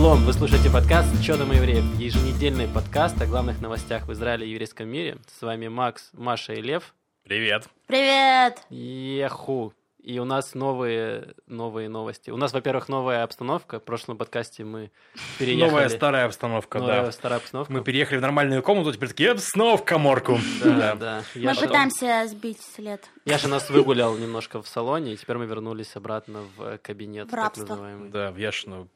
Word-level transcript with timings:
Шалом! 0.00 0.24
Вы 0.24 0.32
слушаете 0.32 0.70
подкаст 0.70 1.10
«Чё 1.22 1.36
там 1.36 1.52
евреев?» 1.52 1.84
Еженедельный 1.98 2.66
подкаст 2.66 3.20
о 3.20 3.26
главных 3.26 3.60
новостях 3.60 4.08
в 4.08 4.12
Израиле 4.14 4.46
и 4.46 4.50
еврейском 4.52 4.88
мире. 4.88 5.18
С 5.26 5.42
вами 5.42 5.68
Макс, 5.68 6.08
Маша 6.14 6.54
и 6.54 6.62
Лев. 6.62 6.94
Привет. 7.22 7.68
Привет! 7.86 8.62
Еху! 8.70 9.74
И 10.02 10.18
у 10.18 10.24
нас 10.24 10.54
новые, 10.54 11.34
новые 11.46 11.90
новости. 11.90 12.30
У 12.30 12.38
нас, 12.38 12.54
во-первых, 12.54 12.88
новая 12.88 13.24
обстановка. 13.24 13.78
В 13.78 13.84
прошлом 13.84 14.16
подкасте 14.16 14.64
мы 14.64 14.90
переехали. 15.38 15.68
Новая 15.68 15.88
старая 15.90 16.24
обстановка, 16.24 16.78
Новая 16.78 17.02
да. 17.02 17.12
старая 17.12 17.38
обстановка. 17.38 17.70
Мы 17.70 17.84
переехали 17.84 18.16
в 18.16 18.22
нормальную 18.22 18.62
комнату, 18.62 18.94
теперь 18.94 19.10
такие, 19.10 19.32
«Эп, 19.32 19.38
снова 19.38 19.76
в 19.76 19.84
коморку. 19.84 20.38
Да, 20.64 20.94
да. 20.94 21.22
Мы 21.34 21.54
пытаемся 21.54 22.26
сбить 22.26 22.62
след. 22.74 23.06
Яша 23.26 23.48
нас 23.48 23.68
выгулял 23.68 24.16
немножко 24.16 24.62
в 24.62 24.66
салоне, 24.66 25.12
и 25.12 25.16
теперь 25.18 25.36
мы 25.36 25.44
вернулись 25.44 25.94
обратно 25.94 26.44
в 26.56 26.78
кабинет, 26.78 27.28
В 27.28 27.32
так 27.32 27.54
называемый. 27.54 28.08
Да, 28.08 28.30
в 28.30 28.38
Яшину. 28.38 28.88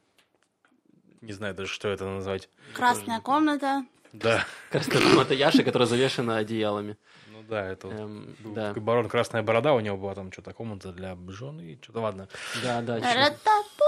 Не 1.24 1.32
знаю 1.32 1.54
даже, 1.54 1.72
что 1.72 1.88
это 1.88 2.04
назвать. 2.04 2.48
Красная 2.74 3.20
комната. 3.20 3.84
Да. 4.12 4.44
Красная 4.70 5.00
комната 5.02 5.34
Яши, 5.34 5.64
которая 5.64 5.88
завешена 5.88 6.36
одеялами. 6.36 6.96
Ну 7.30 7.42
да, 7.48 7.66
это 7.72 7.88
вот 7.88 7.96
Эм, 7.98 8.36
был 8.40 8.54
да. 8.54 8.74
барон 8.74 9.08
Красная 9.08 9.42
Борода, 9.42 9.72
у 9.74 9.80
него 9.80 9.96
была 9.96 10.14
там 10.14 10.30
что-то 10.30 10.52
комната 10.52 10.92
для 10.92 11.16
жены, 11.28 11.78
что-то 11.82 12.00
ладно. 12.00 12.28
Да, 12.62 12.82
да. 12.82 13.00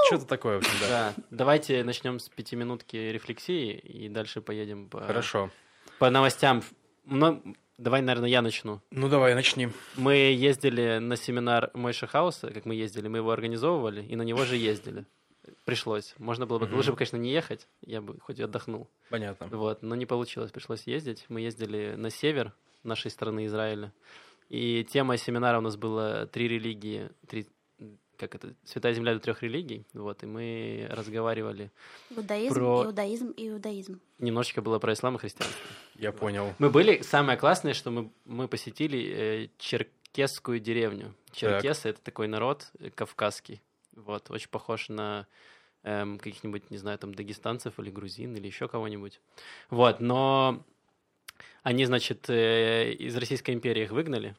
Что-то 0.07 0.25
такое, 0.27 0.57
в 0.57 0.59
общем, 0.59 0.73
да. 0.81 0.89
Да, 0.89 1.23
давайте 1.31 1.85
начнем 1.85 2.19
с 2.19 2.29
пятиминутки 2.29 2.97
рефлексии 2.97 3.73
и 3.73 4.09
дальше 4.09 4.41
поедем 4.41 4.89
по, 4.89 5.01
Хорошо. 5.03 5.51
по 5.99 6.11
новостям. 6.11 6.63
Ну, 7.05 7.43
давай, 7.79 8.01
наверное, 8.03 8.29
я 8.31 8.43
начну. 8.43 8.81
Ну 8.91 9.09
давай, 9.09 9.35
начни. 9.35 9.69
Мы 9.97 10.15
ездили 10.15 10.99
на 10.99 11.17
семинар 11.17 11.71
Мойша 11.75 12.07
Хауса, 12.07 12.51
как 12.51 12.65
мы 12.65 12.75
ездили, 12.75 13.09
мы 13.09 13.19
его 13.19 13.31
организовывали, 13.31 14.03
и 14.03 14.17
на 14.17 14.23
него 14.23 14.45
же 14.45 14.57
ездили. 14.57 15.05
Пришлось. 15.65 16.15
Можно 16.19 16.47
было 16.47 16.59
бы, 16.59 16.67
Мгм. 16.67 16.77
лучше 16.77 16.91
бы, 16.93 16.97
конечно, 16.97 17.17
не 17.17 17.31
ехать, 17.33 17.67
я 17.83 18.01
бы 18.01 18.19
хоть 18.21 18.39
и 18.39 18.43
отдохнул. 18.43 18.89
Понятно. 19.11 19.47
Вот, 19.57 19.83
но 19.83 19.95
не 19.95 20.07
получилось, 20.07 20.51
пришлось 20.51 20.83
ездить. 20.87 21.25
Мы 21.29 21.41
ездили 21.41 21.95
на 21.97 22.11
север 22.11 22.53
нашей 22.83 23.11
страны 23.11 23.47
Израиля. 23.47 23.93
И 24.49 24.85
тема 24.85 25.17
семинара 25.17 25.59
у 25.59 25.61
нас 25.61 25.77
была 25.77 26.27
три 26.27 26.47
религии, 26.49 27.11
три, 27.29 27.49
как 28.17 28.35
это, 28.37 28.55
святая 28.65 28.95
земля 28.95 29.13
для 29.13 29.21
трех 29.21 29.43
религий. 29.43 29.85
Вот, 29.93 30.23
и 30.23 30.27
мы 30.27 30.87
разговаривали. 30.91 31.71
Иудаизм, 32.11 32.55
Про- 32.55 32.85
иудаизм, 32.87 33.35
иудаизм. 33.37 34.01
Немножечко 34.21 34.63
было 34.63 34.79
про 34.79 34.93
ислам 34.93 35.17
и 35.17 35.19
христианство. 35.19 35.61
Я 35.97 36.13
понял. 36.13 36.55
Мы 36.59 36.71
были, 36.71 37.03
самое 37.03 37.37
классное, 37.37 37.75
что 37.75 37.91
мы, 37.91 38.11
мы 38.25 38.47
посетили 38.49 38.99
э, 39.45 39.49
черкесскую 39.59 40.61
деревню. 40.61 41.13
Черкесы— 41.33 41.89
это 41.91 42.01
такой 42.01 42.29
народ 42.29 42.71
кавказский. 42.95 43.61
Вот, 43.97 44.31
очень 44.31 44.49
похож 44.51 44.89
на 44.89 45.27
эм, 45.83 46.19
каких-нибудь, 46.19 46.71
не 46.71 46.77
знаю, 46.77 46.99
там, 46.99 47.15
дагестанцев 47.15 47.79
или 47.81 47.91
грузин 47.91 48.35
или 48.37 48.47
еще 48.47 48.69
кого-нибудь. 48.69 49.21
Вот, 49.71 50.01
но 50.01 50.63
они, 51.63 51.85
значит, 51.87 52.29
э, 52.29 52.93
из 52.93 53.17
Российской 53.17 53.53
империи 53.53 53.83
их 53.85 53.91
выгнали, 53.91 54.37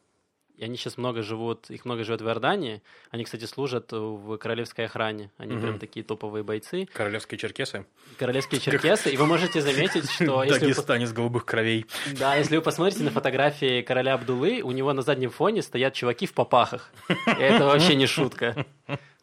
и 0.56 0.64
они 0.64 0.76
сейчас 0.76 0.98
много 0.98 1.22
живут, 1.22 1.70
их 1.70 1.86
много 1.86 2.04
живет 2.04 2.22
в 2.22 2.26
Иордании. 2.28 2.82
Они, 3.12 3.24
кстати, 3.24 3.46
служат 3.46 3.92
в 3.92 4.38
королевской 4.38 4.86
охране. 4.86 5.30
Они 5.38 5.54
Мгм. 5.54 5.62
прям 5.62 5.80
такие 5.80 6.04
топовые 6.04 6.44
бойцы. 6.44 6.88
Королевские 6.94 7.38
черкесы. 7.38 7.86
Королевские 8.18 8.60
черкесы. 8.62 9.12
И 9.12 9.18
вы 9.18 9.28
можете 9.28 9.62
заметить, 9.62 10.10
что 10.10 10.44
Дагестанец 10.46 11.12
голубых 11.14 11.46
кровей. 11.46 11.86
да, 12.18 12.36
если 12.36 12.56
вы 12.56 12.64
посмотрите 12.64 13.04
на 13.04 13.12
фотографии 13.12 13.84
короля 13.84 14.16
Абдулы, 14.16 14.62
у 14.64 14.72
него 14.72 14.94
на 14.94 15.04
заднем 15.04 15.30
фоне 15.30 15.62
стоят 15.62 15.94
чуваки 15.94 16.26
в 16.26 16.34
попахах. 16.34 16.92
И 17.08 17.40
это 17.40 17.66
вообще 17.66 17.94
не 17.96 18.08
шутка. 18.08 18.66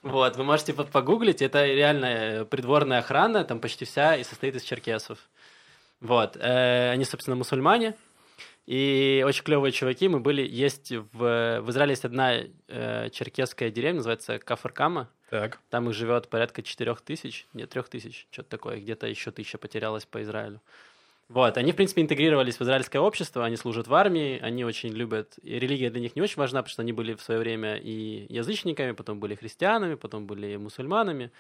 Вот, 0.05 0.37
вы 0.37 0.45
можете 0.45 0.75
по- 0.75 0.85
погуглить, 0.85 1.41
это 1.41 1.65
реально 1.65 2.07
э, 2.07 2.45
придворная 2.45 2.99
охрана, 2.99 3.43
там 3.43 3.59
почти 3.59 3.87
вся 3.87 4.17
и 4.17 4.23
состоит 4.23 4.55
из 4.55 4.63
черкесов. 4.63 5.19
Вот, 6.01 6.37
э, 6.37 6.91
они, 6.91 7.07
собственно, 7.07 7.37
мусульмане, 7.37 7.95
и 8.67 9.25
очень 9.27 9.45
клевые 9.45 9.73
чуваки. 9.73 10.09
Мы 10.09 10.21
были, 10.21 10.47
есть 10.47 10.93
в, 10.93 11.61
в 11.63 11.71
Израиле 11.71 11.93
есть 11.93 12.05
одна 12.05 12.35
э, 12.69 13.09
черкесская 13.13 13.71
деревня, 13.71 13.97
называется 13.97 14.39
Кафаркама. 14.39 15.09
Так. 15.31 15.59
Там 15.71 15.89
их 15.89 15.95
живет 15.95 16.29
порядка 16.29 16.63
четырех 16.63 17.01
тысяч, 17.01 17.47
нет, 17.55 17.71
трех 17.71 17.89
тысяч, 17.89 18.27
что-то 18.31 18.51
такое, 18.51 18.77
где-то 18.81 19.07
еще 19.07 19.31
тысяча 19.31 19.57
потерялась 19.57 20.05
по 20.05 20.23
Израилю. 20.23 20.61
Вот, 21.29 21.57
они, 21.57 21.73
в 21.73 21.77
принципе, 21.77 22.03
интегрировались 22.03 22.57
в 22.57 22.63
израильское 22.63 22.99
общество, 22.99 23.45
они 23.45 23.57
служат 23.57 23.89
в 23.89 23.95
армии, 23.95 24.39
они 24.41 24.65
очень 24.65 24.91
любят, 24.91 25.35
и 25.43 25.59
религия 25.59 25.91
для 25.91 26.01
них 26.01 26.17
не 26.17 26.23
очень 26.23 26.37
важна, 26.37 26.61
потому 26.63 26.73
что 26.73 26.83
они 26.83 26.93
были 26.93 27.15
в 27.15 27.23
свое 27.23 27.41
время 27.41 27.77
и 27.77 28.27
язычниками, 28.29 28.93
потом 28.93 29.21
были 29.21 29.35
христианами, 29.35 29.95
потом 29.95 30.27
были 30.27 30.57
мусульманами. 30.57 31.33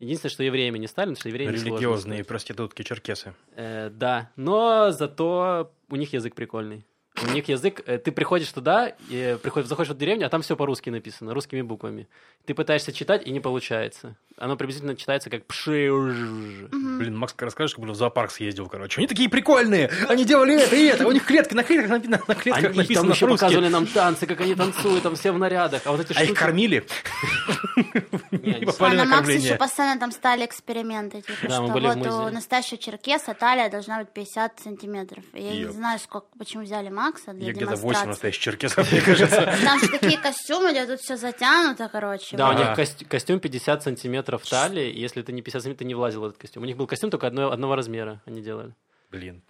Единственное, 0.00 0.30
что 0.30 0.42
евреями 0.42 0.78
не 0.78 0.86
стали, 0.86 1.14
потому 1.14 1.20
что 1.20 1.30
сложно 1.30 1.76
Религиозные 1.76 2.24
проститутки 2.24 2.82
черкесы. 2.82 3.34
Э, 3.56 3.90
да, 3.90 4.30
но 4.36 4.90
зато 4.90 5.72
у 5.88 5.96
них 5.96 6.12
язык 6.12 6.34
прикольный. 6.34 6.84
У 7.22 7.30
них 7.30 7.48
язык, 7.48 7.80
э, 7.86 7.98
ты 7.98 8.10
приходишь 8.10 8.50
туда, 8.50 8.96
и 9.08 9.38
приходишь, 9.40 9.68
заходишь 9.68 9.92
в 9.92 9.96
деревню, 9.96 10.26
а 10.26 10.28
там 10.28 10.42
все 10.42 10.56
по-русски 10.56 10.90
написано, 10.90 11.32
русскими 11.32 11.62
буквами. 11.62 12.08
Ты 12.44 12.54
пытаешься 12.54 12.92
читать, 12.92 13.24
и 13.24 13.30
не 13.30 13.38
получается. 13.38 14.16
Оно 14.36 14.56
приблизительно 14.56 14.96
читается 14.96 15.30
как 15.30 15.46
пши. 15.46 15.88
Блин, 15.92 17.16
Макс, 17.16 17.34
расскажешь, 17.38 17.74
как 17.74 17.80
будто 17.80 17.92
в 17.92 17.96
зоопарк 17.96 18.30
съездил, 18.32 18.66
короче. 18.68 18.98
Они 19.00 19.06
такие 19.06 19.28
прикольные! 19.28 19.88
Они 20.08 20.24
делали 20.24 20.60
это 20.60 20.74
и 20.74 20.84
это! 20.86 21.06
У 21.06 21.12
них 21.12 21.24
клетки 21.24 21.54
на 21.54 21.62
клетках, 21.62 21.90
напи- 21.90 22.08
на, 22.08 22.20
на 22.26 22.34
клетках 22.34 22.56
Они 22.64 22.68
там 22.68 22.76
написано 22.76 23.10
еще 23.12 23.20
по-русски. 23.26 23.40
показывали 23.44 23.68
нам 23.68 23.86
танцы, 23.86 24.26
как 24.26 24.40
они 24.40 24.54
танцуют, 24.56 25.02
там 25.04 25.14
все 25.14 25.30
в 25.32 25.38
нарядах. 25.38 25.82
А 25.84 25.92
вот 25.92 26.00
эти 26.00 26.12
А 26.18 26.20
их 26.22 26.26
штуки- 26.30 26.38
кормили? 26.38 26.84
А 28.78 28.88
на 28.88 28.94
на 28.94 29.04
Максе 29.04 29.36
еще 29.36 29.54
постоянно 29.56 30.00
там 30.00 30.10
стали 30.10 30.44
эксперименты. 30.46 31.22
Типа, 31.22 31.48
Да, 31.48 31.60
мы 31.62 31.68
что 31.80 31.94
вот 31.94 32.06
у 32.30 32.34
настоящего 32.34 32.78
черкеса 32.78 33.34
талия 33.34 33.68
должна 33.70 34.00
быть 34.00 34.08
50 34.10 34.60
сантиметров. 34.60 35.24
Я 35.32 35.50
не 35.52 35.68
знаю, 35.72 35.98
сколько, 36.00 36.26
почему 36.38 36.64
взяли 36.64 36.88
Макса 36.88 37.32
для 37.32 37.46
Я 37.46 37.52
где-то 37.52 37.70
8 37.72 37.80
демонстрации. 37.82 38.08
настоящих 38.08 38.42
черкесов, 38.42 38.90
мне 38.92 39.00
кажется. 39.00 39.54
Там 39.64 39.78
же 39.80 39.88
такие 39.88 40.18
костюмы, 40.18 40.72
где 40.72 40.86
тут 40.86 41.00
все 41.00 41.16
затянуто, 41.16 41.88
короче. 41.88 42.36
Да, 42.36 42.50
у 42.50 42.52
них 42.52 43.08
костюм 43.08 43.38
50 43.38 43.82
сантиметров 43.82 44.23
талии, 44.24 44.90
и 44.90 45.00
если 45.00 45.22
ты 45.22 45.32
не 45.32 45.42
50 45.42 45.62
сантиметров, 45.62 45.78
ты 45.78 45.84
не 45.84 45.94
влазил 45.94 46.20
в 46.20 46.24
этот 46.24 46.38
костюм. 46.38 46.62
У 46.62 46.66
них 46.66 46.76
был 46.76 46.86
костюм 46.86 47.10
только 47.10 47.26
одно- 47.26 47.50
одного 47.52 47.74
размера 47.76 48.20
они 48.26 48.42
делали. 48.42 48.74
Блин. 49.10 49.42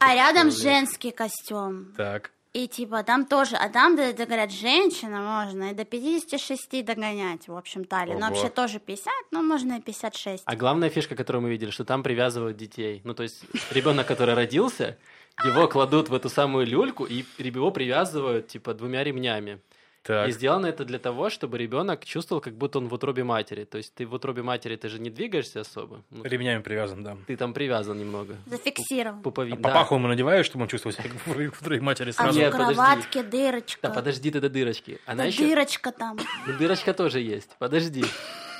А 0.00 0.14
рядом 0.14 0.50
женский 0.50 1.10
костюм. 1.10 1.92
Так. 1.96 2.32
И 2.54 2.66
типа 2.66 3.02
там 3.02 3.26
тоже, 3.26 3.56
а 3.56 3.68
там, 3.68 3.94
да, 3.94 4.12
да, 4.12 4.24
говорят, 4.24 4.50
женщина 4.50 5.20
можно 5.20 5.70
и 5.70 5.74
до 5.74 5.84
56 5.84 6.82
догонять, 6.82 7.46
в 7.46 7.56
общем, 7.56 7.84
талии. 7.84 8.12
Ого. 8.12 8.20
Ну, 8.20 8.26
вообще 8.28 8.48
тоже 8.48 8.80
50, 8.80 9.12
но 9.30 9.42
можно 9.42 9.74
и 9.74 9.80
56. 9.80 10.42
А 10.46 10.56
главная 10.56 10.88
фишка, 10.88 11.14
которую 11.14 11.42
мы 11.42 11.50
видели, 11.50 11.70
что 11.70 11.84
там 11.84 12.02
привязывают 12.02 12.56
детей. 12.56 13.02
Ну, 13.04 13.14
то 13.14 13.22
есть 13.22 13.44
ребенок, 13.70 14.06
который 14.06 14.34
родился, 14.34 14.96
его 15.44 15.68
кладут 15.68 16.08
в 16.08 16.14
эту 16.14 16.30
самую 16.30 16.66
люльку, 16.66 17.04
и 17.04 17.24
его 17.38 17.70
привязывают, 17.70 18.48
типа, 18.48 18.74
двумя 18.74 19.04
ремнями. 19.04 19.60
Так. 20.08 20.26
И 20.26 20.32
сделано 20.32 20.64
это 20.66 20.86
для 20.86 20.98
того, 20.98 21.28
чтобы 21.28 21.58
ребенок 21.58 22.02
чувствовал, 22.02 22.40
как 22.40 22.54
будто 22.54 22.78
он 22.78 22.88
в 22.88 22.94
утробе 22.94 23.24
матери. 23.24 23.64
То 23.64 23.76
есть 23.76 23.92
ты 23.94 24.06
в 24.06 24.14
утробе 24.14 24.42
матери, 24.42 24.74
ты 24.76 24.88
же 24.88 24.98
не 24.98 25.10
двигаешься 25.10 25.60
особо. 25.60 26.02
Ну, 26.10 26.24
Ремнями 26.24 26.62
привязан, 26.62 27.04
да. 27.04 27.18
ты 27.26 27.36
там 27.36 27.52
привязан 27.52 27.98
немного. 27.98 28.36
Зафиксирован. 28.46 29.20
Пупови- 29.20 29.52
А 29.52 29.56
да. 29.56 29.68
папаху 29.68 29.96
ему 29.96 30.08
надеваешь, 30.08 30.46
чтобы 30.46 30.62
он 30.62 30.68
чувствовал 30.68 30.94
себя 30.96 31.10
как 31.10 31.52
в 31.54 31.62
твоей 31.62 31.80
матери 31.82 32.08
А 32.08 32.12
сразу. 32.14 32.38
Нет, 32.38 32.48
в 32.48 32.56
подожди. 32.56 32.74
кроватке 32.74 33.22
дырочка. 33.22 33.80
Да, 33.88 33.90
подожди 33.94 34.30
ты 34.30 34.40
до 34.40 34.48
дырочки. 34.48 34.98
Она 35.04 35.24
Да 35.24 35.24
еще... 35.26 35.46
дырочка 35.46 35.92
там. 35.92 36.18
Ну, 36.46 36.56
Дырочка 36.58 36.94
тоже 36.94 37.20
есть. 37.20 37.50
Подожди. 37.58 38.02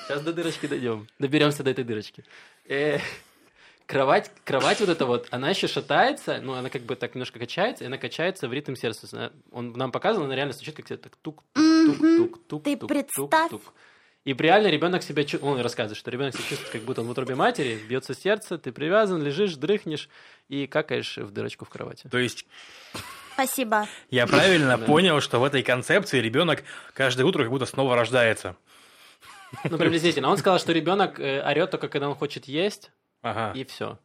Сейчас 0.06 0.20
до 0.20 0.34
дырочки 0.34 0.66
дойдем. 0.66 1.06
Доберемся 1.18 1.62
до 1.62 1.70
этой 1.70 1.84
дырочки. 1.84 2.24
Э, 2.68 2.98
Кровать, 3.88 4.30
кровать 4.44 4.80
вот 4.80 4.90
эта 4.90 5.06
вот, 5.06 5.28
она 5.30 5.48
еще 5.48 5.66
шатается, 5.66 6.40
ну, 6.42 6.52
она 6.52 6.68
как 6.68 6.82
бы 6.82 6.94
так 6.94 7.14
немножко 7.14 7.38
качается, 7.38 7.84
и 7.84 7.86
она 7.86 7.96
качается 7.96 8.46
в 8.46 8.52
ритм 8.52 8.74
сердца. 8.74 9.32
Он 9.50 9.72
нам 9.72 9.92
показывал, 9.92 10.26
она 10.26 10.36
реально 10.36 10.52
стучит, 10.52 10.76
как 10.76 10.86
так 10.86 11.16
тук 11.22 11.42
тук 11.54 11.96
тук 11.96 11.98
тук 11.98 12.46
тук 12.46 12.64
Ты 12.64 12.76
представь. 12.76 13.52
И 14.26 14.34
реально 14.34 14.66
ребенок 14.66 15.02
себя 15.02 15.24
чувствует, 15.24 15.54
он 15.54 15.62
рассказывает, 15.62 15.96
что 15.96 16.10
ребенок 16.10 16.34
себя 16.34 16.44
чувствует, 16.50 16.70
как 16.70 16.82
будто 16.82 17.00
он 17.00 17.06
в 17.06 17.10
утробе 17.12 17.34
матери, 17.34 17.80
бьется 17.88 18.12
сердце, 18.12 18.58
ты 18.58 18.72
привязан, 18.72 19.22
лежишь, 19.22 19.54
дрыхнешь 19.54 20.10
и 20.50 20.66
какаешь 20.66 21.16
в 21.16 21.30
дырочку 21.30 21.64
в 21.64 21.70
кровати. 21.70 22.08
То 22.10 22.18
есть 22.18 22.44
Спасибо. 23.32 23.88
я 24.10 24.26
правильно 24.26 24.76
понял, 24.76 25.22
что 25.22 25.40
в 25.40 25.44
этой 25.44 25.62
концепции 25.62 26.20
ребенок 26.20 26.62
каждое 26.92 27.24
утро 27.24 27.44
как 27.44 27.50
будто 27.50 27.64
снова 27.64 27.96
рождается. 27.96 28.54
Ну, 29.64 29.78
приблизительно. 29.78 30.28
Он 30.28 30.36
сказал, 30.36 30.58
что 30.58 30.72
ребенок 30.72 31.18
э, 31.18 31.42
орет 31.42 31.70
только 31.70 31.88
когда 31.88 32.10
он 32.10 32.14
хочет 32.14 32.44
есть, 32.44 32.90
Ага. 33.22 33.52
и 33.58 33.64
все. 33.64 33.98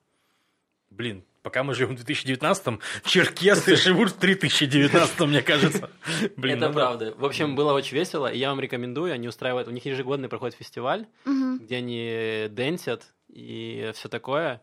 Блин, 0.89 1.23
пока 1.41 1.63
мы 1.63 1.73
живем 1.73 1.95
в 1.97 1.99
2019-м, 2.01 2.79
черкесы 3.05 3.75
живут 3.77 4.11
в 4.11 4.19
3019-м, 4.19 5.29
мне 5.29 5.41
кажется. 5.41 5.89
Блин, 6.37 6.57
это 6.57 6.67
ну 6.67 6.73
да. 6.73 6.79
правда. 6.79 7.13
В 7.17 7.25
общем, 7.25 7.55
было 7.55 7.73
очень 7.73 7.97
весело, 7.97 8.31
и 8.31 8.37
я 8.37 8.49
вам 8.49 8.59
рекомендую. 8.59 9.13
Они 9.13 9.27
устраивают, 9.27 9.67
у 9.67 9.71
них 9.71 9.85
ежегодный 9.85 10.29
проходит 10.29 10.55
фестиваль, 10.55 11.07
Мгм. 11.25 11.59
где 11.59 11.77
они 11.77 12.47
дэнсят 12.49 13.05
и 13.29 13.91
все 13.95 14.07
такое. 14.09 14.61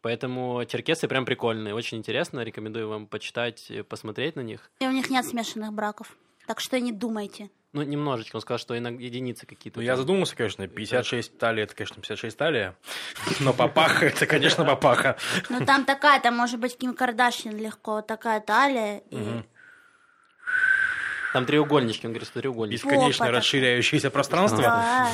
Поэтому 0.00 0.64
черкесы 0.64 1.06
прям 1.06 1.24
прикольные, 1.24 1.74
очень 1.74 1.98
интересно. 1.98 2.40
Рекомендую 2.40 2.88
вам 2.88 3.06
почитать, 3.06 3.70
посмотреть 3.88 4.34
на 4.34 4.40
них. 4.40 4.70
И 4.80 4.86
у 4.86 4.90
них 4.90 5.10
нет 5.10 5.24
смешанных 5.24 5.72
браков. 5.72 6.16
Так 6.46 6.60
что 6.60 6.78
не 6.80 6.92
думайте. 6.92 7.50
Ну, 7.72 7.82
немножечко. 7.82 8.36
Он 8.36 8.42
сказал, 8.42 8.58
что 8.58 8.76
иногда 8.76 9.02
единицы 9.02 9.46
какие-то. 9.46 9.78
Ну, 9.78 9.84
я 9.84 9.96
задумался, 9.96 10.36
конечно, 10.36 10.66
56 10.68 11.38
талия, 11.38 11.64
это, 11.64 11.74
конечно, 11.74 11.96
56 11.96 12.36
талия. 12.36 12.76
Но 13.40 13.54
папаха, 13.54 14.06
это, 14.06 14.26
конечно, 14.26 14.64
папаха. 14.64 15.16
Ну 15.48 15.64
там 15.64 15.86
такая, 15.86 16.20
там 16.20 16.36
может 16.36 16.60
быть 16.60 16.76
Ким 16.76 16.94
Кардашьян 16.94 17.56
легко, 17.56 18.02
такая 18.02 18.40
талия. 18.40 18.98
И... 19.10 19.42
Там 21.32 21.46
треугольнички, 21.46 22.06
он 22.06 22.12
говорит, 22.12 22.28
что 22.28 22.40
треугольнички. 22.40 22.86
Бесконечно 22.86 23.30
расширяющееся 23.30 24.10
пространство. 24.10 25.08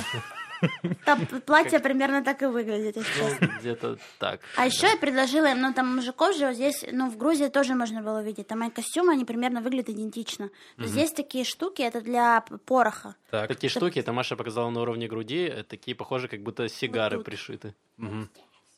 Там 1.04 1.26
платье 1.26 1.78
примерно 1.78 2.22
так 2.22 2.42
и 2.42 2.46
выглядит, 2.46 2.96
если 2.96 3.22
Ну, 3.22 3.28
честно. 3.28 3.58
Где-то 3.60 3.98
так. 4.18 4.40
А 4.56 4.66
еще 4.66 4.86
я 4.88 4.96
предложила 4.96 5.46
им, 5.46 5.60
ну 5.60 5.72
там 5.72 5.96
мужиков 5.96 6.36
же 6.36 6.46
вот 6.46 6.54
здесь, 6.54 6.84
ну 6.90 7.10
в 7.10 7.16
Грузии 7.16 7.48
тоже 7.48 7.74
можно 7.74 8.02
было 8.02 8.20
увидеть, 8.20 8.46
там 8.48 8.60
мои 8.60 8.70
костюмы, 8.70 9.12
они 9.12 9.24
примерно 9.24 9.60
выглядят 9.60 9.90
идентично. 9.90 10.50
Но 10.76 10.86
Здесь 10.86 11.12
такие 11.12 11.44
штуки, 11.44 11.82
это 11.82 12.00
для 12.00 12.40
пороха. 12.66 13.14
Так, 13.30 13.48
Такие 13.48 13.70
штуки, 13.70 13.98
это 13.98 14.12
Маша 14.12 14.36
показала 14.36 14.70
на 14.70 14.80
уровне 14.80 15.06
груди, 15.08 15.46
э, 15.46 15.62
такие 15.62 15.94
похожи, 15.94 16.28
как 16.28 16.40
будто 16.40 16.68
сигары 16.68 17.20
пришиты. 17.20 17.74
мгм. 17.96 18.28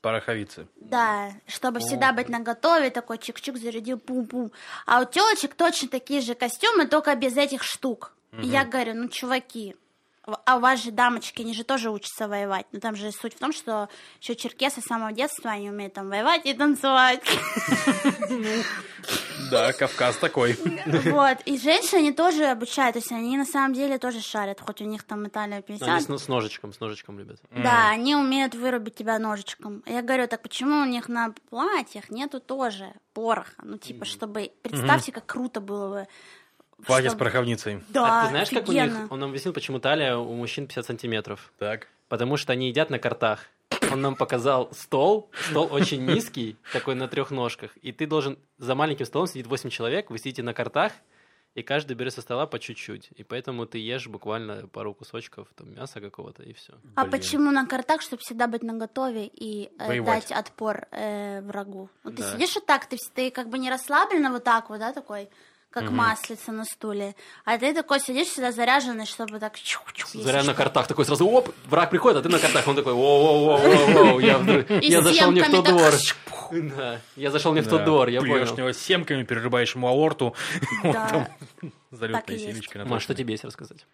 пороховицы. 0.01 0.67
Да, 0.77 1.31
чтобы 1.47 1.81
всегда 1.81 2.13
быть 2.13 2.29
наготове, 2.29 2.91
такой 2.91 3.19
чик-чик 3.19 3.57
зарядил, 3.59 3.99
пум-пум. 3.99 4.51
А 4.87 5.01
у 5.01 5.05
телочек 5.05 5.55
точно 5.55 5.89
такие 5.89 6.21
же 6.23 6.35
костюмы, 6.35 6.87
только 6.87 7.15
без 7.15 7.37
этих 7.37 7.63
штук. 7.63 8.13
И 8.43 8.47
я 8.47 8.65
говорю, 8.65 8.95
ну, 8.95 9.09
чуваки, 9.09 9.77
а 10.27 10.57
у 10.57 10.61
вас 10.61 10.83
же 10.83 10.91
дамочки, 10.91 11.43
они 11.43 11.55
же 11.55 11.65
тоже 11.65 11.91
учатся 11.91 12.29
воевать. 12.29 12.67
Но 12.73 12.81
там 12.81 12.95
же 12.95 13.11
суть 13.11 13.35
в 13.35 13.39
том, 13.39 13.53
что 13.53 13.89
еще 14.21 14.37
черкесы 14.37 14.81
с 14.81 14.85
самого 14.85 15.13
детства, 15.13 15.51
они 15.51 15.71
умеют 15.71 15.95
там 15.95 16.09
воевать 16.09 16.45
и 16.45 16.53
танцевать. 16.53 17.23
Да, 19.51 19.73
Кавказ 19.73 20.17
такой. 20.17 20.57
Вот, 20.87 21.39
и 21.45 21.59
женщины 21.59 21.99
они 21.99 22.13
тоже 22.13 22.45
обучают, 22.47 22.95
то 22.95 22.99
есть 22.99 23.11
они 23.11 23.37
на 23.37 23.45
самом 23.45 23.73
деле 23.73 23.99
тоже 23.99 24.21
шарят, 24.21 24.61
хоть 24.61 24.81
у 24.81 24.85
них 24.85 25.03
там 25.03 25.27
Италия 25.27 25.57
Они 25.67 25.79
50. 25.79 26.03
с, 26.03 26.25
с 26.25 26.29
ножичком, 26.29 26.73
с 26.73 26.81
ножичком 26.81 27.19
любят. 27.19 27.41
Да, 27.51 27.89
они 27.91 28.15
умеют 28.15 28.55
вырубить 28.55 28.95
тебя 28.95 29.19
ножичком. 29.19 29.83
Я 29.87 30.03
говорю, 30.03 30.29
так 30.29 30.43
почему 30.43 30.83
у 30.83 30.85
них 30.85 31.09
на 31.09 31.35
платьях 31.49 32.11
нету 32.11 32.41
тоже 32.41 32.93
пороха? 33.13 33.55
Ну, 33.63 33.79
типа, 33.79 34.05
чтобы... 34.05 34.53
Представьте, 34.63 35.13
как 35.13 35.27
круто 35.27 35.61
было 35.61 35.89
бы. 35.89 36.09
Платье 36.87 37.11
с 37.11 37.13
чтобы- 37.13 37.19
пороховницей. 37.21 37.83
Да, 37.89 38.21
а 38.21 38.25
ты 38.25 38.31
знаешь, 38.31 38.49
как 38.51 38.59
у 38.69 38.71
офигенно. 38.71 39.03
них? 39.03 39.13
Он 39.13 39.21
нам 39.21 39.31
объяснил, 39.31 39.53
почему 39.53 39.79
талия 39.81 40.17
у 40.17 40.33
мужчин 40.35 40.67
50 40.67 40.87
сантиметров. 40.87 41.53
Так. 41.59 41.89
Потому 42.09 42.37
что 42.37 42.53
они 42.53 42.69
едят 42.69 42.91
на 42.91 42.99
картах. 42.99 43.47
Он 43.93 44.01
нам 44.01 44.15
показал 44.17 44.71
стол, 44.73 45.31
стол 45.49 45.69
очень 45.73 46.05
низкий, 46.05 46.57
такой 46.73 46.95
на 46.95 47.09
трех 47.09 47.31
ножках, 47.31 47.71
и 47.83 47.93
ты 47.93 48.07
должен, 48.07 48.39
за 48.59 48.75
маленьким 48.75 49.07
столом 49.07 49.27
сидит 49.27 49.47
8 49.47 49.69
человек, 49.71 50.11
вы 50.11 50.19
сидите 50.19 50.43
на 50.43 50.55
картах, 50.55 50.93
и 51.57 51.63
каждый 51.63 51.95
берет 51.95 52.13
со 52.15 52.21
стола 52.23 52.47
по 52.47 52.59
чуть-чуть, 52.61 53.09
и 53.17 53.25
поэтому 53.25 53.67
ты 53.67 53.79
ешь 53.79 54.07
буквально 54.07 54.69
пару 54.69 54.95
кусочков 54.95 55.49
там, 55.57 55.75
мяса 55.75 56.01
какого-то, 56.01 56.43
и 56.45 56.53
все. 56.53 56.75
А 56.95 57.03
Блин. 57.03 57.11
почему 57.11 57.51
на 57.51 57.67
картах, 57.67 58.03
чтобы 58.03 58.23
всегда 58.23 58.47
быть 58.47 58.63
наготове 58.63 59.27
и 59.27 59.71
э, 59.79 59.87
Воевать. 59.89 60.29
дать 60.29 60.33
отпор 60.39 60.87
э, 60.93 61.41
врагу? 61.43 61.89
Ну, 62.05 62.11
ты 62.13 62.23
Да. 62.23 62.33
сидишь 62.33 62.57
и 62.57 62.61
так, 62.61 62.87
ты, 62.87 62.97
ты 63.15 63.31
как 63.33 63.49
бы 63.49 63.59
не 63.59 63.71
расслабленно 63.71 64.31
вот 64.31 64.45
так 64.45 64.69
вот, 64.71 64.79
да, 64.79 64.93
такой, 64.93 65.29
как 65.71 65.91
маслица 65.91 66.53
на 66.53 66.65
стуле, 66.65 67.15
а 67.45 67.57
ты 67.57 67.73
такой 67.73 68.01
сидишь 68.01 68.29
всегда 68.29 68.53
заряженный, 68.53 69.07
чтобы 69.07 69.39
так... 69.39 69.57
чух-чух, 69.57 70.15
если 70.15 70.23
Заря 70.23 70.43
на 70.43 70.55
картах 70.55 70.89
такой 70.89 71.05
сразу, 71.05 71.27
оп, 71.29 71.55
враг 71.67 71.91
приходит, 71.91 72.19
а 72.19 72.23
ты 72.23 72.29
на 72.29 72.39
картах, 72.39 72.67
он 72.67 72.77
такой, 72.77 72.93
воу-воу-воу, 72.93 74.21
я, 74.21 74.81
я 74.81 75.03
зашел 75.03 75.31
не 75.31 75.43
в 75.43 75.51
тот 75.51 75.65
двор. 75.65 75.93
Да, 76.53 77.01
я 77.15 77.31
зашел 77.31 77.55
не 77.55 77.61
в 77.61 77.69
тот 77.69 77.85
двор, 77.85 78.09
я 78.09 78.21
понял. 78.21 78.57
него 78.57 78.73
семками, 78.73 79.23
перерубаешь 79.23 79.75
ему 79.75 79.89
аорту. 79.89 80.35
Да. 80.83 81.09
там 81.09 81.27
Так 81.61 81.71
и 81.93 81.97
залетная 81.97 82.37
есть. 82.37 82.47
семечка. 82.47 82.79
на 82.79 82.85
Маш, 82.85 83.03
что 83.03 83.15
тебе 83.15 83.35
есть 83.35 83.45
рассказать? 83.45 83.87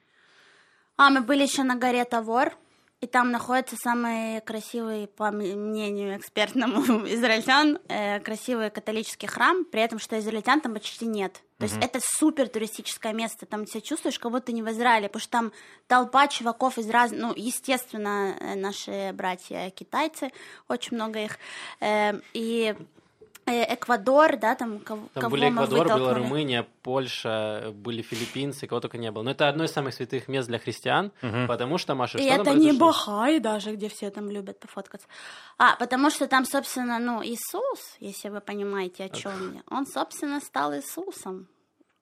А, 0.96 1.10
мы 1.10 1.20
были 1.20 1.42
еще 1.42 1.62
на 1.62 1.76
горе 1.76 2.04
Тавор, 2.04 2.52
и 3.00 3.06
там 3.06 3.30
находится 3.30 3.76
самый 3.76 4.40
красивый, 4.40 5.06
по 5.06 5.30
мнению 5.30 6.16
экспертному 6.16 7.06
израильтян, 7.08 7.78
э, 7.88 8.20
красивый 8.20 8.70
католический 8.70 9.28
храм, 9.28 9.64
при 9.64 9.82
этом, 9.82 9.98
что 9.98 10.18
израильтян 10.18 10.60
там 10.60 10.72
почти 10.74 11.06
нет. 11.06 11.42
То 11.58 11.64
есть 11.64 11.76
это 11.80 12.00
супер 12.02 12.48
туристическое 12.48 13.14
место, 13.14 13.46
там 13.46 13.66
себя 13.66 13.80
чувствуешь, 13.80 14.18
как 14.18 14.30
будто 14.30 14.52
не 14.52 14.62
в 14.62 14.70
Израиле, 14.70 15.08
потому 15.08 15.22
что 15.22 15.30
там 15.30 15.52
толпа 15.86 16.28
чуваков 16.28 16.76
из 16.78 16.88
разных, 16.90 17.20
ну, 17.20 17.32
естественно, 17.34 18.36
э, 18.38 18.54
наши 18.54 19.12
братья 19.12 19.70
китайцы, 19.70 20.32
очень 20.68 20.96
много 20.96 21.20
их, 21.20 21.38
э, 21.80 22.20
и 22.34 22.74
Эквадор, 23.48 24.36
да, 24.38 24.54
там 24.56 24.80
кого, 24.80 25.08
Там 25.14 25.30
были 25.30 25.48
Эквадор, 25.48 25.86
была. 25.88 26.14
Румыния, 26.14 26.66
Польша, 26.82 27.72
были 27.74 28.02
филиппинцы, 28.02 28.66
кого 28.66 28.80
только 28.80 28.98
не 28.98 29.10
было. 29.12 29.22
Но 29.22 29.30
это 29.30 29.48
одно 29.48 29.64
из 29.64 29.72
самых 29.72 29.94
святых 29.94 30.26
мест 30.28 30.48
для 30.48 30.58
христиан, 30.58 31.12
потому 31.46 31.78
что, 31.78 31.94
Маша, 31.94 32.18
И 32.18 32.22
что 32.22 32.44
там 32.44 32.56
это 32.56 32.58
не? 32.58 32.72
Бахай 32.72 33.38
даже, 33.38 33.74
где 33.76 33.88
все 33.88 34.10
там 34.10 34.30
любят 34.30 34.58
пофоткаться. 34.58 35.06
А, 35.58 35.76
потому 35.76 36.10
что 36.10 36.26
там, 36.26 36.44
собственно, 36.44 36.98
ну, 36.98 37.22
Иисус, 37.24 37.96
если 38.00 38.28
вы 38.30 38.40
понимаете, 38.40 39.04
о 39.04 39.08
чем 39.08 39.54
я, 39.54 39.62
он, 39.70 39.86
собственно, 39.86 40.40
стал 40.40 40.74
Иисусом. 40.74 41.46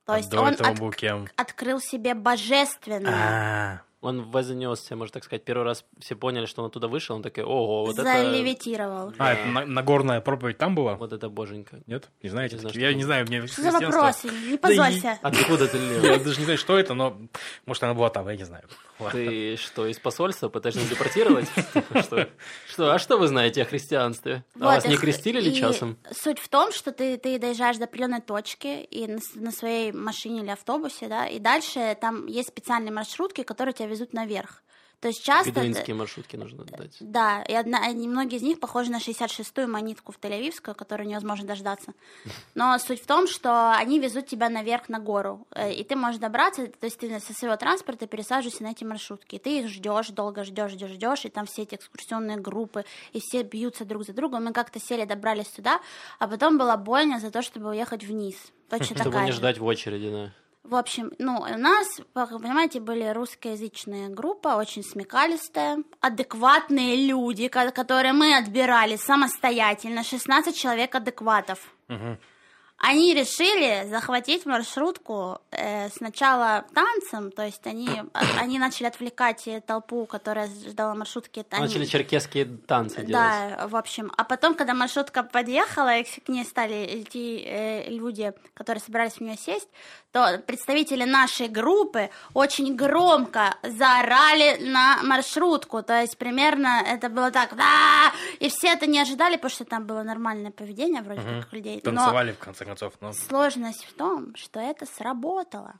То 0.06 0.12
А 0.14 0.16
есть 0.18 0.30
до 0.30 0.40
он 0.40 0.48
этого 0.54 0.70
от- 0.70 0.78
был 0.78 0.90
кем? 0.92 1.28
открыл 1.36 1.80
себе 1.80 2.14
божественное, 2.14 3.80
А, 3.80 3.82
Он 4.04 4.22
вознесся, 4.30 4.96
можно 4.96 5.14
так 5.14 5.24
сказать, 5.24 5.44
первый 5.44 5.64
раз 5.64 5.84
все 5.98 6.14
поняли, 6.14 6.46
что 6.46 6.62
он 6.62 6.68
оттуда 6.68 6.88
вышел, 6.88 7.16
он 7.16 7.22
такой, 7.22 7.42
ого, 7.44 7.86
вот 7.86 7.98
это... 7.98 8.02
залевитировал. 8.04 9.12
А, 9.18 9.32
это 9.32 9.48
на- 9.48 9.66
Нагорная 9.66 10.20
проповедь 10.20 10.58
там 10.58 10.74
была? 10.74 10.94
Вот 10.96 11.12
это 11.12 11.28
боженька. 11.28 11.80
Нет? 11.86 12.08
Не 12.22 12.28
знаете? 12.28 12.56
Не 12.56 12.60
знаю, 12.60 12.72
такие? 12.74 12.88
Я 12.90 12.94
не 12.94 13.02
знаю, 13.02 13.26
мне 13.26 13.46
Что 13.46 13.62
за 13.62 13.70
вопросы? 13.70 14.28
Не 14.28 14.52
Да 14.52 14.68
позорься. 14.68 15.18
Откуда 15.22 15.66
ты, 15.68 15.78
Лев? 15.78 16.04
Я 16.04 16.18
даже 16.18 16.38
не 16.38 16.44
знаю, 16.44 16.58
что 16.58 16.78
это, 16.78 16.94
но 16.94 17.16
может 17.66 17.82
она 17.82 17.94
была 17.94 18.10
там, 18.10 18.28
я 18.28 18.36
не 18.36 18.44
знаю. 18.44 18.64
Ты 19.10 19.56
что, 19.56 19.86
из 19.86 19.98
посольства 19.98 20.48
пытаешься 20.48 20.88
депортировать? 20.88 21.48
Что? 22.02 22.28
Что? 22.68 22.92
А 22.94 22.98
что 22.98 23.16
вы 23.18 23.26
знаете 23.26 23.62
о 23.62 23.64
христианстве? 23.64 24.44
А 24.60 24.64
вас 24.66 24.86
не 24.86 24.94
и- 24.94 24.96
крестили 24.96 25.40
ли 25.40 25.54
часом? 25.54 25.98
Суть 26.12 26.38
в 26.38 26.48
том, 26.48 26.72
что 26.72 26.92
ты, 26.92 27.16
ты 27.16 27.38
доезжаешь 27.38 27.76
до 27.76 27.84
определенной 27.84 28.20
точки 28.20 28.82
и 28.84 29.18
на 29.34 29.50
своей 29.50 29.92
машине 29.92 30.42
или 30.42 30.50
автобусе, 30.50 31.08
да, 31.08 31.26
и 31.26 31.38
дальше 31.38 31.96
там 32.00 32.26
есть 32.26 32.48
специальные 32.48 32.92
маршрутки, 32.92 33.42
которые 33.42 33.72
тебя 33.72 33.88
везут 33.94 34.12
наверх. 34.12 34.64
То 35.04 35.08
есть 35.08 35.22
часто... 35.22 35.50
Бедуинские 35.50 35.94
маршрутки 35.94 36.34
нужно 36.36 36.64
дать. 36.64 36.96
Да, 36.98 37.42
и 37.42 37.52
одна, 37.52 37.90
и 37.90 38.08
многие 38.08 38.36
из 38.36 38.42
них 38.42 38.58
похожи 38.58 38.90
на 38.90 38.96
66-ю 38.96 39.68
монетку 39.68 40.12
в 40.12 40.18
Тель-Авивскую, 40.18 40.74
которую 40.74 41.06
невозможно 41.06 41.46
дождаться. 41.46 41.92
Но 42.54 42.78
суть 42.78 43.02
в 43.02 43.06
том, 43.06 43.28
что 43.28 43.72
они 43.72 43.98
везут 43.98 44.26
тебя 44.28 44.48
наверх 44.48 44.88
на 44.88 45.00
гору, 45.00 45.46
э, 45.50 45.74
и 45.74 45.84
ты 45.84 45.94
можешь 45.94 46.18
добраться, 46.18 46.68
то 46.68 46.86
есть 46.86 46.98
ты 46.98 47.20
со 47.20 47.34
своего 47.34 47.54
транспорта 47.58 48.06
пересаживаешься 48.06 48.62
на 48.62 48.70
эти 48.70 48.84
маршрутки, 48.84 49.36
и 49.36 49.38
ты 49.38 49.58
их 49.58 49.68
ждешь, 49.68 50.08
долго 50.08 50.42
ждешь, 50.42 50.70
ждешь, 50.70 50.92
ждешь, 50.92 51.26
и 51.26 51.28
там 51.28 51.44
все 51.44 51.64
эти 51.64 51.74
экскурсионные 51.74 52.38
группы, 52.38 52.86
и 53.12 53.20
все 53.20 53.42
бьются 53.42 53.84
друг 53.84 54.06
за 54.06 54.14
другом. 54.14 54.46
Мы 54.46 54.54
как-то 54.54 54.80
сели, 54.80 55.04
добрались 55.04 55.52
сюда, 55.54 55.82
а 56.18 56.28
потом 56.28 56.56
была 56.56 56.78
бойня 56.78 57.20
за 57.20 57.30
то, 57.30 57.42
чтобы 57.42 57.68
уехать 57.68 58.04
вниз. 58.04 58.36
Точно 58.70 58.86
Чтобы 58.96 59.04
такая 59.04 59.26
не 59.26 59.32
же. 59.32 59.36
ждать 59.36 59.58
в 59.58 59.66
очереди, 59.66 60.10
да. 60.10 60.32
В 60.64 60.76
общем, 60.76 61.12
ну, 61.18 61.36
у 61.40 61.58
нас, 61.58 61.86
понимаете, 62.14 62.80
были 62.80 63.04
русскоязычная 63.12 64.08
группа, 64.08 64.56
очень 64.56 64.82
смекалистая, 64.82 65.84
адекватные 66.00 67.06
люди, 67.06 67.48
ко- 67.48 67.70
которые 67.70 68.14
мы 68.14 68.34
отбирали 68.34 68.96
самостоятельно, 68.96 70.02
16 70.02 70.56
человек 70.56 70.94
адекватов. 70.94 71.58
Они 72.86 73.14
решили 73.14 73.88
захватить 73.88 74.44
маршрутку 74.46 75.38
э, 75.50 75.88
сначала 75.88 76.64
танцем, 76.74 77.30
то 77.30 77.42
есть 77.44 77.66
они, 77.66 77.88
а- 78.12 78.22
они 78.40 78.58
начали 78.58 78.86
отвлекать 78.88 79.48
толпу, 79.66 80.04
которая 80.06 80.48
ждала 80.48 80.94
маршрутки. 80.94 81.44
они- 81.50 81.62
Начали 81.66 81.86
черкесские 81.86 82.44
танцы 82.44 82.96
делать. 82.96 83.12
да, 83.12 83.66
в 83.68 83.76
общем. 83.76 84.12
А 84.16 84.24
потом, 84.24 84.54
когда 84.54 84.74
маршрутка 84.74 85.22
подъехала, 85.22 85.96
и 85.96 86.04
к 86.04 86.28
ней 86.28 86.44
стали 86.44 87.02
идти 87.02 87.42
э, 87.46 87.88
люди, 87.90 88.32
которые 88.54 88.82
собирались 88.82 89.14
в 89.14 89.20
нее 89.20 89.36
сесть, 89.38 89.68
то 90.12 90.38
представители 90.46 91.04
нашей 91.04 91.48
группы 91.48 92.10
очень 92.34 92.76
громко 92.76 93.54
заорали 93.62 94.58
на 94.62 95.02
маршрутку. 95.02 95.82
То 95.82 96.00
есть 96.02 96.18
примерно 96.18 96.82
это 96.86 97.08
было 97.08 97.30
так, 97.30 97.56
да, 97.56 98.12
и 98.40 98.48
все 98.48 98.68
это 98.68 98.86
не 98.86 99.00
ожидали, 99.00 99.36
потому 99.36 99.50
что 99.50 99.64
там 99.64 99.86
было 99.86 100.02
нормальное 100.02 100.50
поведение 100.50 101.02
вроде 101.02 101.22
как 101.22 101.52
людей. 101.52 101.80
Но 101.84 101.90
Танцевали, 101.92 102.32
в 102.32 102.38
конце 102.38 102.58
концов. 102.64 102.73
Ну, 103.00 103.12
сложность 103.12 103.84
в 103.84 103.94
том, 103.94 104.34
что 104.34 104.60
это 104.60 104.86
сработало. 104.86 105.74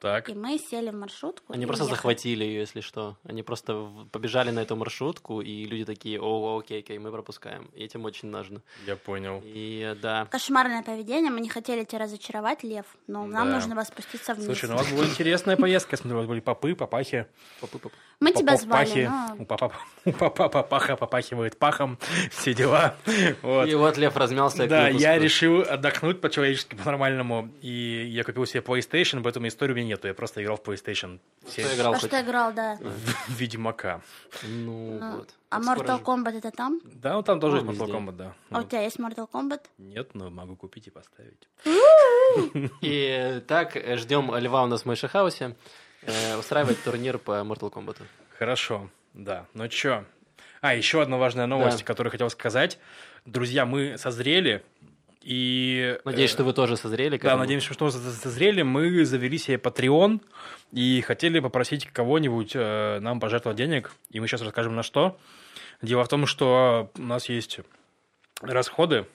Так. 0.00 0.28
И 0.28 0.34
мы 0.34 0.58
сели 0.58 0.90
в 0.90 0.94
маршрутку. 0.94 1.52
Они 1.52 1.66
просто 1.66 1.84
уехали. 1.84 1.96
захватили 1.96 2.44
ее, 2.44 2.60
если 2.60 2.80
что. 2.80 3.16
Они 3.24 3.42
просто 3.42 3.88
побежали 4.12 4.50
на 4.50 4.60
эту 4.60 4.76
маршрутку, 4.76 5.40
и 5.40 5.64
люди 5.64 5.84
такие, 5.84 6.20
о, 6.20 6.58
окей, 6.58 6.80
окей, 6.80 6.98
мы 6.98 7.12
пропускаем. 7.12 7.70
И 7.74 7.84
этим 7.84 8.04
очень 8.04 8.28
нужно. 8.28 8.62
Я 8.86 8.96
понял. 8.96 9.42
И 9.44 9.82
э, 9.92 9.94
да, 9.94 10.26
Кошмарное 10.30 10.82
поведение, 10.82 11.30
мы 11.30 11.40
не 11.40 11.48
хотели 11.48 11.84
тебя 11.84 12.00
разочаровать, 12.00 12.62
Лев, 12.64 12.86
но 13.06 13.26
нам 13.26 13.48
Да. 13.48 13.54
нужно 13.54 13.74
вас 13.74 13.88
спуститься 13.88 14.34
вниз. 14.34 14.46
Слушай, 14.46 14.68
ну 14.70 14.74
у 14.74 14.78
вас 14.78 14.90
была 14.90 15.04
интересная 15.04 15.56
поездка. 15.56 15.92
Я 15.94 15.98
смотрю, 15.98 16.16
у 16.16 16.20
вас 16.20 16.28
были 16.28 16.40
попы, 16.40 16.74
папахи. 16.74 17.26
Попы-попы. 17.60 17.94
Мы 18.20 18.32
тебя 18.32 18.56
звали, 18.56 19.10
У 19.38 19.44
папа, 19.44 19.72
папаха 20.48 20.96
попахивает 20.96 21.58
пахом. 21.58 21.98
Все 22.30 22.54
дела. 22.54 22.96
Вот. 23.42 23.68
И 23.68 23.74
вот 23.74 23.96
Лев 23.96 24.16
размялся. 24.16 24.66
Да, 24.66 24.88
я 24.88 25.18
решил 25.18 25.62
отдохнуть 25.62 26.20
по-человечески, 26.20 26.74
по-нормальному. 26.74 27.50
И 27.62 28.06
я 28.10 28.24
купил 28.24 28.46
себе 28.46 28.62
PlayStation, 28.62 29.22
поэтому 29.22 29.46
история 29.48 29.72
у 29.72 29.76
меня 29.76 29.89
нету, 29.90 30.08
я 30.08 30.14
просто 30.14 30.42
играл 30.42 30.56
в 30.56 30.62
PlayStation. 30.62 31.18
Все... 31.44 31.64
Что 31.64 31.76
играл? 31.76 31.94
А 31.94 31.98
что 31.98 32.20
играл, 32.20 32.52
да. 32.52 32.78
В 32.80 33.32
Ведьмака. 33.32 34.00
Ну, 34.42 34.98
ну 35.00 35.16
вот. 35.16 35.34
А 35.50 35.60
Mortal 35.60 36.02
Kombat 36.02 36.38
это 36.38 36.50
там? 36.50 36.80
Да, 36.84 37.14
ну 37.14 37.22
там 37.22 37.40
тоже 37.40 37.58
есть 37.58 37.68
Mortal 37.68 37.88
Kombat, 37.88 38.12
да. 38.12 38.34
А 38.50 38.60
у 38.60 38.62
тебя 38.62 38.82
есть 38.82 38.98
Mortal 38.98 39.28
Kombat? 39.30 39.62
Нет, 39.78 40.14
но 40.14 40.30
могу 40.30 40.56
купить 40.56 40.86
и 40.86 40.90
поставить. 40.90 41.48
И 42.80 43.42
так, 43.46 43.76
ждем 43.98 44.34
Льва 44.34 44.62
у 44.62 44.66
нас 44.66 44.82
в 44.82 44.86
Мэйшахаусе. 44.86 45.56
Устраивать 46.38 46.82
турнир 46.82 47.18
по 47.18 47.32
Mortal 47.42 47.70
Kombat. 47.72 47.98
Хорошо, 48.38 48.88
да. 49.12 49.46
Ну 49.54 49.68
чё? 49.68 50.04
А, 50.62 50.74
еще 50.74 51.02
одна 51.02 51.16
важная 51.16 51.46
новость, 51.46 51.82
которую 51.82 52.10
хотел 52.10 52.30
сказать. 52.30 52.78
Друзья, 53.26 53.66
мы 53.66 53.98
созрели, 53.98 54.62
и... 55.22 55.98
Надеюсь, 56.04 56.30
что 56.30 56.44
вы 56.44 56.52
тоже 56.52 56.76
созрели. 56.76 57.18
Да, 57.18 57.36
надеемся, 57.36 57.72
что 57.74 57.86
вы 57.86 57.90
созрели. 57.90 58.62
Мы 58.62 59.04
завели 59.04 59.38
себе 59.38 59.56
Patreon 59.56 60.20
и 60.72 61.00
хотели 61.02 61.40
попросить 61.40 61.86
кого-нибудь 61.86 62.52
э, 62.54 63.00
нам 63.00 63.20
пожертвовать 63.20 63.58
денег. 63.58 63.92
И 64.10 64.20
мы 64.20 64.26
сейчас 64.26 64.42
расскажем 64.42 64.74
на 64.74 64.82
что. 64.82 65.18
Дело 65.82 66.04
в 66.04 66.08
том, 66.08 66.26
что 66.26 66.90
у 66.96 67.02
нас 67.02 67.28
есть 67.28 67.60
расходы. 68.40 69.06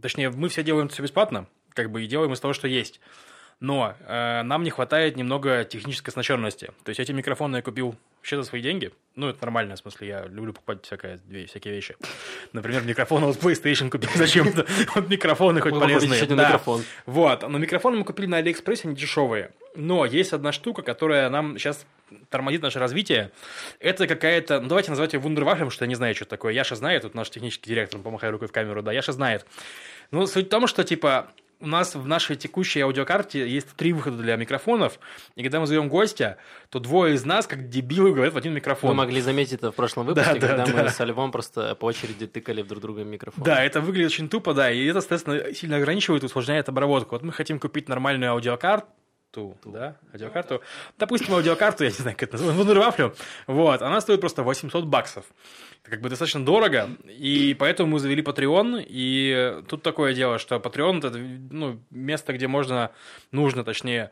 Точнее, 0.00 0.30
мы 0.30 0.48
все 0.48 0.62
делаем 0.62 0.88
все 0.88 1.02
бесплатно, 1.02 1.46
как 1.72 1.90
бы 1.90 2.04
и 2.04 2.06
делаем 2.06 2.32
из 2.32 2.40
того, 2.40 2.52
что 2.52 2.68
есть. 2.68 3.00
Но 3.60 3.94
э, 4.00 4.42
нам 4.42 4.64
не 4.64 4.70
хватает 4.70 5.16
немного 5.16 5.64
технической 5.64 6.10
оснащенности. 6.10 6.72
То 6.84 6.90
есть 6.90 7.00
эти 7.00 7.12
микрофоны 7.12 7.56
я 7.56 7.62
купил 7.62 7.96
вообще 8.18 8.36
за 8.36 8.42
свои 8.42 8.60
деньги. 8.60 8.92
Ну, 9.14 9.28
это 9.28 9.38
нормально, 9.40 9.76
в 9.76 9.78
смысле, 9.78 10.08
я 10.08 10.24
люблю 10.26 10.52
покупать 10.52 10.84
всякое, 10.84 11.20
всякие 11.48 11.72
вещи. 11.72 11.96
Например, 12.52 12.82
микрофон 12.82 13.24
от 13.24 13.36
PlayStation 13.36 13.88
купил 13.88 14.10
зачем-то. 14.14 14.66
Вот 14.94 15.08
микрофоны 15.08 15.60
хоть 15.60 15.72
полезные. 15.78 16.26
Да. 16.26 16.48
микрофон. 16.48 16.82
Вот, 17.06 17.48
но 17.48 17.56
микрофоны 17.56 17.96
мы 17.96 18.04
купили 18.04 18.26
на 18.26 18.38
Алиэкспрессе, 18.38 18.88
они 18.88 18.96
дешевые. 18.96 19.52
Но 19.74 20.04
есть 20.04 20.32
одна 20.32 20.52
штука, 20.52 20.82
которая 20.82 21.30
нам 21.30 21.58
сейчас 21.58 21.86
тормозит 22.28 22.62
наше 22.62 22.78
развитие. 22.78 23.30
Это 23.80 24.06
какая-то, 24.06 24.60
ну 24.60 24.68
давайте 24.68 24.90
называть 24.90 25.14
ее 25.14 25.20
вундервафлем, 25.20 25.66
потому 25.66 25.70
что 25.70 25.84
я 25.84 25.88
не 25.88 25.94
знаю, 25.94 26.14
что 26.14 26.24
это 26.24 26.30
такое. 26.30 26.52
Яша 26.52 26.74
знает, 26.74 27.02
тут 27.02 27.14
наш 27.14 27.30
технический 27.30 27.70
директор, 27.70 28.00
помахай 28.00 28.30
рукой 28.30 28.48
в 28.48 28.52
камеру, 28.52 28.82
да, 28.82 28.92
Яша 28.92 29.12
знает. 29.12 29.46
Ну, 30.10 30.26
суть 30.26 30.46
в 30.46 30.50
том, 30.50 30.66
что, 30.66 30.84
типа, 30.84 31.30
у 31.60 31.66
нас 31.66 31.94
в 31.94 32.06
нашей 32.06 32.36
текущей 32.36 32.80
аудиокарте 32.80 33.48
есть 33.48 33.68
три 33.76 33.92
выхода 33.92 34.18
для 34.18 34.36
микрофонов, 34.36 34.98
и 35.34 35.42
когда 35.42 35.60
мы 35.60 35.66
зовем 35.66 35.88
гостя, 35.88 36.36
то 36.70 36.78
двое 36.78 37.14
из 37.14 37.24
нас, 37.24 37.46
как 37.46 37.68
дебилы, 37.68 38.12
говорят 38.12 38.34
в 38.34 38.36
один 38.36 38.52
микрофон. 38.52 38.90
Вы 38.90 38.94
могли 38.94 39.20
заметить 39.20 39.54
это 39.54 39.72
в 39.72 39.74
прошлом 39.74 40.06
выпуске, 40.06 40.34
да, 40.34 40.48
когда 40.48 40.66
да, 40.66 40.72
мы 40.72 40.82
да. 40.82 40.90
с 40.90 41.04
Львом 41.04 41.32
просто 41.32 41.74
по 41.74 41.86
очереди 41.86 42.26
тыкали 42.26 42.62
в 42.62 42.66
друг 42.66 42.82
друга 42.82 43.04
микрофон. 43.04 43.44
Да, 43.44 43.64
это 43.64 43.80
выглядит 43.80 44.10
очень 44.12 44.28
тупо, 44.28 44.54
да, 44.54 44.70
и 44.70 44.84
это, 44.86 45.00
соответственно, 45.00 45.54
сильно 45.54 45.76
ограничивает 45.76 46.22
и 46.22 46.26
усложняет 46.26 46.68
обработку. 46.68 47.14
Вот 47.14 47.22
мы 47.22 47.32
хотим 47.32 47.58
купить 47.58 47.88
нормальную 47.88 48.32
аудиокарту, 48.32 48.88
Ту, 49.36 49.54
да, 49.66 49.98
аудиокарту. 50.14 50.62
Допустим, 50.96 51.34
аудиокарту, 51.34 51.84
я 51.84 51.90
не 51.90 51.96
знаю, 51.96 52.16
как 52.16 52.30
это 52.30 52.42
называется, 52.42 52.80
вафлю. 52.80 53.14
Вот, 53.46 53.82
она 53.82 54.00
стоит 54.00 54.18
просто 54.20 54.42
800 54.42 54.86
баксов. 54.86 55.26
Это 55.82 55.90
как 55.90 56.00
бы 56.00 56.08
достаточно 56.08 56.42
дорого, 56.42 56.88
и 57.04 57.54
поэтому 57.58 57.90
мы 57.90 57.98
завели 57.98 58.22
Patreon, 58.22 58.82
и 58.88 59.62
тут 59.68 59.82
такое 59.82 60.14
дело, 60.14 60.38
что 60.38 60.56
Patreon– 60.56 60.98
это 61.06 61.18
ну, 61.18 61.78
место, 61.90 62.32
где 62.32 62.48
можно, 62.48 62.92
нужно, 63.30 63.62
точнее, 63.62 64.10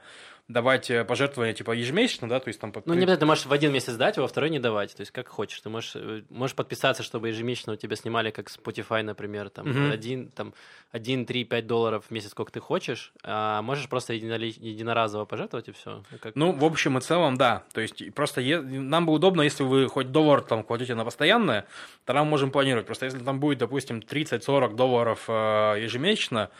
давать 0.49 0.91
э, 0.91 1.05
пожертвования 1.05 1.55
типа 1.55 1.73
ежемесячно, 1.73 2.29
да, 2.29 2.39
то 2.39 2.49
есть 2.49 2.61
там... 2.61 2.73
Ну, 2.85 2.95
не 2.95 3.01
обязательно, 3.01 3.17
ты 3.21 3.27
можешь 3.27 3.47
в 3.47 3.53
один 3.53 3.73
месяц 3.73 3.95
дать, 3.95 4.19
а 4.19 4.23
во 4.23 4.29
второй 4.29 4.51
не 4.51 4.59
давать, 4.59 4.95
то 4.95 5.01
есть 5.01 5.11
как 5.11 5.29
хочешь. 5.29 5.61
Ты 5.61 5.71
можешь, 5.71 5.93
э, 5.97 6.23
можешь 6.29 6.55
подписаться, 6.55 7.03
чтобы 7.03 7.29
ежемесячно 7.29 7.73
у 7.73 7.77
тебя 7.77 7.97
снимали, 7.97 8.31
как 8.31 8.49
Spotify, 8.49 9.03
например, 9.03 9.49
там, 9.49 9.71
угу. 9.71 9.91
один, 9.91 10.29
там, 10.31 10.53
один, 10.93 11.25
три, 11.25 11.45
пять 11.45 11.67
долларов 11.67 12.05
в 12.09 12.11
месяц, 12.11 12.33
сколько 12.33 12.53
ты 12.53 12.61
хочешь, 12.61 13.13
а 13.23 13.63
можешь 13.63 13.89
просто 13.89 14.13
единоразово 14.13 15.25
пожертвовать 15.25 15.69
и 15.69 15.73
все. 15.73 16.03
Ну, 16.11 16.19
как... 16.21 16.37
Ну, 16.37 16.53
в 16.53 16.65
общем 16.65 16.99
и 16.99 17.01
целом, 17.01 17.37
да, 17.37 17.65
то 17.73 17.81
есть 17.81 18.15
просто 18.15 18.43
е... 18.43 18.61
нам 18.61 19.07
бы 19.07 19.15
удобно, 19.15 19.41
если 19.41 19.63
вы 19.63 19.89
хоть 19.89 20.13
доллар 20.13 20.43
там 20.43 20.63
кладете 20.63 20.95
на 20.95 21.05
постоянное, 21.05 21.67
тогда 22.05 22.23
мы 22.23 22.29
можем 22.29 22.51
планировать. 22.51 22.85
Просто 22.85 23.07
если 23.07 23.21
там 23.21 23.41
будет, 23.41 23.59
допустим, 23.59 24.01
30-40 24.01 24.75
долларов 24.75 25.25
э, 25.29 25.77
ежемесячно, 25.81 26.51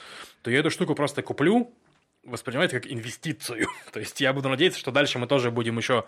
то 0.41 0.51
я 0.51 0.61
эту 0.61 0.71
штуку 0.71 0.95
просто 0.95 1.23
куплю, 1.23 1.71
воспринимать 2.25 2.71
как 2.71 2.87
инвестицию. 2.87 3.69
То 3.93 4.01
есть 4.01 4.21
я 4.21 4.33
буду 4.33 4.49
надеяться, 4.49 4.79
что 4.79 4.91
дальше 4.91 5.19
мы 5.19 5.27
тоже 5.27 5.51
будем 5.51 5.77
еще 5.77 6.05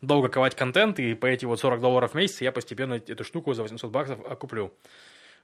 долго 0.00 0.28
ковать 0.28 0.54
контент, 0.54 0.98
и 0.98 1.14
по 1.14 1.26
эти 1.26 1.44
вот 1.44 1.60
40 1.60 1.80
долларов 1.80 2.12
в 2.12 2.14
месяц 2.14 2.40
я 2.40 2.52
постепенно 2.52 2.94
эту 2.94 3.24
штуку 3.24 3.54
за 3.54 3.62
800 3.62 3.90
баксов 3.90 4.18
окуплю. 4.26 4.72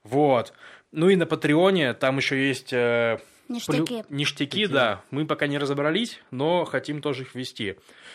Вот. 0.07 0.53
Ну 0.93 1.09
и 1.09 1.17
на 1.17 1.27
Патреоне 1.27 1.95
там 1.95 2.19
еще 2.19 2.49
есть... 2.49 2.73
Э, 2.73 3.19
ништяки. 3.49 4.03
Плю... 4.03 4.05
Ништяки, 4.09 4.67
да. 4.67 5.03
Мы 5.11 5.27
пока 5.27 5.47
не 5.47 5.59
разобрались, 5.59 6.21
но 6.31 6.65
хотим 6.65 7.03
тоже 7.03 7.23
их 7.23 7.35
ввести. 7.35 7.75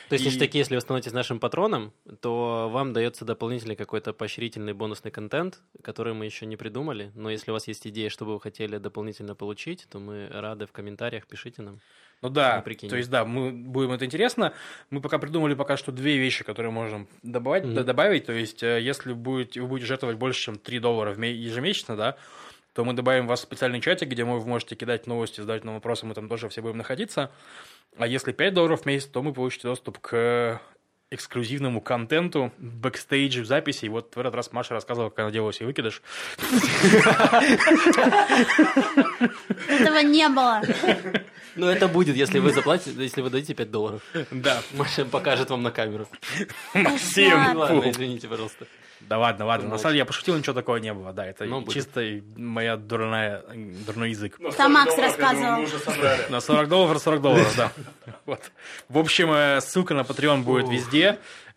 То 0.09 0.13
есть, 0.13 0.25
и... 0.25 0.29
ништяки, 0.29 0.57
если 0.57 0.75
вы 0.75 0.81
становитесь 0.81 1.11
нашим 1.11 1.39
патроном, 1.39 1.93
то 2.21 2.69
вам 2.71 2.93
дается 2.93 3.25
дополнительный 3.25 3.75
какой-то 3.75 4.13
поощрительный 4.13 4.73
бонусный 4.73 5.11
контент, 5.11 5.61
который 5.83 6.13
мы 6.13 6.25
еще 6.25 6.45
не 6.45 6.57
придумали. 6.57 7.11
Но 7.13 7.29
если 7.29 7.51
у 7.51 7.53
вас 7.53 7.67
есть 7.67 7.85
идеи, 7.87 8.07
что 8.07 8.25
бы 8.25 8.33
вы 8.33 8.41
хотели 8.41 8.77
дополнительно 8.77 9.35
получить, 9.35 9.87
то 9.89 9.99
мы 9.99 10.27
рады 10.31 10.65
в 10.65 10.71
комментариях, 10.71 11.27
пишите 11.27 11.61
нам. 11.61 11.79
Ну 12.21 12.29
да, 12.29 12.61
то 12.61 12.95
есть 12.95 13.09
да, 13.09 13.25
мы 13.25 13.51
будем 13.51 13.91
это 13.93 14.05
интересно. 14.05 14.53
Мы 14.91 15.01
пока 15.01 15.17
придумали 15.17 15.55
пока 15.55 15.75
что 15.75 15.91
две 15.91 16.17
вещи, 16.17 16.43
которые 16.43 16.71
можем 16.71 17.07
добавить. 17.23 17.63
Mm-hmm. 17.63 17.83
добавить. 17.83 18.25
То 18.25 18.33
есть 18.33 18.61
э, 18.61 18.79
если 18.79 19.13
будет, 19.13 19.55
вы 19.55 19.65
будете 19.65 19.87
жертвовать 19.87 20.17
больше, 20.17 20.39
чем 20.39 20.59
3 20.59 20.79
доллара 20.79 21.15
ежемесячно, 21.15 21.95
да, 21.95 22.17
то 22.73 22.85
мы 22.85 22.93
добавим 22.93 23.25
вас 23.25 23.39
в 23.39 23.43
специальный 23.43 23.81
чатик, 23.81 24.07
где 24.09 24.23
вы 24.23 24.39
можете 24.45 24.75
кидать 24.75 25.07
новости, 25.07 25.41
задать 25.41 25.63
нам 25.63 25.75
вопросы, 25.75 26.05
мы 26.05 26.13
там 26.13 26.29
тоже 26.29 26.47
все 26.49 26.61
будем 26.61 26.77
находиться. 26.77 27.31
А 27.97 28.05
если 28.05 28.31
5 28.31 28.53
долларов 28.53 28.81
в 28.81 28.85
месяц, 28.85 29.07
то 29.07 29.21
мы 29.23 29.33
получите 29.33 29.67
доступ 29.67 29.97
к 29.99 30.61
эксклюзивному 31.11 31.81
контенту, 31.81 32.53
бэкстейдж 32.57 33.43
записи. 33.43 33.85
И 33.85 33.89
вот 33.89 34.15
в 34.15 34.19
этот 34.19 34.33
раз 34.33 34.53
Маша 34.53 34.73
рассказывала, 34.73 35.09
как 35.09 35.19
она 35.19 35.31
делала 35.31 35.51
себе 35.51 35.67
выкидыш. 35.67 36.01
Этого 39.67 40.01
не 40.03 40.27
было. 40.29 40.61
Ну, 41.55 41.67
это 41.67 41.89
будет, 41.89 42.15
если 42.15 42.39
вы 42.39 42.53
заплатите, 42.53 42.93
если 43.03 43.19
вы 43.21 43.29
дадите 43.29 43.53
5 43.53 43.69
долларов. 43.69 44.01
Да. 44.31 44.61
Маша 44.73 45.03
покажет 45.03 45.49
вам 45.49 45.63
на 45.63 45.71
камеру. 45.71 46.07
Максим! 46.73 47.57
Ладно, 47.57 47.89
извините, 47.89 48.29
пожалуйста. 48.29 48.65
Да 49.07 49.17
ладно, 49.17 49.45
ладно. 49.45 49.69
На 49.69 49.77
самом 49.77 49.93
деле 49.93 49.99
я 49.99 50.05
пошутил, 50.05 50.37
ничего 50.37 50.53
такого 50.53 50.77
не 50.77 50.93
было. 50.93 51.11
Да, 51.11 51.25
это 51.25 51.45
ну, 51.45 51.65
чисто 51.67 52.21
моя 52.37 52.77
дурная, 52.77 53.43
дурной 53.85 54.11
язык. 54.11 54.37
Там 54.57 54.73
Макс 54.73 54.97
рассказывал. 54.97 55.65
На 56.29 56.39
40 56.39 56.69
долларов, 56.69 57.01
40 57.01 57.21
долларов, 57.21 57.53
да. 57.57 57.71
Вот. 58.25 58.51
В 58.89 58.97
общем, 58.97 59.31
э, 59.31 59.59
ссылка 59.61 59.93
на 59.93 60.01
Patreon 60.01 60.43
будет 60.43 60.69
везде. 60.69 61.00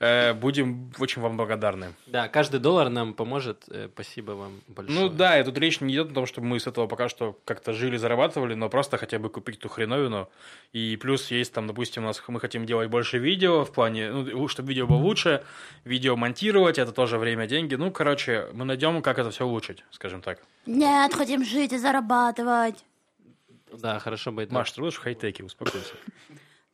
Э, 0.00 0.34
будем 0.34 0.92
очень 0.98 1.22
вам 1.22 1.36
благодарны. 1.36 1.94
Да, 2.06 2.28
каждый 2.28 2.60
доллар 2.60 2.90
нам 2.90 3.14
поможет. 3.14 3.64
Э, 3.68 3.88
спасибо 3.92 4.32
вам 4.32 4.60
большое. 4.68 5.00
Ну 5.00 5.08
да, 5.08 5.40
и 5.40 5.44
тут 5.44 5.56
речь 5.58 5.80
не 5.80 5.94
идет 5.94 6.10
о 6.10 6.14
том, 6.14 6.26
чтобы 6.26 6.46
мы 6.46 6.60
с 6.60 6.66
этого 6.66 6.86
пока 6.86 7.08
что 7.08 7.38
как-то 7.44 7.72
жили, 7.72 7.96
зарабатывали, 7.96 8.54
но 8.54 8.68
просто 8.68 8.98
хотя 8.98 9.18
бы 9.18 9.30
купить 9.30 9.60
ту 9.60 9.68
хреновину. 9.68 10.28
И 10.72 10.96
плюс 10.96 11.30
есть 11.30 11.52
там, 11.52 11.66
допустим, 11.66 12.04
у 12.04 12.06
нас 12.06 12.22
мы 12.28 12.40
хотим 12.40 12.66
делать 12.66 12.90
больше 12.90 13.18
видео 13.18 13.64
в 13.64 13.72
плане, 13.72 14.10
ну, 14.10 14.48
чтобы 14.48 14.68
видео 14.68 14.86
было 14.86 14.98
лучше, 14.98 15.42
видео 15.84 16.16
монтировать, 16.16 16.78
это 16.78 16.92
тоже 16.92 17.18
время, 17.18 17.46
деньги. 17.46 17.74
Ну, 17.74 17.90
короче, 17.90 18.48
мы 18.52 18.64
найдем, 18.64 19.00
как 19.02 19.18
это 19.18 19.30
все 19.30 19.46
улучшить, 19.46 19.84
скажем 19.90 20.22
так. 20.22 20.40
Нет, 20.66 21.14
хотим 21.14 21.44
жить 21.44 21.72
и 21.72 21.78
зарабатывать. 21.78 22.84
Да, 23.72 23.98
хорошо 23.98 24.32
будет. 24.32 24.52
Маш, 24.52 24.72
ты 24.72 24.80
будешь 24.80 24.94
в 24.94 25.00
хай-теке, 25.00 25.44
успокойся. 25.44 25.94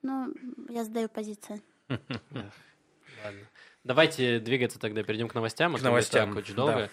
Ну, 0.03 0.33
я 0.69 0.85
сдаю 0.85 1.09
позицию. 1.09 1.61
Ладно. 1.91 3.47
Давайте 3.85 4.39
двигаться 4.41 4.79
тогда, 4.79 5.03
перейдем 5.03 5.29
к 5.29 5.35
новостям. 5.35 5.75
А 5.75 5.79
к 5.79 5.83
новостям, 5.83 6.37
очень 6.37 6.55
долго. 6.55 6.91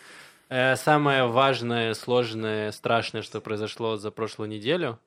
Да. 0.50 0.74
Э, 0.74 0.75
самое 0.75 1.27
важное, 1.27 1.94
сложное, 1.94 2.72
страшное, 2.72 3.22
что 3.22 3.42
произошло 3.42 3.98
за 3.98 4.12
прошлую 4.12 4.50
неделю, 4.50 5.00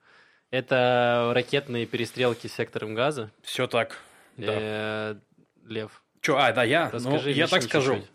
это 0.51 1.31
ракетные 1.33 1.85
перестрелки 1.85 2.47
с 2.47 2.53
сектором 2.53 2.93
газа. 2.93 3.31
Все 3.41 3.67
так. 3.67 3.97
Да. 4.37 5.17
Лев. 5.65 6.03
Че, 6.21 6.37
а, 6.37 6.51
да, 6.51 6.63
я. 6.63 6.89
Расскажи, 6.91 7.29
ну, 7.29 7.35
я 7.35 7.47
так 7.47 7.63
скажу. 7.63 7.95
Чуть-чуть. 7.95 8.11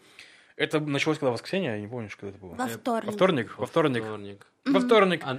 Это 0.57 0.81
началось 0.81 1.19
когда 1.19 1.33
воскресенье, 1.33 1.73
я 1.73 1.81
не 1.81 1.89
помню, 1.89 2.09
когда 2.09 2.29
это 2.31 2.39
было. 2.39 2.55
Во 2.55 2.67
вторник. 2.67 3.07
Во 3.07 3.13
вторник? 3.13 3.59
Во 3.59 3.67
вторник. 3.67 4.03
Во 4.03 4.07
вторник. 4.07 4.47
Во 4.65 4.81
вторник. 4.81 5.23
А, 5.25 5.39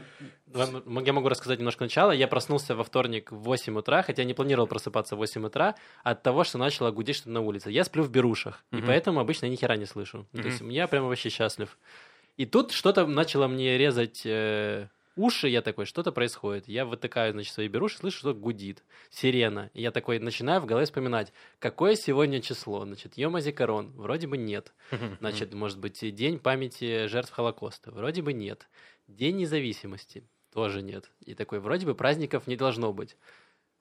я 0.54 1.14
могу 1.14 1.30
рассказать 1.30 1.60
немножко 1.60 1.84
начала. 1.84 2.12
Я 2.12 2.28
проснулся 2.28 2.76
во 2.76 2.84
вторник 2.84 3.32
в 3.32 3.38
8 3.38 3.78
утра, 3.78 4.02
хотя 4.02 4.24
не 4.24 4.34
планировал 4.34 4.68
просыпаться 4.68 5.16
в 5.16 5.20
8 5.20 5.46
утра, 5.46 5.76
от 6.04 6.24
того, 6.24 6.44
что 6.44 6.58
начало 6.58 6.92
гудеть 6.92 7.18
что-то 7.18 7.32
на 7.32 7.42
улице. 7.42 7.72
Я 7.72 7.84
сплю 7.84 8.04
в 8.04 8.10
берушах, 8.10 8.64
mm-hmm. 8.72 8.80
и 8.80 8.82
поэтому 8.86 9.20
обычно 9.20 9.46
я 9.46 9.52
ни 9.52 9.56
хера 9.56 9.76
не 9.76 9.86
слышу. 9.86 10.28
Mm-hmm. 10.32 10.42
То 10.42 10.48
есть 10.48 10.62
я 10.62 10.88
прямо 10.88 11.08
вообще 11.08 11.30
счастлив. 11.30 11.78
И 12.38 12.46
тут 12.46 12.72
что-то 12.72 13.08
начало 13.08 13.48
мне 13.48 13.78
резать 13.78 14.22
э, 14.24 14.88
уши, 15.18 15.50
я 15.50 15.62
такой, 15.62 15.86
что-то 15.86 16.12
происходит. 16.12 16.68
Я 16.68 16.86
вытыкаю, 16.86 17.34
значит, 17.34 17.54
свои 17.54 17.68
беруши, 17.68 17.98
слышу, 17.98 18.20
что 18.20 18.34
гудит. 18.34 18.84
Сирена. 19.10 19.70
И 19.74 19.82
я 19.82 19.92
такой 19.92 20.20
начинаю 20.20 20.62
в 20.62 20.66
голове 20.66 20.86
вспоминать, 20.86 21.34
какое 21.60 21.96
сегодня 21.96 22.42
число. 22.42 22.86
Значит, 22.86 23.18
Йома 23.18 23.42
Зикарон. 23.42 23.92
Вроде 23.96 24.28
бы 24.28 24.38
нет. 24.38 24.74
Значит, 25.20 25.54
может 25.54 25.80
быть, 25.80 26.00
День 26.16 26.40
памяти 26.40 27.08
жертв 27.08 27.32
Холокоста. 27.32 27.92
Вроде 27.92 28.22
бы 28.22 28.34
нет. 28.34 28.68
День 29.08 29.38
независимости. 29.38 30.24
Тоже 30.54 30.82
нет. 30.82 31.12
И 31.26 31.34
такой, 31.34 31.60
вроде 31.60 31.86
бы 31.86 31.96
праздников 31.96 32.48
не 32.48 32.56
должно 32.56 32.94
быть. 32.94 33.16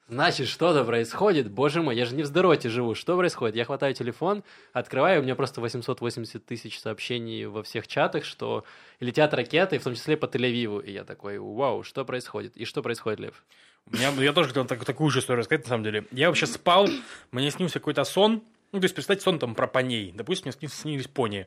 Значит, 0.08 0.46
что-то 0.46 0.84
происходит. 0.84 1.50
Боже 1.50 1.82
мой, 1.82 1.96
я 1.96 2.04
же 2.06 2.14
не 2.14 2.22
в 2.22 2.26
здороте 2.26 2.68
живу. 2.68 2.94
Что 2.94 3.16
происходит? 3.16 3.56
Я 3.56 3.64
хватаю 3.64 3.92
телефон, 3.92 4.44
открываю, 4.72 5.20
у 5.20 5.24
меня 5.24 5.34
просто 5.34 5.60
880 5.60 6.46
тысяч 6.46 6.78
сообщений 6.78 7.46
во 7.46 7.64
всех 7.64 7.88
чатах, 7.88 8.24
что 8.24 8.64
летят 9.00 9.34
ракеты, 9.34 9.80
в 9.80 9.82
том 9.82 9.94
числе 9.96 10.16
по 10.16 10.26
Тель-Авиву. 10.26 10.84
И 10.84 10.92
я 10.92 11.02
такой, 11.02 11.38
вау, 11.38 11.82
что 11.82 12.04
происходит? 12.04 12.56
И 12.56 12.64
что 12.64 12.82
происходит, 12.82 13.18
Лев? 13.18 13.44
У 13.90 13.96
меня, 13.96 14.10
я 14.22 14.32
тоже 14.32 14.48
хотел 14.48 14.64
так, 14.64 14.84
такую 14.84 15.10
же 15.10 15.18
историю 15.18 15.40
рассказать, 15.40 15.64
на 15.64 15.70
самом 15.70 15.84
деле. 15.84 16.06
Я 16.12 16.28
вообще 16.28 16.46
спал, 16.46 16.88
мне 17.32 17.50
снился 17.50 17.80
какой-то 17.80 18.04
сон, 18.04 18.44
ну, 18.76 18.80
то 18.80 18.84
есть, 18.84 18.94
представьте, 18.94 19.24
сон 19.24 19.38
там 19.38 19.54
про 19.54 19.66
поней. 19.66 20.12
Допустим, 20.14 20.52
мне 20.60 20.68
снились 20.68 21.08
пони. 21.08 21.46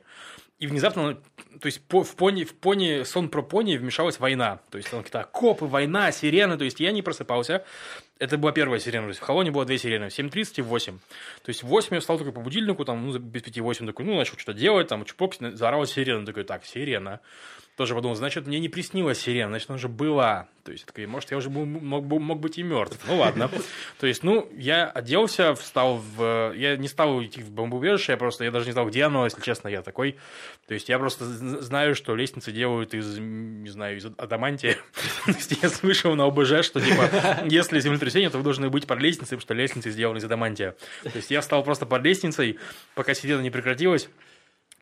И 0.58 0.66
внезапно, 0.66 1.14
то 1.60 1.66
есть, 1.66 1.80
по, 1.86 2.02
в, 2.02 2.16
пони, 2.16 2.42
в 2.42 2.54
пони, 2.54 3.04
сон 3.04 3.28
про 3.28 3.40
пони 3.40 3.76
вмешалась 3.76 4.18
война. 4.18 4.58
То 4.70 4.78
есть, 4.78 4.90
там 4.90 5.04
какие-то 5.04 5.28
копы, 5.30 5.66
война, 5.66 6.10
сирены. 6.10 6.58
То 6.58 6.64
есть, 6.64 6.80
я 6.80 6.90
не 6.90 7.02
просыпался. 7.02 7.64
Это 8.18 8.36
была 8.36 8.50
первая 8.50 8.80
сирена. 8.80 9.04
То 9.04 9.10
есть, 9.10 9.20
в 9.20 9.22
Холоне 9.22 9.52
было 9.52 9.64
две 9.64 9.78
сирены. 9.78 10.08
В 10.08 10.18
7.30 10.18 10.54
и 10.56 10.62
в 10.62 10.66
8. 10.66 10.98
То 10.98 11.48
есть, 11.48 11.62
в 11.62 11.66
8 11.68 11.94
я 11.94 12.00
встал 12.00 12.18
только 12.18 12.32
по 12.32 12.40
будильнику, 12.40 12.84
там, 12.84 13.06
ну, 13.06 13.16
без 13.16 13.42
5-8, 13.42 13.86
такой, 13.86 14.04
ну, 14.04 14.16
начал 14.16 14.36
что-то 14.36 14.58
делать, 14.58 14.88
там, 14.88 15.04
чпок, 15.04 15.36
заорала 15.38 15.86
сирена. 15.86 16.26
Такой, 16.26 16.42
так, 16.42 16.66
сирена. 16.66 17.20
Тоже 17.80 17.94
подумал, 17.94 18.14
значит, 18.14 18.46
мне 18.46 18.60
не 18.60 18.68
приснилась 18.68 19.22
сирена, 19.22 19.52
значит, 19.52 19.70
она 19.70 19.76
уже 19.76 19.88
была. 19.88 20.48
То 20.64 20.72
есть, 20.72 20.84
такой, 20.84 21.06
может, 21.06 21.30
я 21.30 21.38
уже 21.38 21.48
был, 21.48 21.64
мог, 21.64 22.04
мог 22.04 22.38
быть 22.38 22.58
и 22.58 22.62
мертв. 22.62 22.98
Ну, 23.08 23.16
ладно. 23.16 23.50
То 24.00 24.06
есть, 24.06 24.22
ну, 24.22 24.46
я 24.54 24.84
оделся, 24.84 25.54
встал 25.54 25.96
в... 25.96 26.52
Я 26.54 26.76
не 26.76 26.88
стал 26.88 27.24
идти 27.24 27.40
в 27.40 27.50
бомбоубежище, 27.50 28.12
я 28.12 28.18
просто, 28.18 28.44
я 28.44 28.50
даже 28.50 28.66
не 28.66 28.72
знал, 28.72 28.86
где 28.86 29.04
оно, 29.04 29.24
если 29.24 29.40
честно, 29.40 29.68
я 29.68 29.80
такой. 29.80 30.18
То 30.68 30.74
есть, 30.74 30.90
я 30.90 30.98
просто 30.98 31.24
знаю, 31.24 31.94
что 31.94 32.14
лестницы 32.14 32.52
делают 32.52 32.92
из, 32.92 33.18
не 33.18 33.70
знаю, 33.70 33.96
из 33.96 34.04
адамантия. 34.04 34.76
То 35.24 35.32
есть, 35.32 35.56
я 35.62 35.70
слышал 35.70 36.14
на 36.14 36.26
ОБЖ, 36.26 36.62
что, 36.62 36.82
типа, 36.82 37.08
если 37.46 37.80
землетрясение, 37.80 38.28
то 38.28 38.36
вы 38.36 38.44
должны 38.44 38.68
быть 38.68 38.86
под 38.86 38.98
лестницей, 38.98 39.38
потому 39.38 39.40
что 39.40 39.54
лестницы 39.54 39.90
сделаны 39.90 40.18
из 40.18 40.24
адамантия. 40.24 40.76
То 41.02 41.12
есть, 41.14 41.30
я 41.30 41.40
встал 41.40 41.64
просто 41.64 41.86
под 41.86 42.02
лестницей, 42.02 42.58
пока 42.94 43.14
сирена 43.14 43.40
не 43.40 43.50
прекратилась. 43.50 44.10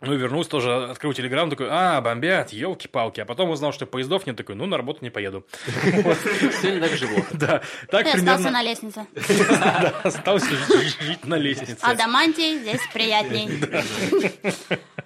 Ну 0.00 0.14
и 0.14 0.16
вернулся 0.16 0.50
тоже, 0.50 0.72
открыл 0.84 1.12
телеграм, 1.12 1.50
такой, 1.50 1.66
а, 1.68 2.00
бомбят, 2.00 2.52
елки-палки. 2.52 3.20
А 3.20 3.24
потом 3.24 3.50
узнал, 3.50 3.72
что 3.72 3.84
поездов 3.84 4.26
нет, 4.26 4.36
такой, 4.36 4.54
ну, 4.54 4.64
на 4.66 4.76
работу 4.76 5.00
не 5.02 5.10
поеду. 5.10 5.44
Сегодня 5.74 6.80
так 6.80 6.96
живу. 6.96 7.24
Да, 7.32 7.62
так 7.90 8.04
примерно... 8.04 8.34
остался 8.34 8.50
на 8.50 8.62
лестнице. 8.62 9.06
Да, 9.48 9.94
остался 10.04 10.54
жить 11.00 11.24
на 11.24 11.34
лестнице. 11.34 11.78
Адамантий 11.82 12.58
здесь 12.58 12.80
приятней. 12.92 13.50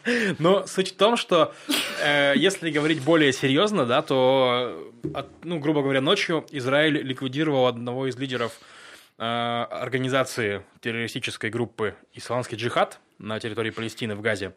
Но 0.39 0.67
суть 0.67 0.93
в 0.93 0.97
том, 0.97 1.17
что 1.17 1.55
э, 2.03 2.35
если 2.37 2.71
говорить 2.71 3.03
более 3.03 3.33
серьезно, 3.33 3.87
да, 3.87 4.03
то, 4.03 4.93
от, 5.15 5.29
ну, 5.43 5.59
грубо 5.59 5.81
говоря, 5.83 6.03
ночью 6.03 6.45
Израиль 6.51 7.01
ликвидировал 7.03 7.67
одного 7.67 8.09
из 8.09 8.17
лидеров 8.19 8.59
э, 9.19 9.23
организации 9.25 10.63
террористической 10.81 11.49
группы 11.49 11.95
«Исламский 12.13 12.57
джихад» 12.57 12.99
на 13.19 13.41
территории 13.41 13.71
Палестины 13.71 14.15
в 14.17 14.21
Газе. 14.21 14.53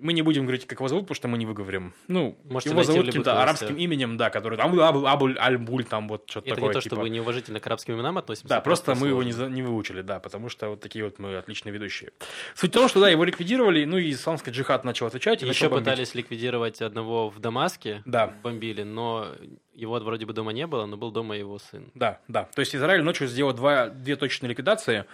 Мы 0.00 0.12
не 0.12 0.22
будем 0.22 0.42
говорить, 0.44 0.66
как 0.66 0.78
его 0.78 0.88
зовут, 0.88 1.04
потому 1.04 1.14
что 1.16 1.28
мы 1.28 1.38
не 1.38 1.46
выговорим. 1.46 1.92
Ну, 2.08 2.36
Можете 2.44 2.70
его 2.70 2.82
зовут 2.82 3.06
каким-то 3.06 3.42
арабским 3.42 3.76
именем, 3.76 4.16
да, 4.16 4.30
который 4.30 4.56
там 4.58 4.78
Абу, 4.80 5.04
Абу 5.06 5.28
Аль-Буль, 5.38 5.84
там 5.84 6.08
вот 6.08 6.24
что-то 6.28 6.46
Это 6.46 6.54
такое. 6.56 6.68
не 6.68 6.74
то, 6.74 6.80
типа. 6.80 6.94
что 6.96 7.02
вы 7.02 7.10
неуважительно 7.10 7.60
к 7.60 7.66
арабским 7.66 7.94
именам 7.94 8.18
относимся. 8.18 8.48
Да, 8.48 8.60
просто 8.60 8.94
мы 8.94 9.08
его 9.08 9.22
не, 9.22 9.32
не 9.50 9.62
выучили, 9.62 10.02
да, 10.02 10.18
потому 10.20 10.48
что 10.48 10.70
вот 10.70 10.80
такие 10.80 11.04
вот 11.04 11.18
мы 11.18 11.36
отличные 11.36 11.72
ведущие. 11.72 12.10
Суть 12.54 12.70
в 12.70 12.74
том, 12.74 12.88
что 12.88 13.00
да, 13.00 13.08
его 13.08 13.24
ликвидировали, 13.24 13.84
ну 13.84 13.98
и 13.98 14.10
исламский 14.10 14.50
джихад 14.50 14.84
начал 14.84 15.06
отвечать. 15.06 15.42
и 15.42 15.46
Еще 15.46 15.68
бомбить. 15.68 15.84
пытались 15.86 16.14
ликвидировать 16.14 16.80
одного 16.82 17.28
в 17.28 17.38
Дамаске, 17.38 18.02
Да. 18.06 18.32
бомбили, 18.42 18.82
но 18.82 19.28
его 19.74 19.98
вроде 19.98 20.26
бы 20.26 20.32
дома 20.32 20.52
не 20.52 20.66
было, 20.66 20.86
но 20.86 20.96
был 20.96 21.10
дома 21.10 21.36
его 21.36 21.58
сын. 21.58 21.90
Да, 21.94 22.20
да. 22.28 22.44
То 22.54 22.60
есть 22.60 22.74
Израиль 22.74 23.02
ночью 23.02 23.26
сделал 23.28 23.52
два, 23.52 23.88
две 23.88 24.16
точечные 24.16 24.50
ликвидации. 24.50 25.04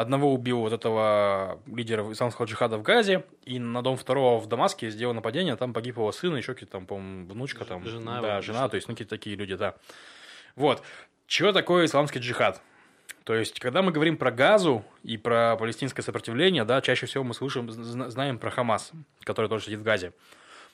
Одного 0.00 0.32
убил 0.32 0.60
вот 0.60 0.72
этого 0.72 1.60
лидера 1.66 2.10
исламского 2.10 2.46
джихада 2.46 2.78
в 2.78 2.82
Газе, 2.82 3.26
и 3.44 3.58
на 3.58 3.82
дом 3.82 3.98
второго 3.98 4.40
в 4.40 4.46
Дамаске 4.46 4.88
сделал 4.88 5.12
нападение, 5.12 5.56
там 5.56 5.74
погиб 5.74 5.96
его 5.96 6.10
сын, 6.10 6.34
еще 6.34 6.54
какие-то 6.54 6.72
там, 6.72 6.86
по-моему, 6.86 7.28
внучка 7.28 7.66
там. 7.66 7.84
Жена 7.84 8.22
Да, 8.22 8.40
жена, 8.40 8.66
то 8.70 8.76
есть, 8.76 8.88
ну, 8.88 8.94
какие-то 8.94 9.10
такие 9.10 9.36
люди, 9.36 9.56
да. 9.56 9.74
Вот. 10.56 10.82
Чего 11.26 11.52
такое 11.52 11.84
исламский 11.84 12.18
джихад? 12.18 12.62
То 13.24 13.34
есть, 13.34 13.60
когда 13.60 13.82
мы 13.82 13.92
говорим 13.92 14.16
про 14.16 14.30
Газу 14.30 14.82
и 15.02 15.18
про 15.18 15.56
палестинское 15.56 16.02
сопротивление, 16.02 16.64
да, 16.64 16.80
чаще 16.80 17.04
всего 17.04 17.22
мы 17.22 17.34
слышим, 17.34 17.70
зна- 17.70 18.08
знаем 18.08 18.38
про 18.38 18.50
Хамас, 18.50 18.92
который 19.24 19.48
тоже 19.48 19.66
сидит 19.66 19.80
в 19.80 19.82
Газе. 19.82 20.14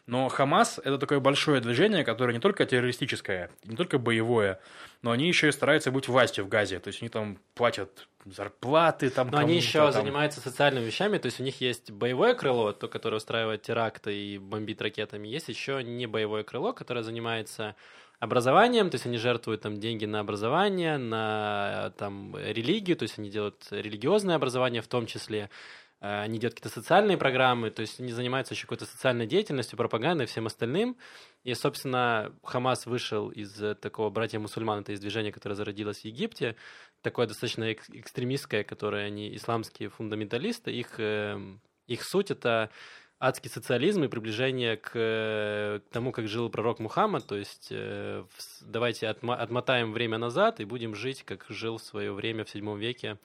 Но 0.07 0.29
Хамас– 0.29 0.79
это 0.85 0.99
такое 0.99 1.19
большое 1.19 1.61
движение, 1.61 2.05
которое 2.05 2.33
не 2.33 2.39
только 2.39 2.65
террористическое, 2.65 3.51
не 3.65 3.75
только 3.75 3.99
боевое, 3.99 4.61
но 5.03 5.11
они 5.11 5.27
еще 5.27 5.49
и 5.49 5.53
стараются 5.53 5.91
быть 5.91 6.07
властью 6.07 6.45
в 6.45 6.49
Газе. 6.49 6.79
То 6.79 6.89
есть 6.89 7.03
они 7.03 7.09
там 7.09 7.39
платят 7.55 8.07
зарплаты, 8.25 9.11
там 9.11 9.31
Но 9.31 9.39
они 9.39 9.57
еще 9.57 9.81
там. 9.81 9.93
занимаются 9.93 10.41
социальными 10.41 10.85
вещами, 10.85 11.19
то 11.19 11.27
есть 11.27 11.41
у 11.41 11.43
них 11.43 11.61
есть 11.61 11.91
боевое 11.91 12.35
крыло, 12.35 12.73
то, 12.73 12.87
которое 12.87 13.17
устраивает 13.17 13.63
теракты 13.63 14.17
и 14.17 14.39
бомбит 14.39 14.81
ракетами, 14.81 15.27
есть 15.27 15.49
еще 15.49 15.83
не 15.83 16.07
боевое 16.07 16.45
крыло, 16.45 16.73
которое 16.73 17.03
занимается 17.03 17.75
образованием, 18.21 18.91
то 18.91 18.95
есть 18.95 19.07
они 19.07 19.19
жертвуют 19.19 19.63
там 19.63 19.79
деньги 19.79 20.07
на 20.07 20.21
образование, 20.21 20.99
на 20.99 21.93
там 21.99 22.35
религию, 22.37 22.97
то 22.97 23.03
есть 23.03 23.19
они 23.19 23.29
делают 23.29 23.67
религиозное 23.71 24.37
образование 24.37 24.83
в 24.83 24.89
том 24.89 25.07
числе, 25.07 25.51
Э, 25.51 25.86
они 26.01 26.39
делают 26.39 26.55
какие-то 26.57 26.75
социальные 26.75 27.17
программы, 27.17 27.71
то 27.71 27.81
есть 27.81 28.01
они 28.01 28.13
занимаются 28.13 28.55
еще 28.55 28.63
какой-то 28.63 28.85
социальной 28.85 29.27
деятельностью, 29.27 29.79
пропагандой 29.79 30.27
всем 30.27 30.47
остальным. 30.47 30.97
И, 31.43 31.55
собственно, 31.55 32.35
Хамас 32.43 32.87
вышел 32.87 33.31
из 33.31 33.61
э, 33.63 33.75
такого 33.75 34.11
братья-мусульман, 34.11 34.81
это 34.81 34.93
из 34.93 35.01
движения, 35.01 35.33
которое 35.33 35.55
зародилось 35.55 36.01
в 36.01 36.05
Египте, 36.05 36.57
такое 37.03 37.27
достаточно 37.27 37.73
эк- 37.73 37.91
экстремистское, 37.93 38.65
которое 38.65 39.07
они 39.07 39.35
исламские 39.37 39.89
фундаменталисты, 39.89 40.71
их, 40.71 40.97
эм, 40.99 41.61
их 41.87 42.03
суть 42.03 42.31
это 42.31 42.71
адский 43.19 43.49
социализм 43.49 44.05
и 44.05 44.09
приближение 44.09 44.77
к, 44.77 44.91
э, 44.95 45.81
к 45.81 45.93
тому, 45.93 46.13
как 46.13 46.29
жил 46.29 46.51
пророк 46.51 46.79
Мухаммад, 46.81 47.27
то 47.27 47.37
есть 47.37 47.69
э, 47.71 48.25
давайте 48.61 49.07
отма- 49.07 49.37
отмотаем 49.37 49.93
время 49.93 50.19
назад 50.19 50.61
и 50.61 50.65
будем 50.65 50.95
жить, 50.95 51.23
как 51.23 51.47
жил 51.49 51.79
в 51.79 51.83
свое 51.83 52.13
время 52.13 52.45
в 52.45 52.51
седьмом 52.51 52.79
веке 52.79 53.19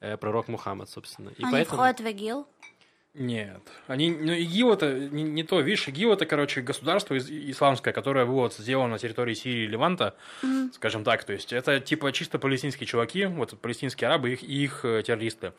э, 0.00 0.16
пророк 0.16 0.48
Мухаммад, 0.48 0.88
собственно. 0.90 1.30
И 1.30 1.44
Они 1.44 1.64
входят 1.64 2.00
в 2.00 2.06
ИГИЛ. 2.06 2.46
Нет. 3.12 3.60
Они, 3.88 4.08
ну, 4.08 4.30
ИГИЛ 4.32 4.72
это 4.74 4.94
не, 4.94 5.24
не 5.24 5.42
то. 5.42 5.60
Видишь, 5.60 5.88
ИГИЛ 5.88 6.12
это, 6.12 6.26
короче, 6.26 6.60
государство 6.60 7.14
из- 7.16 7.28
исламское, 7.28 7.92
которое 7.92 8.24
вот 8.24 8.54
сделано 8.54 8.90
на 8.92 8.98
территории 9.00 9.34
Сирии 9.34 9.64
и 9.64 9.66
Леванта, 9.66 10.14
скажем 10.72 11.02
так. 11.02 11.24
То 11.24 11.32
есть 11.32 11.52
это 11.52 11.80
типа 11.80 12.12
чисто 12.12 12.38
палестинские 12.38 12.86
чуваки, 12.86 13.26
вот 13.26 13.58
палестинские 13.60 14.06
арабы 14.06 14.34
их, 14.34 14.44
и 14.44 14.62
их 14.62 14.84
э, 14.84 15.02
террористы. 15.04 15.54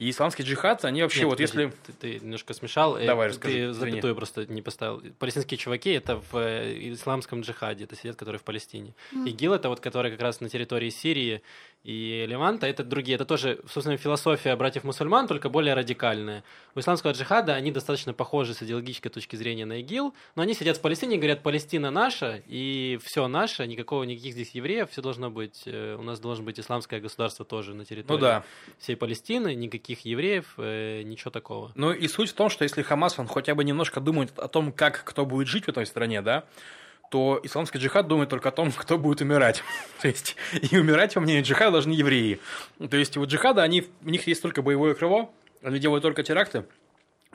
И 0.00 0.10
исламский 0.10 0.42
джихад, 0.42 0.84
они 0.84 1.02
вообще 1.02 1.20
Нет, 1.20 1.28
вот 1.28 1.38
подожди, 1.38 1.60
если... 1.60 1.76
Ты, 1.86 1.92
ты 2.18 2.24
немножко 2.24 2.54
смешал. 2.54 2.96
э, 2.96 3.06
Давай, 3.06 3.28
ты 3.28 3.34
расскажи, 3.34 3.70
извини. 3.70 3.90
запятую 3.92 4.16
просто 4.16 4.46
не 4.46 4.62
поставил. 4.62 5.00
Палестинские 5.20 5.58
чуваки— 5.58 5.90
это 5.92 6.16
в 6.32 6.36
э, 6.38 6.90
исламском 6.92 7.42
джихаде, 7.42 7.84
это 7.84 7.94
сидят, 7.94 8.16
которые 8.16 8.40
в 8.40 8.44
Палестине. 8.44 8.94
ИГИЛ— 9.12 9.52
это 9.54 9.68
вот, 9.68 9.78
которые 9.78 10.10
как 10.10 10.22
раз 10.22 10.40
на 10.40 10.48
территории 10.48 10.90
Сирии 10.90 11.40
и 11.86 12.26
Леванта, 12.26 12.66
это 12.66 12.82
другие. 12.82 13.14
Это 13.14 13.24
тоже, 13.24 13.60
собственно, 13.72 13.96
философия 13.96 14.56
братьев-мусульман, 14.56 15.28
только 15.28 15.48
более 15.48 15.74
радикальная. 15.74 16.42
У 16.74 16.80
исламского 16.80 17.12
джихада 17.12 17.54
они 17.54 17.70
достаточно 17.70 18.12
похожи 18.12 18.54
с 18.54 18.62
идеологической 18.64 19.08
точки 19.08 19.36
зрения 19.36 19.66
на 19.66 19.80
ИГИЛ, 19.82 20.12
но 20.34 20.42
они 20.42 20.54
сидят 20.54 20.78
в 20.78 20.80
Палестине 20.80 21.14
и 21.14 21.18
говорят, 21.18 21.44
Палестина 21.44 21.92
наша, 21.92 22.42
и 22.48 22.98
все 23.04 23.28
наше, 23.28 23.68
никакого, 23.68 24.02
никаких 24.02 24.32
здесь 24.32 24.50
евреев, 24.50 24.90
все 24.90 25.00
должно 25.00 25.30
быть, 25.30 25.62
э, 25.66 25.94
у 25.96 26.02
нас 26.02 26.18
должно 26.18 26.44
быть 26.44 26.58
исламское 26.58 27.00
государство 27.00 27.44
тоже 27.44 27.72
на 27.72 27.84
территории 27.84 28.18
Ну 28.18 28.20
да. 28.20 28.44
всей 28.80 28.96
Палестины, 28.96 29.54
никаких 29.54 30.04
евреев, 30.04 30.54
э, 30.56 31.02
ничего 31.04 31.30
такого. 31.30 31.70
Ну 31.76 31.92
и 31.92 32.08
суть 32.08 32.30
в 32.30 32.34
том, 32.34 32.50
что 32.50 32.64
если 32.64 32.82
Хамас, 32.82 33.16
он 33.16 33.28
хотя 33.28 33.54
бы 33.54 33.62
немножко 33.62 34.00
думает 34.00 34.36
о 34.40 34.48
том, 34.48 34.72
как 34.72 35.04
кто 35.04 35.24
будет 35.24 35.46
жить 35.46 35.66
в 35.66 35.68
этой 35.68 35.86
стране, 35.86 36.20
да, 36.20 36.46
то 37.10 37.40
исламский 37.42 37.78
джихад 37.78 38.06
думает 38.08 38.28
только 38.28 38.48
о 38.48 38.52
том, 38.52 38.72
кто 38.72 38.98
будет 38.98 39.20
умирать. 39.20 39.62
То 40.00 40.08
есть, 40.08 40.36
и 40.52 40.76
умирать, 40.78 41.14
по 41.14 41.20
мнению 41.20 41.44
джихада, 41.44 41.72
должны 41.72 41.92
евреи. 41.92 42.40
То 42.90 42.96
есть, 42.96 43.16
вот 43.16 43.28
джихада, 43.28 43.62
они, 43.62 43.86
у 44.04 44.10
них 44.10 44.26
есть 44.26 44.42
только 44.42 44.62
боевое 44.62 44.94
крыло, 44.94 45.32
они 45.62 45.78
делают 45.78 46.02
только 46.02 46.22
теракты, 46.22 46.64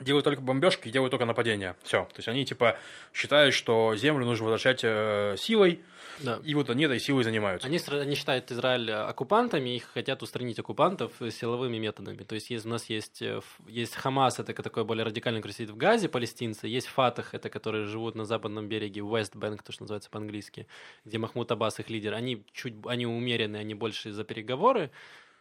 делают 0.00 0.24
только 0.24 0.40
бомбежки, 0.42 0.88
делают 0.88 1.10
только 1.10 1.24
нападения. 1.26 1.76
Все. 1.82 2.04
То 2.04 2.18
есть, 2.18 2.28
они, 2.28 2.44
типа, 2.44 2.76
считают, 3.12 3.54
что 3.54 3.94
землю 3.96 4.24
нужно 4.24 4.44
возвращать 4.46 4.80
э, 4.82 5.36
силой, 5.38 5.80
Да. 6.20 6.40
и 6.44 6.54
вот 6.54 6.70
они 6.70 6.84
этой 6.84 6.98
силой 6.98 7.24
занимаются. 7.24 7.66
Они, 7.68 7.78
они 7.88 8.14
считают 8.14 8.50
Израиль 8.50 8.90
э, 8.90 8.94
оккупантами, 8.94 9.76
их 9.76 9.84
хотят 9.92 10.22
устранить 10.22 10.58
оккупантов 10.58 11.12
э, 11.20 11.30
силовыми 11.30 11.78
методами. 11.78 12.22
То 12.24 12.34
есть, 12.34 12.50
есть 12.50 12.66
у 12.66 12.68
нас 12.68 12.88
есть, 12.90 13.22
э, 13.22 13.40
есть 13.66 13.94
Хамас, 13.94 14.38
это 14.38 14.54
такой 14.54 14.84
более 14.84 15.04
радикальный, 15.04 15.40
который 15.40 15.52
сидит 15.52 15.70
в 15.70 15.76
Газе, 15.76 16.08
палестинцы, 16.08 16.66
есть 16.66 16.86
Фатах, 16.88 17.34
это 17.34 17.48
которые 17.48 17.86
живут 17.86 18.14
на 18.14 18.24
западном 18.24 18.68
береге, 18.68 19.00
Bank, 19.00 19.60
то, 19.64 19.72
что 19.72 19.84
называется 19.84 20.10
по-английски, 20.10 20.66
где 21.04 21.18
Махмуд 21.18 21.50
Аббас 21.52 21.78
их 21.80 21.90
лидер. 21.90 22.14
Они 22.14 22.44
чуть, 22.52 22.74
они 22.86 23.06
умеренные, 23.06 23.60
они 23.60 23.74
больше 23.74 24.12
за 24.12 24.24
переговоры, 24.24 24.90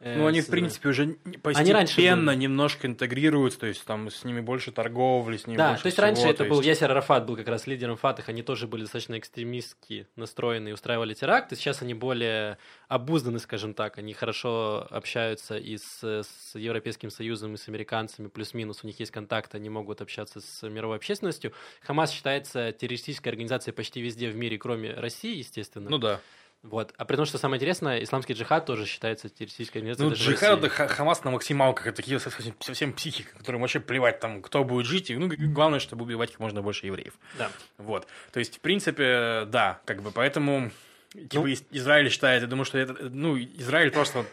Ну, 0.03 0.25
они, 0.27 0.41
с- 0.41 0.47
в 0.47 0.51
принципе, 0.51 0.89
уже 0.89 1.03
Они 1.03 1.71
раньше 1.71 1.93
постепенно 1.95 2.31
были. 2.31 2.41
немножко 2.41 2.87
интегрируются, 2.87 3.59
то 3.59 3.67
есть 3.67 3.85
там 3.85 4.09
с 4.09 4.23
ними 4.23 4.41
больше 4.41 4.71
торговли, 4.71 5.37
с 5.37 5.45
ними 5.45 5.57
Да, 5.57 5.69
больше 5.69 5.83
то 5.83 5.87
есть 5.87 5.95
всего, 5.97 6.05
раньше 6.07 6.27
это 6.27 6.43
то 6.43 6.49
был 6.49 6.57
есть- 6.61 6.67
Ясер 6.67 6.89
Арафат, 6.91 7.25
был 7.25 7.35
как 7.37 7.47
раз 7.47 7.67
лидером 7.67 7.97
Фатах, 7.97 8.27
они 8.29 8.41
тоже 8.41 8.67
были 8.67 8.81
достаточно 8.81 9.17
экстремистски 9.19 10.07
настроены 10.15 10.69
и 10.69 10.71
устраивали 10.71 11.13
теракты. 11.13 11.55
Сейчас 11.55 11.81
они 11.81 11.93
более 11.93 12.57
обузданы, 12.87 13.39
скажем 13.39 13.73
так, 13.73 13.97
они 13.97 14.13
хорошо 14.13 14.87
общаются 14.89 15.57
и 15.57 15.77
с, 15.77 16.01
с 16.03 16.55
Европейским 16.55 17.09
Союзом, 17.09 17.53
и 17.53 17.57
с 17.57 17.67
американцами, 17.67 18.27
плюс-минус, 18.27 18.79
у 18.83 18.87
них 18.87 18.99
есть 18.99 19.11
контакты, 19.11 19.57
они 19.57 19.69
могут 19.69 20.01
общаться 20.01 20.41
с 20.41 20.67
мировой 20.67 20.97
общественностью. 20.97 21.53
Хамас 21.81 22.11
считается 22.11 22.71
террористической 22.71 23.31
организацией 23.31 23.73
почти 23.75 24.01
везде 24.01 24.29
в 24.29 24.35
мире, 24.35 24.57
кроме 24.57 24.93
России, 24.93 25.37
естественно. 25.37 25.89
Ну 25.89 25.97
да. 25.97 26.19
Вот. 26.63 26.93
А 26.97 27.05
при 27.05 27.15
том, 27.15 27.25
что 27.25 27.39
самое 27.39 27.57
интересное, 27.57 28.03
исламский 28.03 28.33
джихад 28.33 28.65
тоже 28.67 28.85
считается 28.85 29.29
террористической 29.29 29.81
организацией. 29.81 30.09
Ну, 30.09 30.15
джихад. 30.15 30.67
Ха- 30.71 30.87
Хамас 30.87 31.23
на 31.23 31.31
максималках, 31.31 31.87
это 31.87 31.97
такие 31.97 32.19
совсем, 32.19 32.53
совсем 32.59 32.93
психи, 32.93 33.23
которым 33.23 33.61
вообще 33.61 33.79
плевать, 33.79 34.19
там, 34.19 34.43
кто 34.43 34.63
будет 34.63 34.85
жить, 34.85 35.09
и, 35.09 35.15
ну, 35.17 35.27
главное, 35.37 35.79
чтобы 35.79 36.03
убивать 36.03 36.31
как 36.31 36.39
можно 36.39 36.61
больше 36.61 36.85
евреев. 36.85 37.13
Да. 37.39 37.49
Вот. 37.79 38.05
То 38.31 38.39
есть, 38.39 38.57
в 38.57 38.59
принципе, 38.59 39.45
да, 39.47 39.81
как 39.85 40.03
бы, 40.03 40.11
поэтому, 40.11 40.69
типа, 41.13 41.47
Ну. 41.47 41.53
Израиль 41.71 42.11
считает, 42.11 42.43
я 42.43 42.47
думаю, 42.47 42.65
что 42.65 42.77
это, 42.77 42.93
ну, 43.09 43.37
Израиль 43.39 43.89
просто, 43.89 44.25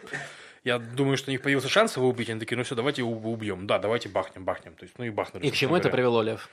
я 0.63 0.77
думаю, 0.77 1.17
что 1.17 1.29
у 1.29 1.31
них 1.31 1.41
появился 1.41 1.67
шанс 1.67 1.97
его 1.97 2.07
убить, 2.07 2.29
они 2.29 2.39
такие, 2.39 2.57
ну 2.57 2.63
все, 2.63 2.75
давайте 2.75 3.01
его 3.01 3.11
убьем. 3.31 3.65
Да, 3.65 3.79
давайте 3.79 4.07
бахнем, 4.07 4.45
бахнем. 4.45 4.75
То 4.75 4.83
есть, 4.83 4.93
ну 4.99 5.05
и 5.05 5.09
бахнули. 5.09 5.47
И 5.47 5.51
к 5.51 5.55
чему 5.55 5.75
это 5.75 5.89
привело, 5.89 6.21
Лев? 6.21 6.47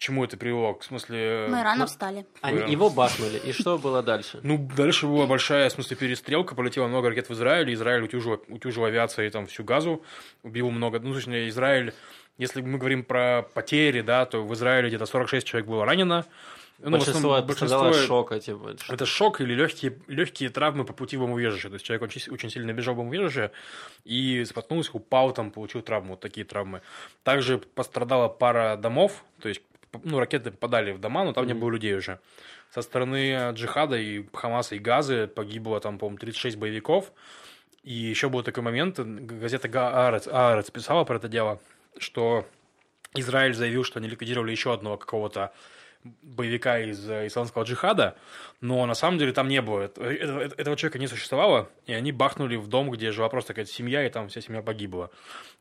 Чему 0.00 0.24
это 0.24 0.38
привело? 0.38 0.78
В 0.78 0.82
смысле... 0.82 1.44
Мы 1.50 1.62
рано 1.62 1.80
ну, 1.80 1.86
встали. 1.86 2.24
Они, 2.40 2.72
его 2.72 2.88
бахнули. 2.88 3.36
И 3.36 3.52
что 3.52 3.76
было 3.76 4.02
дальше? 4.02 4.40
Ну, 4.42 4.56
дальше 4.74 5.06
была 5.06 5.26
большая, 5.26 5.68
в 5.68 5.72
смысле, 5.74 5.94
перестрелка, 5.94 6.54
полетело 6.54 6.86
много 6.86 7.10
ракет 7.10 7.28
в 7.28 7.34
Израиль, 7.34 7.74
Израиль 7.74 8.04
утюжил, 8.04 8.42
утюжил 8.48 8.86
авиацией 8.86 9.28
там 9.28 9.46
всю 9.46 9.62
газу, 9.62 10.02
убил 10.42 10.70
много, 10.70 11.00
ну, 11.00 11.12
точнее, 11.12 11.50
Израиль, 11.50 11.92
если 12.38 12.62
мы 12.62 12.78
говорим 12.78 13.04
про 13.04 13.42
потери, 13.52 14.00
да, 14.00 14.24
то 14.24 14.42
в 14.42 14.54
Израиле 14.54 14.88
где-то 14.88 15.04
46 15.04 15.46
человек 15.46 15.68
было 15.68 15.84
ранено. 15.84 16.24
Ну, 16.78 16.92
большинство 16.92 17.34
основном 17.34 17.88
от 17.88 17.96
шока. 17.96 18.40
Типа, 18.40 18.74
что- 18.80 18.94
Это 18.94 19.04
шок 19.04 19.42
или 19.42 19.52
легкие, 19.52 19.98
легкие 20.06 20.48
травмы 20.48 20.86
по 20.86 20.94
пути 20.94 21.18
в 21.18 21.20
бомбоубежище. 21.20 21.68
То 21.68 21.74
есть 21.74 21.84
человек 21.84 22.04
очень, 22.04 22.32
очень 22.32 22.48
сильно 22.48 22.72
бежал 22.72 22.94
в 22.94 22.96
бомбоубежище 22.96 23.50
и 24.04 24.46
споткнулся, 24.46 24.92
упал, 24.94 25.34
там, 25.34 25.50
получил 25.50 25.82
травму, 25.82 26.12
вот 26.12 26.20
такие 26.20 26.46
травмы. 26.46 26.80
Также 27.22 27.58
пострадала 27.58 28.28
пара 28.28 28.78
домов, 28.78 29.24
то 29.42 29.50
есть 29.50 29.60
ну, 30.04 30.18
ракеты 30.18 30.50
попадали 30.50 30.92
в 30.92 31.00
дома, 31.00 31.24
но 31.24 31.32
там 31.32 31.46
не 31.46 31.52
Мгм. 31.52 31.60
было 31.60 31.70
людей 31.70 31.94
уже. 31.94 32.18
Со 32.70 32.82
стороны 32.82 33.52
джихада 33.52 33.96
и 33.96 34.24
Хамаса 34.32 34.76
и 34.76 34.78
Газы 34.78 35.26
погибло 35.26 35.80
там, 35.80 35.98
по-моему, 35.98 36.18
36 36.18 36.56
боевиков. 36.56 37.12
И 37.82 37.92
еще 37.92 38.28
был 38.28 38.42
такой 38.42 38.62
момент, 38.62 38.98
газета 38.98 39.68
Аарец, 39.68 40.28
Аарец 40.28 40.70
писала 40.70 41.04
про 41.04 41.16
это 41.16 41.28
дело, 41.28 41.58
что 41.98 42.46
Израиль 43.14 43.54
заявил, 43.54 43.84
что 43.84 43.98
они 43.98 44.08
ликвидировали 44.08 44.50
еще 44.52 44.72
одного 44.72 44.96
какого-то 44.98 45.52
боевика 46.22 46.78
из 46.78 47.08
э, 47.10 47.26
исламского 47.26 47.64
джихада, 47.64 48.16
но 48.60 48.86
на 48.86 48.94
самом 48.94 49.18
деле 49.18 49.32
там 49.32 49.48
не 49.48 49.60
было. 49.60 49.82
Это- 49.82 50.02
это- 50.04 50.54
Этого 50.56 50.76
человека 50.76 50.98
не 50.98 51.06
существовало, 51.06 51.68
и 51.86 51.92
они 51.92 52.10
бахнули 52.12 52.56
в 52.56 52.68
дом, 52.68 52.90
где 52.90 53.10
жила 53.12 53.28
просто 53.28 53.48
какая-то 53.52 53.70
семья, 53.70 54.06
и 54.06 54.08
там 54.10 54.28
вся 54.28 54.40
семья 54.40 54.62
погибла. 54.62 55.10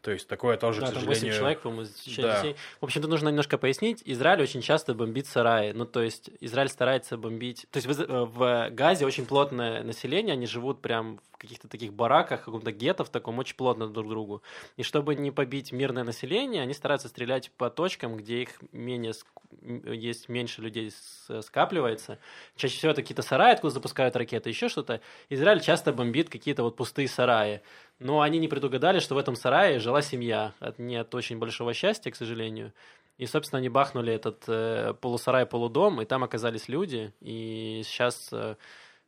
То 0.01 0.11
есть 0.11 0.27
такое 0.29 0.55
тоже, 0.57 0.79
Да, 0.81 0.87
к 0.87 0.93
сожалению... 0.93 1.25
8 1.27 1.37
человек, 1.37 1.59
по-моему, 1.59 1.89
Да. 2.17 2.37
детей. 2.41 2.55
В 2.79 2.85
общем, 2.85 3.01
тут 3.01 3.11
нужно 3.11 3.27
немножко 3.29 3.57
пояснить. 3.57 4.01
Израиль 4.05 4.41
очень 4.41 4.61
часто 4.61 4.93
бомбит 4.93 5.27
сараи. 5.27 5.71
Ну, 5.73 5.85
то 5.85 6.01
есть, 6.01 6.29
Израиль 6.39 6.69
старается 6.69 7.17
бомбить... 7.17 7.67
То 7.71 7.77
есть, 7.77 7.87
в, 7.87 8.43
э, 8.43 8.69
Газе 8.69 9.05
очень 9.05 9.25
плотное 9.25 9.83
население, 9.83 10.33
они 10.33 10.45
живут 10.45 10.81
прям 10.81 11.17
в 11.17 11.28
каких-то 11.39 11.67
таких 11.67 11.93
бараках, 11.93 12.43
каком-то 12.43 12.71
гетто 12.71 13.03
в 13.03 13.09
таком, 13.09 13.39
очень 13.39 13.55
плотно 13.55 13.87
друг 13.87 14.05
к 14.05 14.09
другу. 14.09 14.43
И 14.77 14.83
чтобы 14.83 15.15
не 15.15 15.31
побить 15.31 15.71
мирное 15.71 16.03
население, 16.03 16.61
они 16.61 16.73
стараются 16.73 17.07
стрелять 17.07 17.51
по 17.57 17.69
точкам, 17.69 18.17
где 18.17 18.43
их 18.43 18.49
менее 18.71 19.13
есть 19.61 20.29
меньше 20.29 20.61
людей 20.61 20.91
с- 20.91 21.41
скапливается. 21.41 22.19
Чаще 22.55 22.77
всего 22.77 22.91
это 22.91 23.01
какие-то 23.01 23.21
сараи, 23.21 23.53
откуда 23.53 23.73
запускают 23.73 24.15
ракеты, 24.15 24.49
еще 24.49 24.69
что-то. 24.69 25.01
Израиль 25.29 25.61
часто 25.61 25.91
бомбит 25.93 26.29
какие-то 26.29 26.63
вот 26.63 26.75
пустые 26.75 27.07
сараи. 27.07 27.61
Но 27.99 28.21
они 28.21 28.39
не 28.39 28.47
предугадали, 28.47 28.99
что 28.99 29.15
в 29.15 29.17
этом 29.17 29.35
сарае 29.35 29.79
жила 29.79 30.01
семья. 30.01 30.53
От, 30.59 30.79
не 30.79 30.97
от 30.97 31.13
очень 31.15 31.37
большого 31.37 31.73
счастья, 31.73 32.11
к 32.11 32.15
сожалению. 32.15 32.73
И, 33.17 33.25
собственно, 33.25 33.59
они 33.59 33.67
бахнули 33.67 34.13
этот 34.13 34.45
э, 34.47 34.93
полусарай, 35.01 35.45
полудом, 35.45 36.01
и 36.01 36.05
там 36.05 36.23
оказались 36.23 36.69
люди. 36.69 37.11
И 37.19 37.81
сейчас 37.83 38.29
э, 38.31 38.55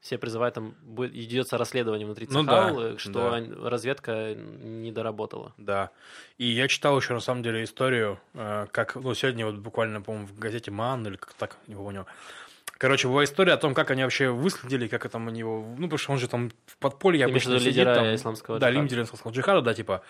все 0.02 0.18
призывают, 0.18 0.56
там 0.56 0.76
будет, 0.82 1.14
идется 1.14 1.58
расследование 1.58 2.06
внутри 2.06 2.28
Ну 2.30 2.44
Цехал, 2.44 2.76
да, 2.80 2.90
э, 2.90 2.98
что 2.98 3.40
да. 3.40 3.70
разведка 3.70 4.34
не 4.34 4.92
доработала. 4.92 5.54
Да. 5.58 5.92
И 6.40 6.48
я 6.48 6.68
читал 6.68 6.98
еще, 6.98 7.14
на 7.14 7.20
самом 7.20 7.44
деле, 7.44 7.64
историю, 7.64 8.20
э, 8.34 8.66
как, 8.72 8.96
ну, 8.96 9.14
сегодня 9.14 9.46
вот 9.46 9.56
буквально, 9.56 10.02
по-моему, 10.02 10.28
в 10.28 10.38
газете 10.40 10.72
«Ман» 10.72 11.06
или 11.06 11.18
как 11.18 11.34
так, 11.34 11.58
не 11.68 11.76
помню. 11.76 12.08
Короче, 12.80 13.08
была 13.08 13.24
история 13.24 13.54
о 13.54 13.58
том, 13.58 13.76
как 13.76 13.92
они 13.92 14.02
вообще 14.02 14.30
выследили, 14.30 14.88
как 14.88 15.06
это 15.06 15.20
они 15.20 15.40
его... 15.40 15.64
Ну, 15.78 15.84
потому 15.84 16.00
что 16.00 16.12
он 16.14 16.18
же 16.18 16.28
там 16.28 16.52
в 16.66 16.78
подполье 16.78 17.26
обычно 17.26 17.60
сидит 17.60 17.76
лидера 17.76 17.94
там. 17.94 18.16
исламского 18.16 18.58
Да, 18.58 18.70
джихада? 18.70 18.84
лидера 18.84 19.04
исламского 19.04 19.32
джихада, 19.32 19.62
да, 19.62 19.74
типа. 19.76 20.02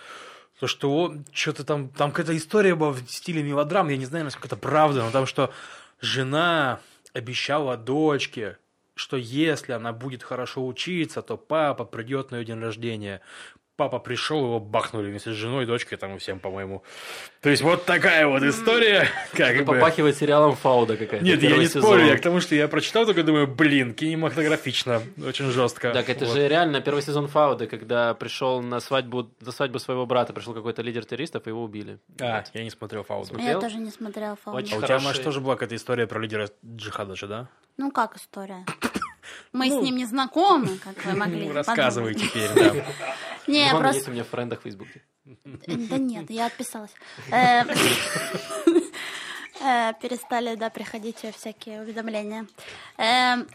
То, 0.57 0.67
что 0.67 0.97
он, 0.97 1.25
что-то 1.33 1.65
там, 1.65 1.89
там 1.89 2.11
какая-то 2.11 2.37
история 2.37 2.75
была 2.75 2.91
в 2.91 3.01
стиле 3.09 3.43
мелодрам, 3.43 3.89
я 3.89 3.97
не 3.97 4.05
знаю, 4.05 4.23
насколько 4.23 4.47
это 4.47 4.55
правда, 4.55 5.03
но 5.03 5.11
там, 5.11 5.25
что 5.25 5.51
жена 5.99 6.79
обещала 7.13 7.75
дочке, 7.75 8.57
что 8.95 9.17
если 9.17 9.71
она 9.73 9.93
будет 9.93 10.23
хорошо 10.23 10.65
учиться, 10.65 11.21
то 11.21 11.37
папа 11.37 11.85
придет 11.85 12.31
на 12.31 12.37
ее 12.37 12.45
день 12.45 12.59
рождения. 12.59 13.21
Папа 13.77 13.97
пришел, 13.99 14.43
его 14.43 14.59
бахнули 14.59 15.09
вместе 15.09 15.31
с 15.31 15.33
женой, 15.35 15.65
дочкой 15.65 15.97
там 15.97 16.15
и 16.15 16.19
всем, 16.19 16.39
по-моему. 16.39 16.83
То 17.41 17.49
есть 17.49 17.63
вот 17.63 17.85
такая 17.85 18.27
вот 18.27 18.43
история. 18.43 19.07
Как 19.31 19.55
Это 19.55 19.63
бы... 19.63 19.73
попахивает 19.73 20.15
сериалом 20.17 20.55
Фауда 20.55 20.97
какая-то. 20.97 21.25
Нет, 21.25 21.41
я 21.41 21.57
не 21.57 21.65
сезон. 21.65 21.81
спорю, 21.83 22.05
я 22.05 22.17
к 22.17 22.21
тому, 22.21 22.41
что 22.41 22.53
я 22.53 22.67
прочитал, 22.67 23.05
только 23.05 23.23
думаю, 23.23 23.47
блин, 23.47 23.93
кинематографично, 23.95 25.01
очень 25.25 25.45
жестко. 25.51 25.91
Так, 25.93 26.09
это 26.09 26.25
Вот. 26.25 26.33
же 26.35 26.47
реально 26.47 26.81
первый 26.81 27.01
сезон 27.01 27.27
Фауда, 27.27 27.65
когда 27.65 28.13
пришел 28.13 28.61
на 28.61 28.81
свадьбу, 28.81 29.31
на 29.39 29.51
свадьбу 29.51 29.79
своего 29.79 30.05
брата, 30.05 30.31
пришел 30.33 30.53
какой-то 30.53 30.81
лидер 30.83 31.05
террористов, 31.05 31.47
и 31.47 31.49
его 31.49 31.63
убили. 31.63 31.97
А, 32.19 32.37
Вот. 32.37 32.51
я 32.53 32.63
не 32.63 32.69
смотрел 32.69 33.03
Фауду. 33.03 33.27
Смотрел? 33.29 33.47
Я 33.47 33.59
тоже 33.59 33.77
не 33.77 33.89
смотрела 33.89 34.35
Фауну. 34.35 34.59
Очень 34.61 34.73
А 34.75 34.77
у 34.77 34.79
тебя, 34.79 34.87
хороший. 34.99 35.05
Маш, 35.05 35.19
тоже 35.19 35.39
была 35.41 35.55
какая-то 35.55 35.75
история 35.75 36.05
про 36.05 36.19
лидера 36.19 36.49
джихада 36.63 37.15
же, 37.15 37.27
да? 37.27 37.47
Ну, 37.77 37.89
как 37.91 38.15
история? 38.17 38.63
Мы 39.53 39.67
Ну. 39.67 39.79
с 39.79 39.83
ним 39.83 39.95
не 39.97 40.05
знакомы, 40.05 40.77
как 40.83 41.03
вы 41.05 41.13
могли 41.17 41.35
Ну, 41.35 41.47
подумать. 41.47 41.67
рассказывай 41.67 42.13
теперь, 42.15 42.49
да. 42.53 42.73
Не, 43.47 43.71
Он 43.73 43.79
просто... 43.79 43.95
есть 43.97 44.07
у 44.07 44.11
меня 44.11 44.23
в 44.23 44.27
френдах 44.27 44.59
в 44.59 44.63
Фейсбуке. 44.63 45.01
Да 45.65 45.97
нет, 45.97 46.29
я 46.29 46.47
отписалась. 46.47 46.91
Э, 47.31 47.63
э, 49.61 49.93
Перестали, 50.01 50.55
да, 50.55 50.69
приходить 50.69 51.25
всякие 51.35 51.81
уведомления. 51.81 52.47
Э, 52.97 53.45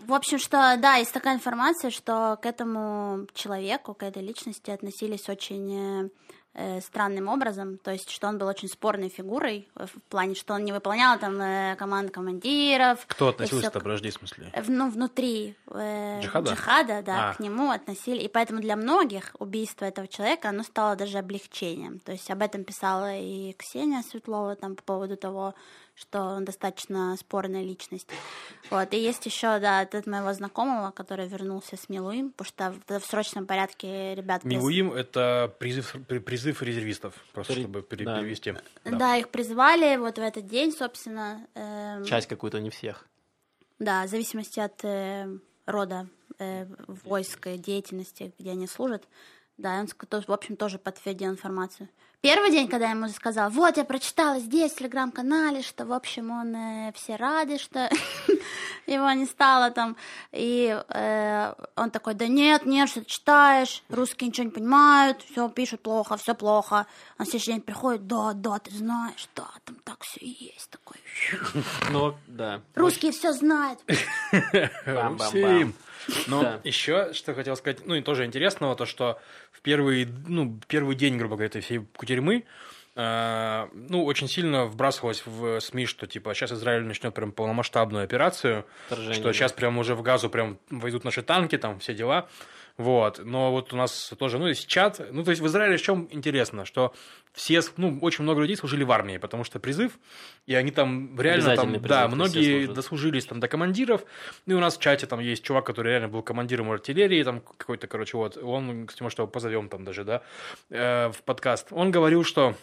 В 0.00 0.12
общем, 0.14 0.38
что, 0.38 0.76
да, 0.78 0.96
есть 0.96 1.12
такая 1.12 1.34
информация, 1.34 1.90
что 1.90 2.38
к 2.42 2.46
этому 2.46 3.26
человеку, 3.34 3.94
к 3.94 4.02
этой 4.02 4.22
личности 4.22 4.70
относились 4.70 5.28
очень 5.28 6.10
э, 6.54 6.80
странным 6.80 7.28
образом, 7.28 7.78
то 7.78 7.90
есть, 7.90 8.10
что 8.10 8.28
он 8.28 8.38
был 8.38 8.46
очень 8.46 8.68
спорной 8.68 9.08
фигурой 9.08 9.68
э, 9.76 9.86
в 9.86 10.02
плане, 10.08 10.34
что 10.34 10.54
он 10.54 10.64
не 10.64 10.72
выполнял 10.72 11.18
там 11.18 11.40
э, 11.40 11.76
команд 11.76 12.10
командиров. 12.10 13.04
Кто 13.06 13.28
относился 13.28 13.70
к 13.70 13.72
подожди, 13.74 14.10
в 14.10 14.14
смысле? 14.14 14.52
в- 14.56 14.70
ну, 14.70 14.90
внутри 14.90 15.56
э, 15.68 16.20
Джихада? 16.22 17.02
да, 17.02 17.30
А. 17.30 17.34
к 17.34 17.40
нему 17.40 17.70
относили. 17.70 18.22
И 18.22 18.28
поэтому 18.28 18.60
для 18.60 18.76
многих 18.76 19.34
убийство 19.38 19.84
этого 19.84 20.06
человека, 20.08 20.48
оно 20.50 20.62
стало 20.62 20.96
даже 20.96 21.18
облегчением. 21.18 21.98
То 22.00 22.12
есть 22.12 22.30
об 22.30 22.42
этом 22.42 22.64
писала 22.64 23.16
и 23.16 23.52
Ксения 23.54 24.02
Светлова 24.02 24.56
там 24.56 24.76
по 24.76 24.82
поводу 24.82 25.16
того, 25.16 25.54
что 26.02 26.20
он 26.22 26.44
достаточно 26.44 27.16
спорная 27.16 27.62
личность. 27.62 28.08
Вот. 28.70 28.92
И 28.92 28.98
есть 28.98 29.24
еще, 29.24 29.58
да, 29.60 29.80
от 29.80 30.06
моего 30.06 30.32
знакомого, 30.32 30.90
который 30.90 31.28
вернулся 31.28 31.76
с 31.76 31.88
Милуим, 31.88 32.30
потому 32.32 32.48
что 32.48 32.74
в, 32.88 33.00
в 33.00 33.06
срочном 33.06 33.46
порядке 33.46 34.14
ребят... 34.14 34.44
Милуим– 34.44 34.92
это 34.92 35.54
призыв, 35.58 35.94
при- 36.08 36.18
призыв 36.18 36.62
резервистов, 36.62 37.14
просто 37.32 37.54
При- 37.54 37.62
чтобы 37.62 37.82
пере- 37.82 38.04
да. 38.04 38.20
перевести. 38.20 38.54
Да. 38.84 39.16
их 39.16 39.28
призвали 39.30 39.96
вот 39.96 40.16
в 40.18 40.20
этот 40.20 40.46
день, 40.46 40.72
собственно. 40.72 41.46
эм, 41.54 42.04
Часть 42.04 42.28
какую-то, 42.28 42.60
не 42.60 42.70
всех. 42.70 43.06
Да, 43.78 44.04
в 44.04 44.08
зависимости 44.08 44.60
от 44.60 44.84
э, 44.84 45.28
рода 45.66 46.08
э, 46.38 46.66
войск 47.04 47.48
деятельности, 47.48 48.32
где 48.38 48.50
они 48.50 48.66
служат. 48.66 49.08
Да, 49.58 49.78
он, 49.80 49.86
в 49.86 50.32
общем, 50.32 50.56
тоже 50.56 50.78
подтвердил 50.78 51.30
информацию. 51.30 51.88
Первый 52.22 52.52
день, 52.52 52.68
когда 52.68 52.84
я 52.84 52.92
ему 52.92 53.08
сказала, 53.08 53.50
вот, 53.50 53.76
я 53.76 53.84
прочитала 53.84 54.38
здесь, 54.38 54.70
в 54.70 54.76
телеграм-канале, 54.76 55.60
что, 55.60 55.84
в 55.84 55.92
общем, 55.92 56.30
он 56.30 56.54
э, 56.54 56.92
все 56.94 57.16
рады, 57.16 57.58
что 57.58 57.90
его 58.86 59.10
не 59.10 59.26
стало 59.26 59.72
там. 59.72 59.96
И 60.30 60.80
э, 60.88 61.54
он 61.74 61.90
такой, 61.90 62.14
да 62.14 62.28
нет, 62.28 62.64
нет, 62.64 62.88
что 62.88 63.00
ты 63.00 63.06
читаешь, 63.06 63.82
русские 63.88 64.28
ничего 64.28 64.44
не 64.44 64.52
понимают, 64.52 65.20
все 65.32 65.48
пишут 65.48 65.80
плохо, 65.80 66.16
все 66.16 66.36
плохо. 66.36 66.86
Он 67.18 67.26
следующий 67.26 67.54
день 67.54 67.60
приходит, 67.60 68.06
да, 68.06 68.34
да, 68.34 68.60
ты 68.60 68.70
знаешь, 68.70 69.28
да, 69.34 69.48
там 69.64 69.74
так 69.82 70.04
все 70.04 70.20
и 70.20 70.44
есть, 70.44 70.70
такой. 70.70 70.98
Ну, 71.90 72.14
да. 72.28 72.60
Русские 72.76 73.10
все 73.10 73.32
знают. 73.32 73.80
Бам-бам-бам. 74.86 75.74
Но 76.26 76.42
да. 76.42 76.60
еще, 76.64 77.12
что 77.12 77.34
хотел 77.34 77.56
сказать, 77.56 77.86
ну 77.86 77.94
и 77.94 78.02
тоже 78.02 78.24
интересного, 78.24 78.76
то 78.76 78.86
что 78.86 79.20
в 79.50 79.60
первый, 79.60 80.06
ну, 80.26 80.58
первый 80.66 80.96
день, 80.96 81.16
грубо 81.18 81.36
говоря, 81.36 81.48
этой 81.48 81.60
всей 81.60 81.86
кутерьмы, 81.96 82.44
э, 82.96 83.68
ну, 83.72 84.04
очень 84.04 84.28
сильно 84.28 84.66
вбрасывалось 84.66 85.22
в 85.24 85.60
СМИ, 85.60 85.86
что, 85.86 86.06
типа, 86.06 86.34
сейчас 86.34 86.52
Израиль 86.52 86.82
начнет 86.82 87.14
прям 87.14 87.32
полномасштабную 87.32 88.04
операцию, 88.04 88.66
Вторжение, 88.86 89.14
что 89.14 89.32
сейчас 89.32 89.52
прям 89.52 89.78
уже 89.78 89.94
в 89.94 90.02
газу 90.02 90.28
прям 90.28 90.58
войдут 90.70 91.04
наши 91.04 91.22
танки, 91.22 91.58
там, 91.58 91.78
все 91.78 91.94
дела. 91.94 92.28
Вот. 92.76 93.20
Но 93.24 93.50
вот 93.52 93.72
у 93.72 93.76
нас 93.76 94.12
тоже, 94.18 94.38
ну, 94.38 94.48
есть 94.48 94.66
чат. 94.66 95.00
Ну, 95.10 95.24
то 95.24 95.30
есть 95.30 95.42
в 95.42 95.46
Израиле 95.46 95.76
в 95.76 95.82
чем 95.82 96.08
интересно, 96.10 96.64
что 96.64 96.92
все, 97.32 97.60
ну, 97.76 97.98
очень 98.00 98.24
много 98.24 98.40
людей 98.40 98.56
служили 98.56 98.84
в 98.84 98.92
армии, 98.92 99.16
потому 99.16 99.44
что 99.44 99.58
призыв, 99.58 99.98
и 100.46 100.54
они 100.54 100.70
там 100.70 101.18
реально 101.18 101.56
там, 101.56 101.70
призыв, 101.70 101.88
да, 101.88 102.08
многие 102.08 102.66
дослужились 102.66 103.26
там 103.26 103.40
до 103.40 103.48
командиров. 103.48 104.02
Ну, 104.46 104.54
и 104.54 104.56
у 104.56 104.60
нас 104.60 104.76
в 104.76 104.80
чате 104.80 105.06
там 105.06 105.20
есть 105.20 105.42
чувак, 105.42 105.64
который 105.64 105.92
реально 105.92 106.08
был 106.08 106.22
командиром 106.22 106.70
артиллерии, 106.70 107.22
там 107.22 107.40
какой-то, 107.40 107.86
короче, 107.86 108.16
вот, 108.16 108.36
он, 108.36 108.86
кстати, 108.86 109.02
может, 109.02 109.18
его 109.18 109.28
позовем 109.28 109.68
там 109.68 109.84
даже, 109.84 110.04
да, 110.04 110.22
э, 110.70 111.10
в 111.10 111.22
подкаст. 111.22 111.68
Он 111.70 111.90
говорил, 111.90 112.24
что 112.24 112.54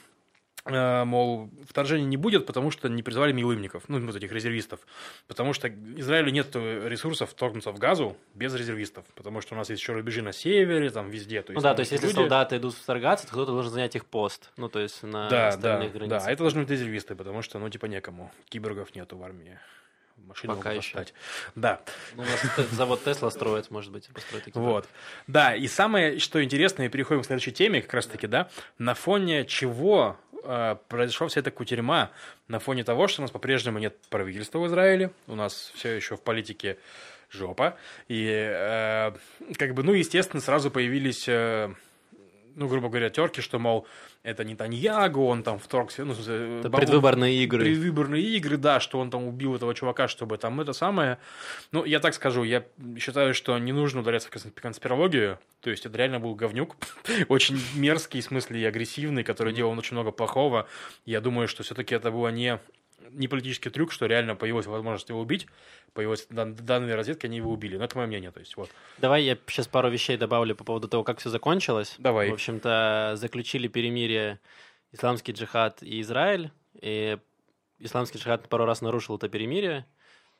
мол, 0.69 1.49
вторжения 1.67 2.05
не 2.05 2.17
будет, 2.17 2.45
потому 2.45 2.71
что 2.71 2.89
не 2.89 3.03
призвали 3.03 3.31
милымников, 3.31 3.83
ну, 3.87 3.99
вот 4.05 4.15
этих 4.15 4.31
резервистов. 4.31 4.79
Потому 5.27 5.53
что 5.53 5.69
Израилю 5.69 6.31
нет 6.31 6.55
ресурсов 6.55 7.31
вторгнуться 7.31 7.71
в 7.71 7.79
газу 7.79 8.17
без 8.33 8.53
резервистов. 8.53 9.05
Потому 9.15 9.41
что 9.41 9.55
у 9.55 9.57
нас 9.57 9.69
есть 9.69 9.81
еще 9.81 9.93
рубежи 9.93 10.21
на 10.21 10.33
севере, 10.33 10.89
там 10.89 11.09
везде. 11.09 11.41
То 11.41 11.51
есть, 11.51 11.55
ну 11.55 11.61
да, 11.61 11.73
то 11.73 11.81
есть, 11.81 11.91
если 11.91 12.07
люди... 12.07 12.15
солдаты 12.15 12.57
идут 12.57 12.73
вторгаться, 12.73 13.25
то 13.25 13.31
кто-то 13.31 13.51
должен 13.51 13.71
занять 13.71 13.95
их 13.95 14.05
пост. 14.05 14.51
Ну, 14.57 14.69
то 14.69 14.79
есть, 14.79 15.03
на 15.03 15.29
да, 15.29 15.47
остальных 15.49 15.93
да, 15.93 15.99
границах. 15.99 16.25
Да, 16.25 16.31
это 16.31 16.43
должны 16.43 16.61
быть 16.61 16.71
резервисты, 16.71 17.15
потому 17.15 17.41
что, 17.41 17.59
ну, 17.59 17.69
типа, 17.69 17.85
некому. 17.85 18.31
Киборгов 18.49 18.95
нету 18.95 19.17
в 19.17 19.23
армии. 19.23 19.59
Машину 20.27 20.55
Пока 20.55 20.71
еще. 20.73 20.95
Достать. 20.95 21.13
Да. 21.55 21.81
Ну, 22.15 22.23
у 22.23 22.25
нас 22.25 22.69
завод 22.71 23.03
Тесла 23.03 23.31
строит, 23.31 23.71
может 23.71 23.91
быть, 23.91 24.07
построить 24.09 24.45
такие. 24.45 24.61
Вот. 24.61 24.87
Да, 25.27 25.55
и 25.55 25.67
самое, 25.67 26.19
что 26.19 26.43
интересно, 26.43 26.83
и 26.83 26.89
переходим 26.89 27.23
к 27.23 27.25
следующей 27.25 27.51
теме, 27.51 27.81
как 27.81 27.93
раз-таки, 27.93 28.27
да, 28.27 28.49
на 28.77 28.93
фоне 28.93 29.45
чего 29.45 30.17
э, 30.28 30.28
произошла 30.87 31.27
вся 31.27 31.41
эта 31.41 31.51
кутерьма 31.51 32.11
на 32.47 32.59
фоне 32.59 32.83
того, 32.83 33.07
что 33.07 33.21
у 33.21 33.23
нас 33.23 33.31
по-прежнему 33.31 33.79
нет 33.79 33.97
правительства 34.09 34.59
в 34.59 34.67
Израиле, 34.67 35.11
у 35.27 35.35
нас 35.35 35.71
все 35.75 35.95
еще 35.95 36.15
в 36.15 36.21
политике 36.21 36.77
жопа, 37.31 37.77
и 38.07 38.27
э, 38.27 39.11
как 39.57 39.73
бы, 39.73 39.83
ну, 39.83 39.93
естественно, 39.93 40.41
сразу 40.41 40.71
появились, 40.71 41.25
э, 41.27 41.73
ну, 42.59 42.67
грубо 42.67 42.89
говоря, 42.89 43.09
терки, 43.09 43.41
что, 43.41 43.57
мол, 43.57 43.87
это 44.21 44.43
не 44.43 44.53
Таньягу, 44.53 45.25
он 45.25 45.43
там 45.43 45.59
вторгся, 45.59 46.03
ну, 46.03 46.13
это 46.13 46.69
предвыборные 46.69 47.43
игры. 47.43 47.63
Предвыборные 47.63 48.21
игры, 48.21 48.57
да, 48.57 48.81
что 48.81 48.99
он 48.99 49.09
там 49.09 49.25
убил 49.25 49.55
этого 49.55 49.73
чувака, 49.73 50.09
чтобы 50.09 50.37
там 50.37 50.59
это 50.59 50.73
самое. 50.73 51.19
Ну, 51.71 51.85
я 51.85 51.99
так 52.01 52.13
скажу, 52.13 52.43
я 52.43 52.65
считаю, 52.99 53.33
что 53.33 53.57
не 53.57 53.71
нужно 53.71 54.01
ударяться 54.01 54.29
в 54.29 54.61
конспирологию, 54.61 55.39
то 55.61 55.69
есть 55.69 55.85
это 55.85 55.97
реально 55.97 56.19
был 56.19 56.35
говнюк, 56.35 56.75
очень 57.29 57.61
мерзкий, 57.75 58.19
в 58.19 58.25
смысле, 58.25 58.59
и 58.59 58.65
агрессивный, 58.65 59.23
который 59.23 59.53
делал 59.53 59.77
очень 59.77 59.95
много 59.95 60.11
плохого. 60.11 60.67
Я 61.05 61.21
думаю, 61.21 61.47
что 61.47 61.63
все-таки 61.63 61.95
это 61.95 62.11
было 62.11 62.27
не 62.27 62.59
не 63.11 63.27
политический 63.27 63.69
трюк, 63.69 63.91
что 63.91 64.05
реально 64.05 64.35
появилась 64.35 64.65
возможность 64.65 65.09
его 65.09 65.19
убить, 65.19 65.47
появилась 65.93 66.27
данные 66.29 66.95
разведки, 66.95 67.25
они 67.25 67.37
его 67.37 67.51
убили. 67.51 67.77
Но 67.77 67.85
это 67.85 67.97
мое 67.97 68.07
мнение. 68.07 68.31
То 68.31 68.39
есть, 68.39 68.55
вот. 68.57 68.69
Давай 68.97 69.23
я 69.23 69.37
сейчас 69.47 69.67
пару 69.67 69.89
вещей 69.89 70.17
добавлю 70.17 70.55
по 70.55 70.63
поводу 70.63 70.87
того, 70.87 71.03
как 71.03 71.19
все 71.19 71.29
закончилось. 71.29 71.95
Давай. 71.97 72.29
В 72.29 72.33
общем-то, 72.33 73.13
заключили 73.15 73.67
перемирие 73.67 74.39
исламский 74.91 75.31
джихад 75.31 75.81
и 75.83 76.01
Израиль. 76.01 76.51
И 76.81 77.17
исламский 77.79 78.19
джихад 78.19 78.47
пару 78.49 78.65
раз 78.65 78.81
нарушил 78.81 79.17
это 79.17 79.29
перемирие. 79.29 79.85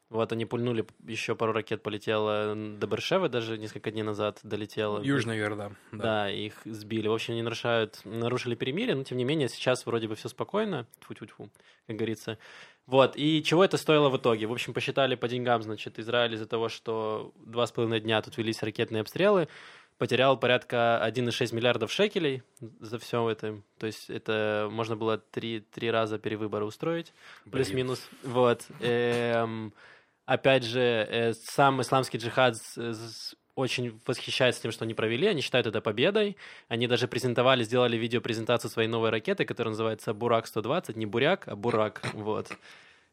Вот 0.10 0.32
они 0.32 0.45
пульнули, 0.45 0.88
еще 1.06 1.36
пару 1.36 1.52
ракет 1.52 1.84
полетело 1.84 2.56
до 2.56 2.88
Бершевы, 2.88 3.30
даже 3.30 3.60
несколько 3.60 3.91
дней 3.91 4.02
назад 4.02 4.39
долетело. 4.41 5.02
Южный 5.04 5.38
Верда. 5.38 5.72
Да. 5.91 6.04
да, 6.04 6.32
их 6.32 6.54
сбили. 6.65 7.08
В 7.08 7.13
общем, 7.13 7.34
они 7.34 7.43
нарушают, 7.43 8.02
нарушили 8.06 8.56
перемирие, 8.56 8.95
но 8.95 9.04
тем 9.04 9.19
не 9.19 9.24
менее 9.24 9.50
сейчас 9.50 9.86
вроде 9.86 10.08
бы 10.08 10.15
все 10.15 10.28
спокойно, 10.28 10.88
тьфу-тьфу-тьфу, 11.02 11.52
как 11.86 11.95
говорится. 11.95 12.39
Вот, 12.88 13.15
и 13.17 13.43
чего 13.43 13.63
это 13.63 13.78
стоило 13.78 14.10
в 14.10 14.17
итоге? 14.17 14.48
В 14.48 14.52
общем, 14.52 14.74
посчитали 14.74 15.13
по 15.13 15.28
деньгам, 15.28 15.62
значит, 15.62 16.00
Израиль 16.00 16.34
из-за 16.34 16.48
того, 16.48 16.69
что 16.69 17.32
два 17.45 17.67
с 17.67 17.72
половиной 17.72 18.00
дня 18.00 18.19
тут 18.24 18.36
велись 18.38 18.63
ракетные 18.63 19.02
обстрелы, 19.02 19.48
потерял 20.00 20.39
порядка 20.39 21.00
1,6 21.06 21.54
миллиардов 21.54 21.91
шекелей 21.91 22.41
за 22.80 22.98
все 22.98 23.30
это. 23.30 23.62
То 23.78 23.86
есть 23.86 24.10
это 24.10 24.69
можно 24.72 24.95
было 24.95 25.19
три, 25.19 25.60
три 25.60 25.91
раза 25.91 26.17
перевыборы 26.17 26.65
устроить, 26.65 27.13
плюс-минус. 27.52 28.10
Вот. 28.24 28.65
Эм, 28.80 29.72
опять 30.30 30.63
же, 30.63 30.80
э, 30.80 31.34
сам 31.34 31.82
исламский 31.82 32.20
джихад 32.20 32.56
очень 33.56 34.00
восхищается 34.06 34.62
тем, 34.62 34.72
что 34.72 34.86
они 34.86 34.94
провели, 34.94 35.28
они 35.28 35.42
считают 35.42 35.68
это 35.68 35.82
победой. 35.82 36.38
Они 36.70 36.88
даже 36.88 37.08
презентовали, 37.08 37.63
сделали 37.63 37.98
видеопрезентацию 37.98 38.72
своей 38.72 38.88
новой 38.88 39.10
ракеты, 39.10 39.44
которая 39.44 39.72
называется 39.72 40.13
Бурак-120, 40.13 40.98
не 40.98 41.06
Буряк, 41.06 41.48
а 41.48 41.56
Бурак, 41.56 42.02
вот. 42.13 42.52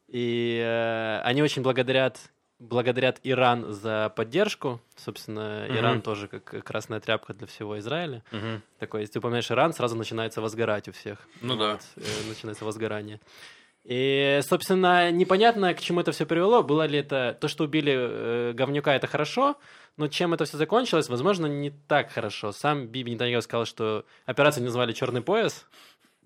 И 0.09 0.61
э, 0.62 1.20
они 1.24 1.42
очень 1.42 1.62
благодарят 1.62 2.18
благодарят 2.59 3.20
Иран 3.22 3.72
за 3.72 4.11
поддержку. 4.16 4.81
Собственно, 4.96 5.66
uh-huh. 5.66 5.79
Иран 5.79 6.00
тоже 6.00 6.26
как 6.26 6.64
красная 6.64 7.00
тряпка 7.00 7.35
для 7.35 7.46
всего 7.46 7.79
Израиля. 7.79 8.22
Uh-huh. 8.31 8.62
Такой, 8.79 9.02
если 9.02 9.14
ты 9.14 9.18
упоминаешь 9.18 9.50
Иран, 9.50 9.74
сразу 9.74 9.94
начинается 9.94 10.40
возгорать 10.40 10.88
у 10.88 10.92
всех. 10.92 11.18
Ну 11.42 11.55
вот, 11.57 11.81
да. 11.96 12.02
Э, 12.02 12.29
начинается 12.29 12.64
возгорание. 12.64 13.20
И, 13.88 14.40
собственно, 14.42 15.12
непонятно, 15.12 15.72
к 15.72 15.81
чему 15.81 16.01
это 16.01 16.11
все 16.11 16.27
привело. 16.27 16.64
Было 16.64 16.87
ли 16.87 16.99
это 16.99 17.38
то, 17.40 17.46
что 17.46 17.64
убили 17.64 17.94
э, 17.96 18.53
говнюка, 18.53 18.92
это 18.96 19.07
хорошо, 19.07 19.57
но 19.96 20.09
чем 20.09 20.35
это 20.35 20.44
все 20.44 20.57
закончилось, 20.57 21.09
возможно, 21.09 21.46
не 21.46 21.70
так 21.70 22.11
хорошо. 22.11 22.51
Сам 22.51 22.88
Биби 22.88 23.12
Нетаньяху 23.12 23.42
сказал, 23.42 23.64
что 23.64 24.05
операцию 24.25 24.64
назвали 24.64 24.92
«Черный 24.92 25.22
пояс». 25.22 25.66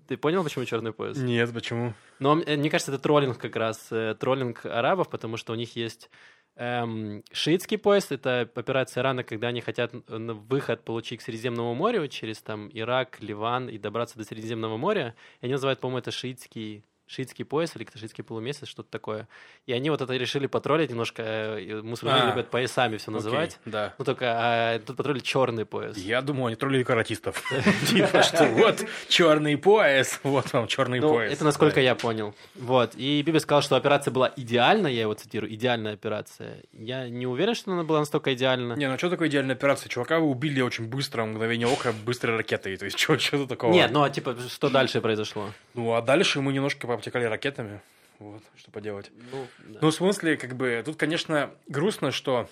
Ты 0.08 0.16
понял, 0.16 0.42
почему 0.42 0.64
черный 0.64 0.92
пояс? 0.94 1.18
Нет, 1.18 1.52
почему? 1.52 1.92
Но 2.18 2.36
мне 2.36 2.70
кажется, 2.70 2.92
это 2.92 3.02
троллинг 3.02 3.36
как 3.36 3.54
раз, 3.56 3.88
э, 3.90 4.16
троллинг 4.18 4.64
арабов, 4.64 5.10
потому 5.10 5.36
что 5.36 5.52
у 5.52 5.56
них 5.56 5.76
есть 5.76 6.08
эм, 6.56 7.22
шиитский 7.30 7.76
пояс, 7.76 8.10
это 8.10 8.48
операция 8.54 9.02
Ирана, 9.02 9.22
когда 9.22 9.48
они 9.48 9.60
хотят 9.60 9.92
выход 10.08 10.82
получить 10.82 11.20
к 11.20 11.22
Средиземному 11.22 11.74
морю 11.74 12.08
через 12.08 12.40
там 12.40 12.70
Ирак, 12.72 13.18
Ливан 13.20 13.68
и 13.68 13.76
добраться 13.76 14.16
до 14.16 14.24
Средиземного 14.24 14.78
моря. 14.78 15.14
И 15.42 15.44
они 15.44 15.52
называют, 15.52 15.78
по-моему, 15.78 15.98
это 15.98 16.10
шиитский 16.10 16.84
шиитский 17.10 17.44
пояс 17.44 17.74
или 17.74 17.86
шиитский 17.92 18.22
полумесяц, 18.22 18.68
что-то 18.68 18.90
такое. 18.90 19.26
И 19.66 19.72
они 19.72 19.90
вот 19.90 20.00
это 20.00 20.16
решили 20.16 20.46
потроллить 20.46 20.90
немножко. 20.90 21.22
Э, 21.22 21.82
мусульмане 21.82 22.22
а, 22.22 22.30
любят 22.30 22.50
поясами 22.50 22.98
все 22.98 23.10
называть. 23.10 23.58
Окей, 23.62 23.72
да. 23.72 23.94
Ну 23.98 24.04
только 24.04 24.26
а, 24.28 24.78
тут 24.78 24.96
потроллили 24.96 25.22
черный 25.22 25.64
пояс. 25.64 25.96
Я 25.96 26.22
думаю, 26.22 26.46
они 26.46 26.56
троллили 26.56 26.84
каратистов. 26.84 27.42
Типа, 27.88 28.22
что 28.22 28.46
вот 28.46 28.84
черный 29.08 29.56
пояс, 29.56 30.20
вот 30.22 30.52
вам 30.52 30.68
черный 30.68 31.00
ну, 31.00 31.12
пояс. 31.12 31.32
Это 31.32 31.44
насколько 31.44 31.80
я 31.80 31.96
понял. 31.96 32.34
Вот. 32.54 32.94
И 32.94 33.22
Биби 33.22 33.40
сказал, 33.40 33.62
что 33.62 33.74
операция 33.74 34.12
была 34.12 34.32
идеальна, 34.36 34.86
я 34.86 35.02
его 35.02 35.14
цитирую, 35.14 35.52
идеальная 35.52 35.94
операция. 35.94 36.62
Я 36.72 37.08
не 37.08 37.26
уверен, 37.26 37.54
что 37.54 37.72
она 37.72 37.82
была 37.82 38.00
настолько 38.00 38.32
идеальна. 38.34 38.74
Не, 38.74 38.88
ну 38.88 38.96
что 38.98 39.10
такое 39.10 39.28
идеальная 39.28 39.56
операция? 39.56 39.88
Чувака 39.88 40.20
вы 40.20 40.26
убили 40.26 40.60
очень 40.60 40.86
быстро, 40.86 41.24
мгновение 41.24 41.66
ока, 41.66 41.92
быстрой 41.92 42.36
ракетой. 42.36 42.76
То 42.76 42.84
есть 42.84 42.98
что, 42.98 43.18
что 43.18 43.46
такого? 43.46 43.72
Нет, 43.72 43.90
ну 43.90 44.02
а 44.04 44.10
типа, 44.10 44.36
что 44.48 44.70
дальше 44.70 45.00
произошло? 45.00 45.50
Ну 45.74 45.94
а 45.94 46.02
дальше 46.02 46.40
мы 46.40 46.52
немножко 46.52 46.86
обтекали 47.00 47.24
ракетами. 47.24 47.80
Вот, 48.18 48.42
что 48.56 48.70
поделать. 48.70 49.10
Ну, 49.32 49.46
да. 49.66 49.78
ну, 49.80 49.90
в 49.90 49.94
смысле, 49.94 50.36
как 50.36 50.54
бы, 50.54 50.82
тут, 50.84 50.96
конечно, 50.96 51.50
грустно, 51.66 52.12
что 52.12 52.48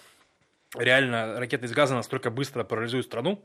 реально 0.75 1.39
ракеты 1.39 1.67
из 1.67 1.73
газа 1.73 1.95
настолько 1.95 2.31
быстро 2.31 2.65
парализуют 2.65 3.07
страну. 3.07 3.45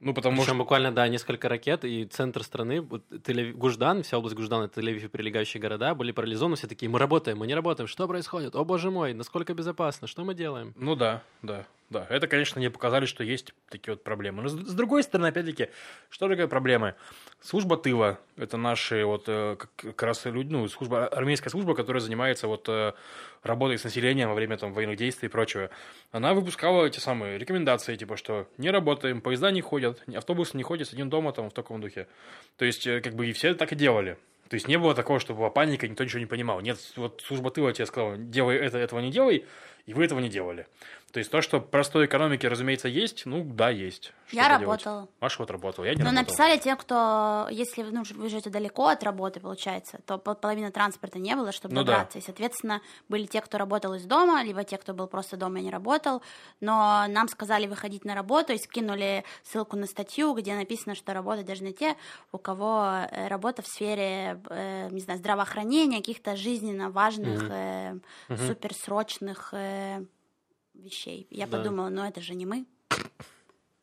Ну, 0.00 0.14
потому 0.14 0.36
Причем 0.36 0.54
что... 0.54 0.58
буквально, 0.58 0.92
да, 0.92 1.06
несколько 1.08 1.48
ракет, 1.48 1.84
и 1.84 2.06
центр 2.06 2.42
страны, 2.42 2.86
Телев... 3.22 3.54
Гуждан, 3.56 4.02
вся 4.02 4.16
область 4.16 4.34
Гуждана, 4.34 4.64
Тель-Авив 4.64 5.04
и 5.04 5.08
прилегающие 5.08 5.60
города 5.60 5.94
были 5.94 6.10
парализованы, 6.10 6.56
все 6.56 6.66
такие, 6.66 6.88
мы 6.88 6.98
работаем, 6.98 7.38
мы 7.38 7.46
не 7.46 7.54
работаем, 7.54 7.86
что 7.86 8.08
происходит? 8.08 8.56
О, 8.56 8.64
боже 8.64 8.90
мой, 8.90 9.12
насколько 9.12 9.52
безопасно, 9.52 10.06
что 10.06 10.24
мы 10.24 10.34
делаем? 10.34 10.72
Ну 10.76 10.96
да, 10.96 11.22
да. 11.42 11.66
Да, 11.90 12.06
это, 12.08 12.28
конечно, 12.28 12.60
не 12.60 12.70
показали, 12.70 13.04
что 13.04 13.24
есть 13.24 13.52
такие 13.68 13.94
вот 13.94 14.04
проблемы. 14.04 14.42
Но 14.42 14.48
с, 14.48 14.52
с 14.52 14.74
другой 14.74 15.02
стороны, 15.02 15.26
опять-таки, 15.26 15.70
что 16.08 16.28
такое 16.28 16.46
проблемы? 16.46 16.94
Служба 17.40 17.76
тыла, 17.76 18.20
это 18.36 18.56
наши 18.56 19.04
вот 19.04 19.24
э, 19.26 19.56
как 19.74 20.00
раз 20.04 20.24
люди, 20.24 20.52
ну, 20.52 20.68
служба, 20.68 21.08
армейская 21.08 21.50
служба, 21.50 21.74
которая 21.74 22.00
занимается 22.00 22.46
вот 22.46 22.68
э, 22.68 22.92
работой 23.42 23.78
с 23.78 23.84
населением 23.84 24.28
во 24.28 24.34
время 24.34 24.56
там 24.56 24.72
военных 24.72 24.96
действий 24.96 25.28
и 25.28 25.30
прочего. 25.30 25.70
Она 26.12 26.34
выпускала 26.34 26.86
эти 26.86 26.98
самые 27.00 27.38
рекомендации, 27.38 27.96
типа, 27.96 28.16
что 28.16 28.48
не 28.58 28.70
работаем, 28.70 29.20
поезда 29.20 29.50
не 29.50 29.60
ходят, 29.60 30.02
автобусы 30.14 30.56
не 30.56 30.62
ходят, 30.62 30.88
сидим 30.88 31.08
дома 31.10 31.32
там 31.32 31.50
в 31.50 31.52
таком 31.52 31.80
духе. 31.80 32.06
То 32.56 32.64
есть, 32.64 32.86
э, 32.86 33.00
как 33.00 33.14
бы 33.14 33.28
и 33.28 33.32
все 33.32 33.54
так 33.54 33.72
и 33.72 33.76
делали. 33.76 34.18
То 34.50 34.54
есть 34.54 34.66
не 34.66 34.78
было 34.78 34.96
такого, 34.96 35.20
что 35.20 35.32
была 35.32 35.48
паника, 35.48 35.86
никто 35.86 36.02
ничего 36.02 36.18
не 36.18 36.26
понимал. 36.26 36.60
Нет, 36.60 36.78
вот 36.96 37.22
служба 37.24 37.52
тыла 37.52 37.72
тебе 37.72 37.86
сказала, 37.86 38.16
делай 38.16 38.56
это, 38.56 38.78
этого 38.78 38.98
не 38.98 39.12
делай, 39.12 39.46
и 39.86 39.94
вы 39.94 40.04
этого 40.04 40.18
не 40.18 40.28
делали. 40.28 40.66
То 41.12 41.18
есть 41.18 41.30
то, 41.30 41.42
что 41.42 41.60
простой 41.60 42.06
экономики, 42.06 42.46
разумеется, 42.46 42.86
есть, 42.86 43.26
ну 43.26 43.42
да, 43.42 43.68
есть. 43.70 44.12
Что 44.28 44.36
я 44.36 44.48
работала. 44.48 44.96
Делать? 44.96 45.10
Маша 45.20 45.36
вот 45.40 45.50
работала, 45.50 45.84
я 45.84 45.94
не 45.94 45.98
Но 45.98 46.04
работала. 46.04 46.22
написали 46.22 46.58
те, 46.58 46.76
кто, 46.76 47.48
если 47.50 47.82
ну, 47.82 48.04
вы 48.14 48.28
живете 48.28 48.48
далеко 48.48 48.86
от 48.86 49.02
работы, 49.02 49.40
получается, 49.40 49.98
то 50.06 50.18
половина 50.18 50.70
транспорта 50.70 51.18
не 51.18 51.34
было, 51.34 51.50
чтобы 51.50 51.74
ну, 51.74 51.82
добраться. 51.82 52.14
Да. 52.14 52.20
И, 52.20 52.22
соответственно, 52.22 52.80
были 53.08 53.26
те, 53.26 53.40
кто 53.40 53.58
работал 53.58 53.94
из 53.94 54.04
дома, 54.04 54.44
либо 54.44 54.62
те, 54.62 54.78
кто 54.78 54.94
был 54.94 55.08
просто 55.08 55.36
дома 55.36 55.58
и 55.58 55.62
не 55.62 55.70
работал. 55.70 56.22
Но 56.60 57.04
нам 57.08 57.26
сказали 57.26 57.66
выходить 57.66 58.04
на 58.04 58.14
работу 58.14 58.52
и 58.52 58.58
скинули 58.58 59.24
ссылку 59.42 59.76
на 59.76 59.86
статью, 59.86 60.32
где 60.34 60.54
написано, 60.54 60.94
что 60.94 61.12
работать 61.12 61.46
должны 61.46 61.72
те, 61.72 61.96
у 62.30 62.38
кого 62.38 63.06
э, 63.10 63.26
работа 63.26 63.62
в 63.62 63.66
сфере, 63.66 64.40
э, 64.48 64.88
не 64.90 65.00
знаю, 65.00 65.18
здравоохранения, 65.18 65.98
каких-то 65.98 66.36
жизненно 66.36 66.90
важных, 66.90 67.42
mm-hmm. 67.42 68.02
э, 68.28 68.36
суперсрочных 68.46 69.52
э, 69.54 70.04
вещей. 70.80 71.26
Я 71.30 71.46
да. 71.46 71.58
подумала, 71.58 71.88
ну 71.88 72.04
это 72.04 72.20
же 72.20 72.34
не 72.34 72.46
мы. 72.46 72.66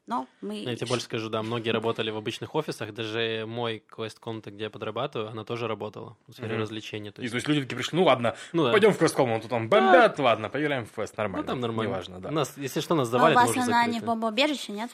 Но 0.07 0.25
мы... 0.39 0.59
Я 0.59 0.75
тебе 0.77 0.87
больше 0.87 1.03
скажу, 1.03 1.29
да, 1.29 1.43
многие 1.43 1.71
работали 1.71 2.11
в 2.11 2.17
обычных 2.17 2.55
офисах, 2.55 2.93
даже 2.93 3.43
мой 3.45 3.83
Contact, 3.91 4.51
где 4.51 4.63
я 4.65 4.69
подрабатываю, 4.69 5.29
она 5.29 5.43
тоже 5.43 5.67
работала 5.67 6.15
в 6.27 6.33
сфере 6.33 6.55
mm-hmm. 6.55 6.59
развлечений. 6.59 7.11
То 7.11 7.21
есть... 7.21 7.29
И, 7.29 7.31
то 7.31 7.35
есть 7.35 7.47
люди 7.49 7.61
такие 7.63 7.75
пришли, 7.75 7.97
ну 7.97 8.05
ладно, 8.05 8.37
ну, 8.53 8.63
да. 8.63 8.71
пойдем 8.71 8.93
в 8.93 8.97
тут 8.97 9.49
там 9.49 9.67
бомбят, 9.67 10.15
да. 10.15 10.23
ладно, 10.23 10.49
поиграем 10.49 10.85
в 10.85 10.97
Quest, 10.97 11.13
нормально. 11.17 11.45
Ну 11.45 11.51
там 11.51 11.59
нормально. 11.59 11.91
Неважно, 11.91 12.19
да. 12.21 12.29
У 12.29 12.31
нас, 12.31 12.53
если 12.55 12.79
что, 12.79 12.95
нас 12.95 13.09
завалит, 13.09 13.37
а 13.37 13.43
у 13.43 13.47
вас 13.47 13.57
она 13.57 13.85
не 13.85 13.99
в 13.99 14.05
бомбоубежище, 14.05 14.71
нет? 14.71 14.91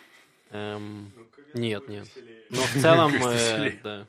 Эм, 0.50 1.12
нет, 1.54 1.88
нет. 1.88 2.08
Но 2.50 2.62
в 2.62 2.82
целом, 2.82 3.13
э, 3.24 3.72
да. 3.84 4.08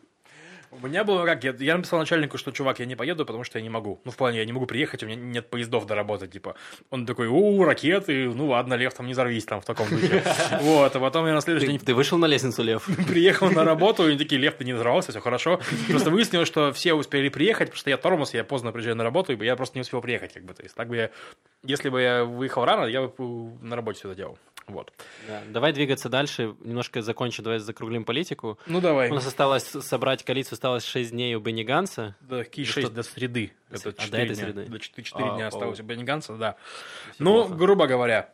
У 0.83 0.87
меня 0.87 1.05
было 1.05 1.25
как, 1.25 1.45
я, 1.45 1.55
я 1.59 1.77
написал 1.77 1.99
начальнику, 1.99 2.39
что, 2.39 2.51
чувак, 2.53 2.81
я 2.81 2.87
не 2.87 2.97
поеду, 2.97 3.25
потому 3.25 3.45
что 3.45 3.59
я 3.59 3.63
не 3.63 3.71
могу. 3.71 4.01
Ну, 4.05 4.11
в 4.11 4.17
плане, 4.17 4.39
я 4.39 4.45
не 4.45 4.53
могу 4.53 4.67
приехать, 4.67 5.03
у 5.03 5.07
меня 5.07 5.17
нет 5.17 5.49
поездов 5.51 5.87
до 5.87 5.95
работы, 5.95 6.27
типа. 6.27 6.55
Он 6.91 7.07
такой, 7.07 7.29
у, 7.29 7.65
ракеты, 7.65 8.29
ну 8.29 8.49
ладно, 8.49 8.75
Лев, 8.75 8.95
там 8.95 9.07
не 9.07 9.13
взорвись 9.13 9.45
там 9.45 9.61
в 9.61 9.65
таком 9.65 9.89
духе. 9.89 10.23
Вот, 10.61 10.95
а 10.97 11.01
потом 11.01 11.27
я 11.27 11.35
на 11.35 11.41
следующий 11.41 11.69
день... 11.69 11.79
Ты 11.79 11.95
вышел 11.95 12.19
на 12.19 12.27
лестницу, 12.27 12.63
Лев? 12.63 12.89
Приехал 13.09 13.51
на 13.51 13.65
работу, 13.65 14.07
и 14.07 14.11
они 14.11 14.19
такие, 14.19 14.41
Лев, 14.41 14.55
ты 14.55 14.65
не 14.65 14.73
взорвался, 14.73 15.11
все 15.11 15.21
хорошо. 15.21 15.61
Просто 15.89 16.11
выяснилось, 16.11 16.49
что 16.49 16.73
все 16.73 16.95
успели 16.95 17.29
приехать, 17.29 17.69
потому 17.69 17.79
что 17.79 17.91
я 17.91 17.97
тормоз, 17.97 18.35
я 18.35 18.45
поздно 18.45 18.73
приезжаю 18.73 18.97
на 18.97 19.05
работу, 19.05 19.33
и 19.33 19.45
я 19.45 19.57
просто 19.57 19.79
не 19.79 19.83
успел 19.83 20.01
приехать, 20.01 20.33
как 20.33 20.45
бы. 20.45 20.55
То 20.55 20.63
есть, 20.63 20.75
так 20.75 20.89
бы 20.89 20.97
я... 20.97 21.11
Если 21.63 21.89
бы 21.89 22.01
я 22.01 22.25
выехал 22.25 22.65
рано, 22.65 22.85
я 22.87 23.03
бы 23.03 23.53
на 23.63 23.77
работе 23.77 23.99
все 24.01 24.09
это 24.09 24.17
делал. 24.17 24.39
Вот. 24.67 24.93
Да. 25.29 25.43
Давай 25.49 25.73
двигаться 25.73 26.09
дальше. 26.09 26.55
Немножко 26.61 27.03
закончим, 27.03 27.45
давай 27.45 27.59
закруглим 27.59 28.05
политику. 28.05 28.59
Ну, 28.67 28.81
давай. 28.81 29.11
У 29.11 29.15
нас 29.15 29.27
осталось 29.27 29.65
собрать 29.65 30.25
коалицию, 30.25 30.55
осталось 30.55 30.85
6 30.85 31.11
дней 31.11 31.35
у 31.35 31.41
Бенни 31.41 31.63
Ганса. 31.63 32.17
Да, 32.21 32.45
какие 32.45 32.65
6 32.65 32.87
что... 32.87 32.95
до 32.95 33.03
среды. 33.03 33.53
Это 33.71 33.93
4 33.93 33.97
а, 33.97 34.11
до 34.11 34.17
этой 34.19 34.35
дня. 34.35 34.45
среды? 34.45 34.65
До 34.67 34.79
4, 34.79 35.05
4 35.05 35.25
а, 35.25 35.35
дня 35.37 35.47
осталось 35.49 35.81
у 35.81 35.83
Бенни 35.83 36.05
Ганса, 36.05 36.35
да. 36.37 36.57
Ну, 37.19 37.49
грубо 37.49 37.87
говоря, 37.87 38.33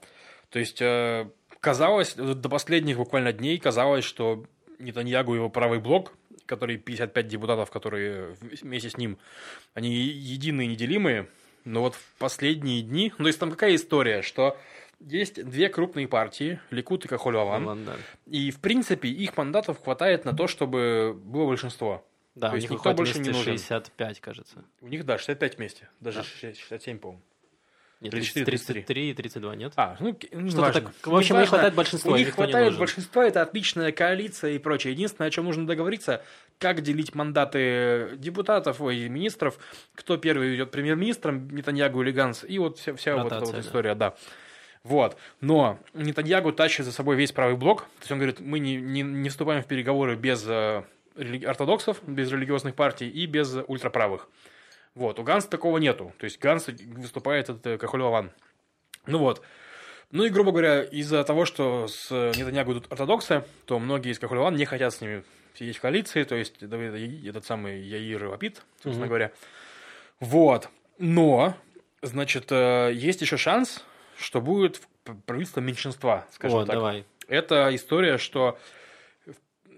то 0.50 0.58
есть 0.58 0.80
э, 0.80 1.28
казалось, 1.60 2.14
до 2.14 2.48
последних 2.48 2.96
буквально 2.96 3.32
дней 3.32 3.58
казалось, 3.58 4.04
что 4.04 4.44
Нетаньягу 4.78 5.34
и 5.34 5.36
его 5.36 5.50
правый 5.50 5.78
блок, 5.78 6.12
который 6.46 6.78
55 6.78 7.28
депутатов, 7.28 7.70
которые 7.70 8.36
вместе 8.40 8.90
с 8.90 8.96
ним, 8.96 9.18
они 9.74 9.94
единые, 9.94 10.66
неделимые, 10.66 11.28
но 11.64 11.82
вот 11.82 11.94
в 11.94 12.18
последние 12.18 12.82
дни, 12.82 13.12
ну, 13.18 13.24
то 13.24 13.28
есть 13.28 13.38
там 13.38 13.50
какая 13.50 13.74
история, 13.74 14.22
что 14.22 14.56
есть 15.00 15.44
две 15.44 15.68
крупные 15.68 16.08
партии, 16.08 16.60
Ликут 16.70 17.04
и 17.04 17.08
Кахоль-Лаван. 17.08 17.84
Да. 17.84 17.96
И, 18.26 18.50
в 18.50 18.60
принципе, 18.60 19.08
их 19.08 19.36
мандатов 19.36 19.82
хватает 19.82 20.24
на 20.24 20.34
то, 20.34 20.46
чтобы 20.46 21.18
было 21.24 21.46
большинство. 21.46 22.06
Да, 22.34 22.48
то 22.48 22.52
у 22.52 22.56
есть 22.56 22.70
них 22.70 22.78
никто 22.78 22.94
больше 22.94 23.18
не 23.18 23.30
нужен. 23.30 23.54
65, 23.54 24.20
кажется. 24.20 24.64
У 24.80 24.88
них, 24.88 25.04
да, 25.04 25.18
65 25.18 25.56
вместе. 25.56 25.88
Даже 26.00 26.18
да. 26.18 26.24
67, 26.24 26.98
по-моему. 26.98 27.22
Нет, 28.00 28.12
34, 28.12 28.46
33 28.46 29.10
и 29.10 29.14
32, 29.14 29.56
нет? 29.56 29.72
А, 29.76 29.96
ну, 30.00 30.18
ну 30.32 30.50
Что-то 30.50 30.80
так. 30.80 31.06
В 31.06 31.14
общем, 31.14 31.38
не 31.38 31.44
хватает 31.44 31.74
большинства. 31.74 32.12
У 32.12 32.16
них 32.16 32.34
хватает 32.34 32.78
большинства, 32.78 33.26
это 33.26 33.42
отличная 33.42 33.92
коалиция 33.92 34.52
и 34.52 34.58
прочее. 34.58 34.94
Единственное, 34.94 35.28
о 35.28 35.30
чем 35.30 35.44
нужно 35.44 35.66
договориться, 35.66 36.22
как 36.58 36.80
делить 36.80 37.14
мандаты 37.14 38.12
депутатов 38.16 38.80
и 38.80 39.06
министров, 39.08 39.58
кто 39.94 40.16
первый 40.16 40.56
идет 40.56 40.70
премьер-министром, 40.70 41.50
Нетаньягу 41.50 42.02
или 42.02 42.10
Ганс, 42.10 42.42
и 42.48 42.58
вот 42.58 42.78
вся, 42.78 42.94
вся 42.94 43.16
Ротация, 43.16 43.38
вот 43.38 43.42
эта 43.42 43.56
вот 43.56 43.66
история, 43.66 43.94
да. 43.94 44.10
да. 44.10 44.16
Вот. 44.82 45.16
Но 45.40 45.78
Нетаньягу 45.92 46.52
тащит 46.52 46.86
за 46.86 46.92
собой 46.92 47.16
весь 47.16 47.32
правый 47.32 47.56
блок. 47.56 47.82
То 47.82 48.00
есть 48.00 48.12
он 48.12 48.18
говорит, 48.18 48.40
мы 48.40 48.58
не, 48.58 48.76
не, 48.76 49.02
не 49.02 49.28
вступаем 49.28 49.62
в 49.62 49.66
переговоры 49.66 50.16
без 50.16 50.44
э, 50.46 50.84
ортодоксов, 51.46 52.00
без 52.06 52.32
религиозных 52.32 52.74
партий 52.74 53.08
и 53.08 53.26
без 53.26 53.56
ультраправых. 53.66 54.28
Вот. 54.94 55.18
У 55.18 55.22
Ганса 55.22 55.48
такого 55.48 55.78
нету. 55.78 56.12
То 56.18 56.24
есть 56.24 56.40
Ганс 56.40 56.68
выступает 56.68 57.50
от 57.50 57.66
э, 57.66 57.78
Кахолеван. 57.78 58.30
Ну 59.06 59.18
вот. 59.18 59.42
Ну 60.12 60.24
и, 60.24 60.30
грубо 60.30 60.50
говоря, 60.50 60.82
из-за 60.82 61.22
того, 61.24 61.44
что 61.44 61.86
с 61.86 62.10
Нетаньягу 62.10 62.72
идут 62.72 62.90
ортодоксы, 62.90 63.44
то 63.66 63.78
многие 63.78 64.12
из 64.12 64.18
Кахолеван 64.18 64.56
не 64.56 64.64
хотят 64.64 64.92
с 64.92 65.00
ними 65.00 65.22
сидеть 65.54 65.76
в 65.76 65.80
коалиции, 65.80 66.24
то 66.24 66.34
есть 66.34 66.62
этот 66.62 67.44
самый 67.44 67.80
Яир 67.80 68.26
Лапид, 68.26 68.62
собственно 68.82 69.04
mm-hmm. 69.04 69.08
говоря. 69.08 69.32
Вот. 70.18 70.68
Но, 70.98 71.54
значит, 72.02 72.46
э, 72.50 72.90
есть 72.92 73.20
еще 73.20 73.36
шанс, 73.36 73.84
что 74.20 74.40
будет 74.40 74.82
правительство 75.26 75.60
меньшинства, 75.60 76.26
скажем 76.32 76.58
О, 76.58 76.66
так. 76.66 76.76
Давай. 76.76 77.04
Это 77.28 77.74
история, 77.74 78.18
что 78.18 78.58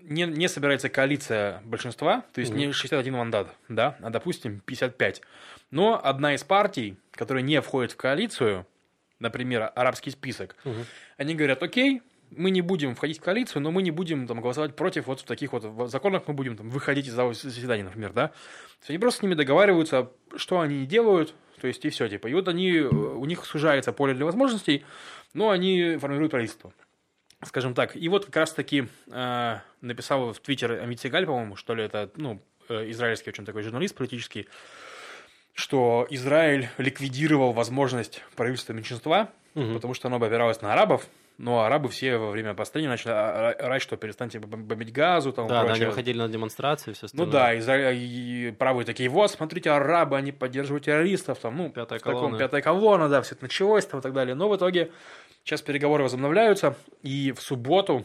не, 0.02 0.24
не 0.24 0.48
собирается 0.48 0.88
коалиция 0.88 1.60
большинства, 1.64 2.24
то 2.32 2.40
есть 2.40 2.52
угу. 2.52 2.58
не 2.58 2.72
61 2.72 3.12
мандат, 3.14 3.54
да, 3.68 3.96
а, 4.00 4.10
допустим, 4.10 4.60
55. 4.64 5.22
Но 5.70 6.00
одна 6.02 6.34
из 6.34 6.42
партий, 6.44 6.96
которая 7.12 7.42
не 7.42 7.60
входит 7.60 7.92
в 7.92 7.96
коалицию, 7.96 8.66
например, 9.18 9.70
арабский 9.74 10.10
список, 10.10 10.56
угу. 10.64 10.84
они 11.16 11.34
говорят, 11.34 11.62
окей, 11.62 12.02
мы 12.30 12.50
не 12.50 12.62
будем 12.62 12.94
входить 12.94 13.18
в 13.18 13.22
коалицию, 13.22 13.62
но 13.62 13.70
мы 13.70 13.82
не 13.82 13.90
будем 13.90 14.26
там, 14.26 14.40
голосовать 14.40 14.74
против 14.74 15.06
вот 15.06 15.20
в 15.20 15.24
таких 15.24 15.52
вот 15.52 15.90
законах, 15.90 16.24
мы 16.26 16.34
будем 16.34 16.56
там, 16.56 16.68
выходить 16.70 17.06
из 17.06 17.14
заседания, 17.14 17.84
например, 17.84 18.12
да. 18.12 18.28
То 18.28 18.34
есть 18.80 18.90
они 18.90 18.98
просто 18.98 19.20
с 19.20 19.22
ними 19.22 19.34
договариваются, 19.34 20.10
что 20.36 20.60
они 20.60 20.86
делают, 20.86 21.34
то 21.62 21.68
есть 21.68 21.84
и 21.84 21.90
все, 21.90 22.08
типа. 22.08 22.26
И 22.26 22.34
вот 22.34 22.48
они, 22.48 22.72
э, 22.72 22.88
у 22.88 23.24
них 23.24 23.44
сужается 23.44 23.92
поле 23.92 24.14
для 24.14 24.24
возможностей, 24.24 24.84
но 25.32 25.50
они 25.50 25.96
формируют 25.96 26.32
правительство. 26.32 26.72
Скажем 27.44 27.72
так. 27.72 27.94
И 27.94 28.08
вот 28.08 28.26
как 28.26 28.34
раз-таки 28.34 28.88
э, 29.12 29.58
написал 29.80 30.32
в 30.32 30.40
Твиттер 30.40 30.72
Амит 30.82 30.98
Сигаль, 30.98 31.24
по-моему, 31.24 31.54
что 31.54 31.76
ли, 31.76 31.84
это, 31.84 32.10
ну, 32.16 32.42
э, 32.68 32.90
израильский 32.90 33.30
очень 33.30 33.44
такой 33.44 33.62
журналист 33.62 33.94
политический, 33.94 34.48
что 35.54 36.04
Израиль 36.10 36.68
ликвидировал 36.78 37.52
возможность 37.52 38.24
правительства 38.34 38.72
меньшинства, 38.72 39.30
угу. 39.54 39.74
потому 39.74 39.94
что 39.94 40.08
оно 40.08 40.18
бы 40.18 40.26
опиралось 40.26 40.62
на 40.62 40.72
арабов, 40.72 41.06
но 41.42 41.64
арабы 41.64 41.88
все 41.88 42.18
во 42.18 42.30
время 42.30 42.54
построения 42.54 42.88
начали 42.88 43.10
орать, 43.10 43.82
что 43.82 43.96
перестаньте 43.96 44.38
бомбить 44.38 44.92
газу. 44.92 45.32
Там, 45.32 45.48
да, 45.48 45.64
да, 45.64 45.72
они 45.72 45.86
выходили 45.86 46.16
на 46.18 46.28
демонстрации, 46.28 46.92
все 46.92 47.06
остальное. 47.06 47.26
Ну 47.26 47.32
да, 47.32 47.92
и, 47.92 47.98
и 47.98 48.52
правые 48.52 48.86
такие, 48.86 49.08
вот, 49.08 49.28
смотрите, 49.28 49.70
арабы, 49.70 50.16
они 50.16 50.30
поддерживают 50.30 50.84
террористов, 50.84 51.40
там, 51.40 51.56
ну, 51.56 51.68
пятая 51.68 51.98
колонна. 51.98 52.26
Таком, 52.26 52.38
пятая 52.38 52.62
колонна, 52.62 53.08
да, 53.08 53.22
все 53.22 53.34
это 53.34 53.42
началось 53.42 53.84
там 53.86 53.98
и 53.98 54.02
так 54.04 54.12
далее. 54.12 54.36
Но 54.36 54.48
в 54.48 54.56
итоге 54.56 54.92
сейчас 55.42 55.62
переговоры 55.62 56.04
возобновляются, 56.04 56.76
и 57.02 57.32
в 57.32 57.42
субботу 57.42 58.04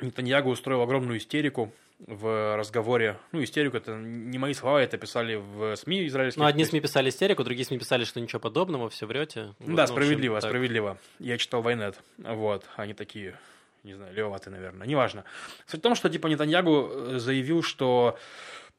Нетаньягу 0.00 0.50
устроил 0.50 0.82
огромную 0.82 1.18
истерику 1.18 1.72
в 2.06 2.56
разговоре, 2.56 3.16
ну, 3.32 3.42
истерику, 3.42 3.76
это 3.76 3.94
не 3.94 4.38
мои 4.38 4.54
слова, 4.54 4.80
это 4.82 4.98
писали 4.98 5.36
в 5.36 5.76
СМИ 5.76 6.06
израильских. 6.08 6.40
Ну, 6.40 6.46
одни 6.46 6.64
СМИ 6.64 6.80
писали 6.80 7.10
истерику, 7.10 7.44
другие 7.44 7.64
СМИ 7.64 7.78
писали, 7.78 8.04
что 8.04 8.20
ничего 8.20 8.40
подобного, 8.40 8.88
все 8.88 9.06
врете. 9.06 9.54
Вот, 9.58 9.76
да, 9.76 9.86
справедливо, 9.86 10.38
общем, 10.38 10.48
справедливо. 10.48 10.98
Я 11.18 11.38
читал 11.38 11.62
Вайнет, 11.62 12.00
вот, 12.18 12.64
они 12.76 12.94
такие, 12.94 13.38
не 13.84 13.94
знаю, 13.94 14.14
левоватые, 14.14 14.52
наверное, 14.52 14.86
неважно. 14.86 15.24
Суть 15.66 15.80
в 15.80 15.82
том, 15.82 15.94
что, 15.94 16.08
типа, 16.08 16.26
Нетаньягу 16.26 16.90
э, 16.90 17.18
заявил, 17.18 17.62
что 17.62 18.18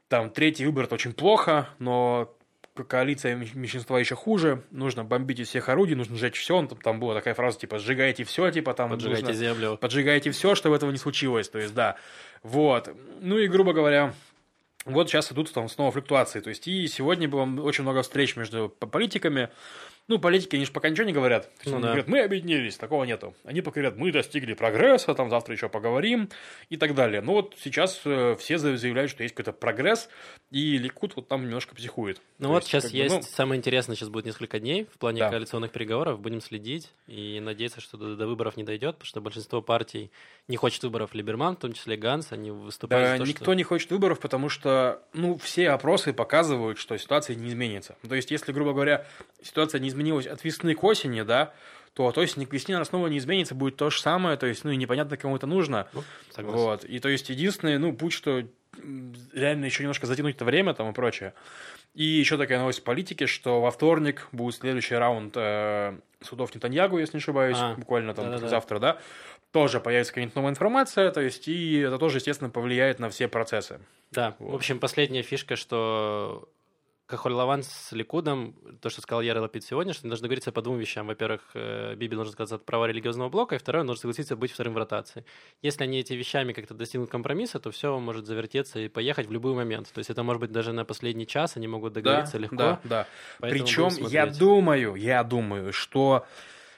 там 0.10 0.30
третий 0.30 0.66
выбор 0.66 0.86
это 0.86 0.96
очень 0.96 1.14
плохо, 1.14 1.70
но 1.80 2.36
коалиция 2.74 3.36
меньшинства 3.36 3.98
еще 3.98 4.16
хуже, 4.16 4.64
нужно 4.72 5.04
бомбить 5.04 5.40
из 5.40 5.50
всех 5.50 5.70
орудий, 5.70 5.96
нужно 5.96 6.16
сжечь 6.16 6.40
все, 6.40 6.66
там, 6.66 6.78
там 6.80 7.00
была 7.00 7.14
такая 7.14 7.34
фраза, 7.34 7.60
типа, 7.60 7.78
сжигайте 7.80 8.24
все, 8.24 8.50
типа, 8.52 8.74
там... 8.74 8.90
Поджигайте 8.90 9.28
нужно, 9.28 9.40
землю. 9.40 9.78
Поджигайте 9.80 10.32
все, 10.32 10.56
чтобы 10.56 10.76
этого 10.76 10.92
не 10.92 10.98
случилось, 10.98 11.50
то 11.50 11.60
есть, 11.60 11.74
да. 11.74 11.98
Вот. 12.42 12.90
Ну 13.22 13.38
и, 13.38 13.48
грубо 13.48 13.74
говоря, 13.74 14.14
вот 14.86 15.10
сейчас 15.10 15.32
идут 15.32 15.52
там 15.54 15.70
снова 15.70 15.92
флюктуации. 15.92 16.40
То 16.40 16.50
есть 16.50 16.68
и 16.68 16.88
сегодня 16.88 17.28
было 17.28 17.44
очень 17.62 17.84
много 17.84 18.02
встреч 18.02 18.36
между 18.36 18.70
политиками. 18.70 19.50
Ну, 20.10 20.20
политики, 20.20 20.58
они 20.58 20.66
же 20.66 20.72
пока 20.72 20.89
ничего 20.89 21.06
не 21.06 21.13
говорят. 21.13 21.50
Ну, 21.66 21.74
они 21.74 21.82
да. 21.82 21.88
говорят, 21.89 22.08
мы 22.08 22.20
объединились, 22.20 22.76
такого 22.76 23.06
нету. 23.06 23.34
Они 23.46 23.62
пока 23.62 23.80
говорят, 23.80 23.98
мы 23.98 24.12
достигли 24.12 24.54
прогресса, 24.54 25.13
там 25.13 25.30
завтра 25.30 25.56
еще 25.56 25.70
поговорим 25.70 26.30
и 26.70 26.76
так 26.76 26.94
далее. 26.94 27.22
Но 27.22 27.34
вот 27.34 27.56
сейчас 27.58 28.02
э, 28.04 28.36
все 28.38 28.58
заявляют, 28.58 29.12
что 29.12 29.24
есть 29.24 29.34
какой-то 29.34 29.54
прогресс, 29.54 30.10
и 30.52 30.78
Ликут 30.78 31.16
вот 31.16 31.30
там 31.30 31.46
немножко 31.46 31.74
психует. 31.74 32.22
Ну 32.38 32.48
То 32.48 32.54
вот 32.54 32.63
есть, 32.63 32.72
сейчас 32.72 32.92
бы, 32.92 32.98
есть, 32.98 33.16
ну... 33.16 33.22
самое 33.22 33.58
интересное, 33.58 33.96
сейчас 33.96 34.10
будет 34.10 34.26
несколько 34.26 34.60
дней 34.60 34.89
в 34.94 34.98
плане 34.98 35.20
да. 35.20 35.30
коалиционных 35.30 35.72
переговоров, 35.72 36.20
будем 36.20 36.42
следить 36.42 36.92
и 37.08 37.39
надеяться, 37.39 37.80
что 37.80 37.95
до, 37.95 38.18
до 38.18 38.28
выборов 38.28 38.58
не 38.58 38.64
дойдет, 38.64 38.95
потому 38.95 39.08
что 39.08 39.22
большинство 39.22 39.62
партий 39.62 40.12
не 40.49 40.58
хочет 40.58 40.84
выборов. 40.84 41.14
Либерман, 41.14 41.56
в 41.56 41.60
том 41.60 41.72
числе 41.72 41.95
Ганс, 41.95 42.34
они 42.34 42.51
выступают 42.51 43.06
да, 43.06 43.18
за 43.18 43.24
то, 43.24 43.30
никто 43.30 43.45
что... 43.45 43.54
не 43.54 43.64
хочет 43.64 43.89
выборов, 43.89 44.20
потому 44.20 44.49
что, 44.49 45.01
ну, 45.14 45.38
все 45.38 45.70
опросы 45.70 46.12
показывают, 46.12 46.78
что 46.78 46.97
ситуация 46.97 47.38
не 47.38 47.47
изменится. 47.47 47.95
То 48.08 48.16
есть, 48.16 48.32
если, 48.32 48.51
грубо 48.51 48.74
говоря, 48.74 49.06
ситуация 49.41 49.80
не 49.80 49.93
изменилась 49.94 50.28
от 50.28 50.44
весны 50.44 50.76
к 50.76 50.84
осени, 50.84 51.22
да, 51.22 51.54
то, 51.94 52.12
то 52.12 52.22
есть, 52.22 52.36
к 52.36 52.54
весне 52.54 52.76
она 52.76 52.86
снова 52.86 53.08
не 53.08 53.20
изменится, 53.20 53.54
будет 53.54 53.78
то 53.78 53.89
же 53.91 54.02
самое, 54.02 54.36
то 54.36 54.48
есть, 54.48 54.64
ну, 54.64 54.72
и 54.72 54.76
непонятно, 54.76 55.16
кому 55.16 55.36
это 55.36 55.46
нужно. 55.46 55.88
Ну, 55.94 56.04
согласен. 56.32 56.58
Вот. 56.60 56.84
И 56.86 57.00
то 57.00 57.08
есть, 57.10 57.30
единственное, 57.30 57.78
ну, 57.78 57.94
путь, 57.94 58.14
что 58.14 58.44
реально 59.34 59.66
еще 59.66 59.84
немножко 59.84 60.08
затянуть 60.08 60.36
это 60.36 60.46
время 60.46 60.74
там 60.74 60.89
и 60.89 60.94
прочее. 60.94 61.34
И 61.94 62.04
еще 62.04 62.38
такая 62.38 62.58
новость 62.58 62.80
в 62.80 62.84
политике, 62.84 63.28
что 63.28 63.62
во 63.62 63.70
вторник 63.70 64.28
будет 64.32 64.56
следующий 64.56 64.96
раунд 64.96 65.34
э, 65.38 65.96
судов 66.22 66.56
Нетаньягу, 66.56 66.98
если 66.98 67.18
не 67.18 67.22
ошибаюсь, 67.22 67.58
А, 67.60 67.76
буквально 67.76 68.16
там 68.16 68.26
да-да-да. 68.26 68.48
завтра, 68.48 68.80
да. 68.80 68.98
Тоже 69.52 69.80
появится 69.80 70.12
какая-нибудь 70.14 70.36
новая 70.36 70.50
информация, 70.50 71.12
то 71.12 71.22
есть, 71.22 71.48
и 71.48 71.78
это 71.82 72.00
тоже, 72.00 72.18
естественно, 72.18 72.50
повлияет 72.50 72.98
на 72.98 73.12
все 73.12 73.28
процессы. 73.28 73.80
Да, 74.10 74.36
Вот. 74.39 74.54
в 74.54 74.56
общем, 74.56 74.80
последняя 74.80 75.22
фишка, 75.22 75.56
что 75.56 76.50
Кахоль 77.14 77.34
Лаван 77.34 77.61
с 77.61 77.91
Ликудом, 77.91 78.55
то, 78.82 78.89
что 78.89 78.99
сказал 79.01 79.22
Яр 79.22 79.38
Лапид 79.38 79.64
сегодня, 79.64 79.93
что 79.93 80.01
они 80.01 80.09
должны 80.09 80.24
договориться 80.24 80.51
по 80.51 80.64
двум 80.64 80.80
вещам. 80.80 81.05
Во-первых, 81.05 81.41
э, 81.53 81.93
Биби 81.93 82.16
должен 82.16 82.32
отказаться 82.32 82.55
от 82.55 82.66
права 82.66 82.88
религиозного 82.88 83.30
блока, 83.30 83.53
и 83.53 83.59
второе, 83.59 83.84
должен 83.84 84.01
согласиться 84.01 84.36
быть 84.36 84.51
вторым 84.51 84.74
в 84.74 84.78
ротации. 84.78 85.24
Если 85.61 85.84
они 85.84 85.99
эти 85.99 86.14
вещами 86.14 86.53
как-то 86.53 86.74
достигнут 86.74 87.11
компромисса, 87.11 87.59
то 87.59 87.70
все 87.70 87.99
может 87.99 88.26
завертеться 88.26 88.80
и 88.80 88.88
поехать 88.88 89.28
в 89.28 89.32
любой 89.32 89.53
момент. 89.53 89.91
То 89.93 89.99
есть 89.99 90.09
это 90.09 90.24
может 90.24 90.39
быть 90.39 90.51
даже 90.51 90.74
на 90.74 90.86
последний 90.86 91.28
час, 91.28 91.55
они 91.55 91.68
могут 91.68 91.93
договориться 91.93 92.39
легко. 92.39 92.55
Да, 92.55 92.80
да. 92.84 93.07
Причем 93.39 93.89
я 94.07 94.26
думаю, 94.26 94.95
я 94.95 95.24
думаю, 95.24 95.72
что 95.72 96.26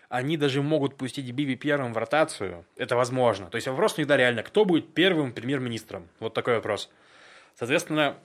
они 0.10 0.36
даже 0.36 0.62
могут 0.62 0.98
пустить 0.98 1.32
Биби 1.32 1.56
первым 1.56 1.94
в 1.94 1.98
ротацию. 1.98 2.66
Это 2.76 2.98
возможно. 2.98 3.50
То 3.50 3.56
есть 3.56 3.70
вопрос 3.70 3.94
всегда 3.94 4.18
реально, 4.18 4.44
кто 4.44 4.66
будет 4.66 4.94
первым 4.94 5.32
премьер-министром? 5.32 6.10
Вот 6.20 6.34
такой 6.34 6.56
вопрос. 6.56 6.90
Соответственно, 7.56 8.18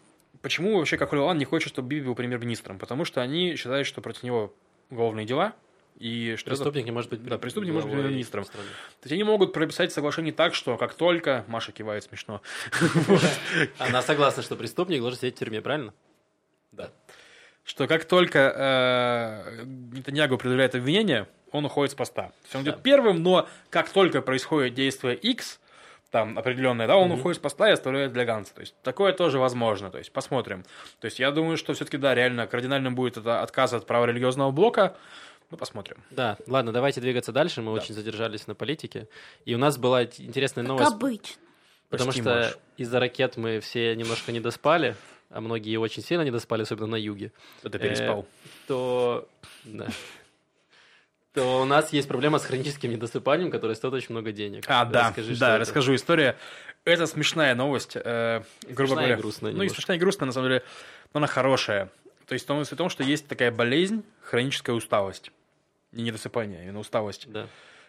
почему 0.42 0.78
вообще 0.78 0.96
как 0.96 1.12
Лаван 1.12 1.38
не 1.38 1.44
хочет, 1.44 1.70
чтобы 1.70 1.88
Биби 1.88 2.06
был 2.06 2.14
премьер-министром? 2.14 2.78
Потому 2.78 3.04
что 3.04 3.20
они 3.20 3.56
считают, 3.56 3.86
что 3.86 4.00
против 4.00 4.22
него 4.22 4.54
уголовные 4.90 5.26
дела, 5.26 5.54
и 5.98 6.34
что 6.38 6.50
это- 6.50 6.56
Преступник 6.62 6.84
не 6.86 6.92
может 6.92 7.10
быть 7.10 7.22
Да, 7.24 7.36
преступник 7.38 7.68
не 7.68 7.74
может 7.74 7.88
быть 7.88 7.96
премьер-министром. 7.96 8.44
страны. 8.44 8.66
То 8.66 9.04
есть 9.04 9.12
они 9.12 9.24
могут 9.24 9.52
прописать 9.52 9.92
соглашение 9.92 10.32
так, 10.32 10.54
что 10.54 10.76
как 10.78 10.94
только... 10.94 11.44
Маша 11.46 11.72
кивает 11.72 12.04
смешно. 12.04 12.40
Она 13.78 14.00
согласна, 14.02 14.42
что 14.42 14.56
преступник 14.56 15.00
должен 15.00 15.18
сидеть 15.18 15.36
в 15.36 15.38
тюрьме, 15.38 15.60
правильно? 15.60 15.92
Да. 16.72 16.90
Что 17.64 17.86
как 17.86 18.06
только 18.06 19.44
э, 19.58 19.64
Нетаньягу 19.64 20.38
предъявляет 20.38 20.74
обвинение, 20.74 21.28
он 21.52 21.66
уходит 21.66 21.92
с 21.92 21.94
поста. 21.94 22.28
То 22.28 22.32
есть 22.44 22.54
он 22.56 22.62
идет 22.62 22.82
первым, 22.82 23.22
но 23.22 23.48
как 23.68 23.90
только 23.90 24.22
происходит 24.22 24.74
действие 24.74 25.16
X, 25.16 25.60
там 26.10 26.38
определенное, 26.38 26.86
да, 26.86 26.96
он 26.96 27.12
уходит 27.12 27.36
с 27.38 27.40
поста 27.40 27.68
и 27.68 27.72
оставляет 27.72 28.12
для 28.12 28.24
Ганса. 28.24 28.54
То 28.54 28.60
есть 28.62 28.74
такое 28.82 29.12
тоже 29.12 29.38
возможно. 29.38 29.90
То 29.90 29.98
есть 29.98 30.12
посмотрим. 30.12 30.64
То 31.00 31.04
есть 31.06 31.18
я 31.20 31.30
думаю, 31.30 31.56
что 31.56 31.72
все-таки, 31.74 31.96
да, 31.98 32.14
реально 32.14 32.46
кардинальным 32.46 32.94
будет 32.94 33.16
это 33.16 33.42
отказ 33.42 33.72
от 33.72 33.86
права 33.86 34.06
религиозного 34.06 34.50
блока. 34.50 34.96
Ну, 35.50 35.56
посмотрим. 35.56 35.96
Да, 36.10 36.36
ладно, 36.46 36.72
давайте 36.72 37.00
двигаться 37.00 37.32
дальше. 37.32 37.60
Мы 37.62 37.72
очень 37.72 37.94
задержались 37.94 38.46
на 38.46 38.54
политике. 38.54 39.08
И 39.44 39.54
у 39.54 39.58
нас 39.58 39.78
была 39.78 40.04
интересная 40.04 40.64
Как 40.64 40.68
новость. 40.68 40.92
обычно. 40.92 41.36
Потому 41.88 42.08
Почти 42.10 42.22
что 42.22 42.34
можешь. 42.34 42.58
из-за 42.76 43.00
ракет 43.00 43.36
мы 43.36 43.58
все 43.58 43.96
немножко 43.96 44.30
не 44.30 44.38
доспали, 44.38 44.94
а 45.28 45.40
многие 45.40 45.76
очень 45.76 46.04
сильно 46.04 46.22
не 46.22 46.30
доспали, 46.30 46.62
особенно 46.62 46.86
на 46.86 46.96
юге. 46.96 47.32
Это 47.64 47.78
Э, 47.78 47.80
переспал. 47.80 48.26
То, 48.68 49.28
да. 49.64 49.88
То 51.32 51.62
у 51.62 51.64
нас 51.64 51.92
есть 51.92 52.08
проблема 52.08 52.38
с 52.38 52.44
хроническим 52.44 52.90
недосыпанием, 52.90 53.50
которое 53.50 53.74
стоит 53.74 53.94
очень 53.94 54.12
много 54.12 54.32
денег. 54.32 54.64
А, 54.66 54.84
да, 54.84 55.08
Расскажи, 55.08 55.36
да, 55.36 55.50
это. 55.50 55.60
расскажу 55.60 55.94
историю. 55.94 56.34
Это 56.84 57.06
смешная 57.06 57.54
новость, 57.54 57.92
э, 57.94 58.42
грубо 58.62 58.74
Смешная 58.74 58.86
и 58.86 58.94
говоря. 59.08 59.16
грустная 59.16 59.52
Ну, 59.52 59.62
и 59.62 59.68
смешная 59.68 59.96
и 59.96 60.00
грустная, 60.00 60.26
на 60.26 60.32
самом 60.32 60.48
деле, 60.48 60.62
но 61.12 61.18
она 61.18 61.26
хорошая. 61.26 61.90
То 62.26 62.34
есть, 62.34 62.48
в 62.48 62.76
том, 62.76 62.88
что 62.90 63.02
есть 63.02 63.26
такая 63.26 63.50
болезнь, 63.50 64.02
хроническая 64.22 64.74
усталость. 64.74 65.30
Не 65.92 66.04
недосыпание, 66.04 66.60
а 66.60 66.62
именно 66.62 66.78
усталость. 66.78 67.30
Да. 67.30 67.46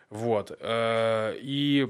Вот. 0.09 0.51
э, 0.59 1.35
И 1.41 1.87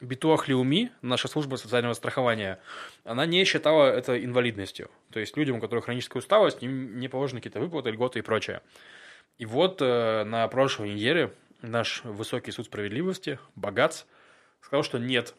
Битуах 0.00 0.48
Леуми, 0.48 0.90
наша 1.00 1.28
служба 1.28 1.54
социального 1.56 1.94
страхования, 1.94 2.58
она 3.04 3.24
не 3.24 3.44
считала 3.44 3.86
это 3.86 4.22
инвалидностью. 4.22 4.90
То 5.12 5.20
есть 5.20 5.36
людям, 5.36 5.56
у 5.56 5.60
которых 5.60 5.84
хроническая 5.84 6.20
усталость, 6.20 6.62
им 6.62 6.98
не 6.98 7.08
положены 7.08 7.40
какие-то 7.40 7.60
выплаты, 7.60 7.90
льготы 7.90 8.18
и 8.18 8.22
прочее. 8.22 8.60
И 9.42 9.44
вот 9.44 9.82
э, 9.82 10.22
на 10.22 10.46
прошлой 10.46 10.94
неделе 10.94 11.32
наш 11.62 12.04
высокий 12.04 12.52
суд 12.52 12.66
справедливости, 12.66 13.40
Богац, 13.56 14.04
сказал, 14.60 14.84
что 14.84 14.98
нет, 14.98 15.34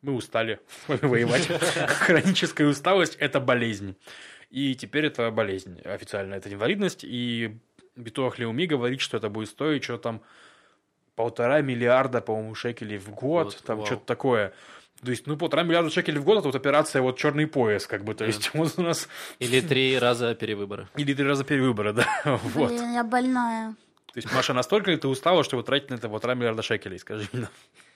мы 0.00 0.14
устали 0.14 0.58
с 0.68 0.88
вами 0.88 1.00
воевать. 1.02 1.48
Хроническая 1.48 2.66
усталость– 2.66 3.16
это 3.20 3.40
болезнь. 3.40 3.94
И 4.48 4.74
теперь 4.74 5.04
это 5.04 5.30
болезнь 5.30 5.82
официально, 5.82 6.32
это 6.32 6.50
инвалидность. 6.50 7.04
И 7.04 7.58
Битуах 7.94 8.38
Леуми 8.38 8.64
говорит, 8.64 9.02
что 9.02 9.18
это 9.18 9.28
будет 9.28 9.50
стоить 9.50 9.84
что 9.84 9.98
там 9.98 10.22
полтора 11.14 11.60
миллиарда, 11.60 12.22
по-моему, 12.22 12.54
шекелей 12.54 12.96
в 12.96 13.10
год, 13.10 13.48
Вот, 13.48 13.62
там 13.66 13.84
что-то 13.84 14.06
такое. 14.06 14.54
То 15.04 15.10
есть, 15.10 15.26
ну, 15.26 15.36
полтора 15.36 15.64
миллиарда 15.64 15.90
шекелей 15.90 16.20
в 16.20 16.24
год, 16.24 16.38
это 16.38 16.48
вот 16.48 16.54
операция 16.54 17.02
вот 17.02 17.18
черный 17.18 17.46
пояс, 17.48 17.86
как 17.86 18.04
бы. 18.04 18.14
То 18.14 18.24
есть, 18.24 18.50
вот 18.54 18.74
у 18.76 18.82
нас 18.82 19.08
Или 19.40 19.60
три 19.60 19.98
раза 19.98 20.34
перевыборы. 20.34 20.86
или 20.96 21.12
три 21.12 21.26
раза 21.26 21.42
перевыбора, 21.44 21.92
да. 21.94 22.06
Вот. 22.24 22.68
Блин, 22.70 22.92
я 22.94 23.02
больная. 23.02 23.74
Есть, 24.18 24.32
Маша, 24.32 24.52
настолько 24.52 24.90
ли 24.90 24.96
ты 24.96 25.08
устала, 25.08 25.42
чтобы 25.44 25.62
тратить 25.62 25.90
на 25.90 25.94
это 25.94 26.08
полтора 26.08 26.34
миллиарда 26.34 26.62
шекелей, 26.62 26.98
скажи 26.98 27.28
мне. 27.32 27.48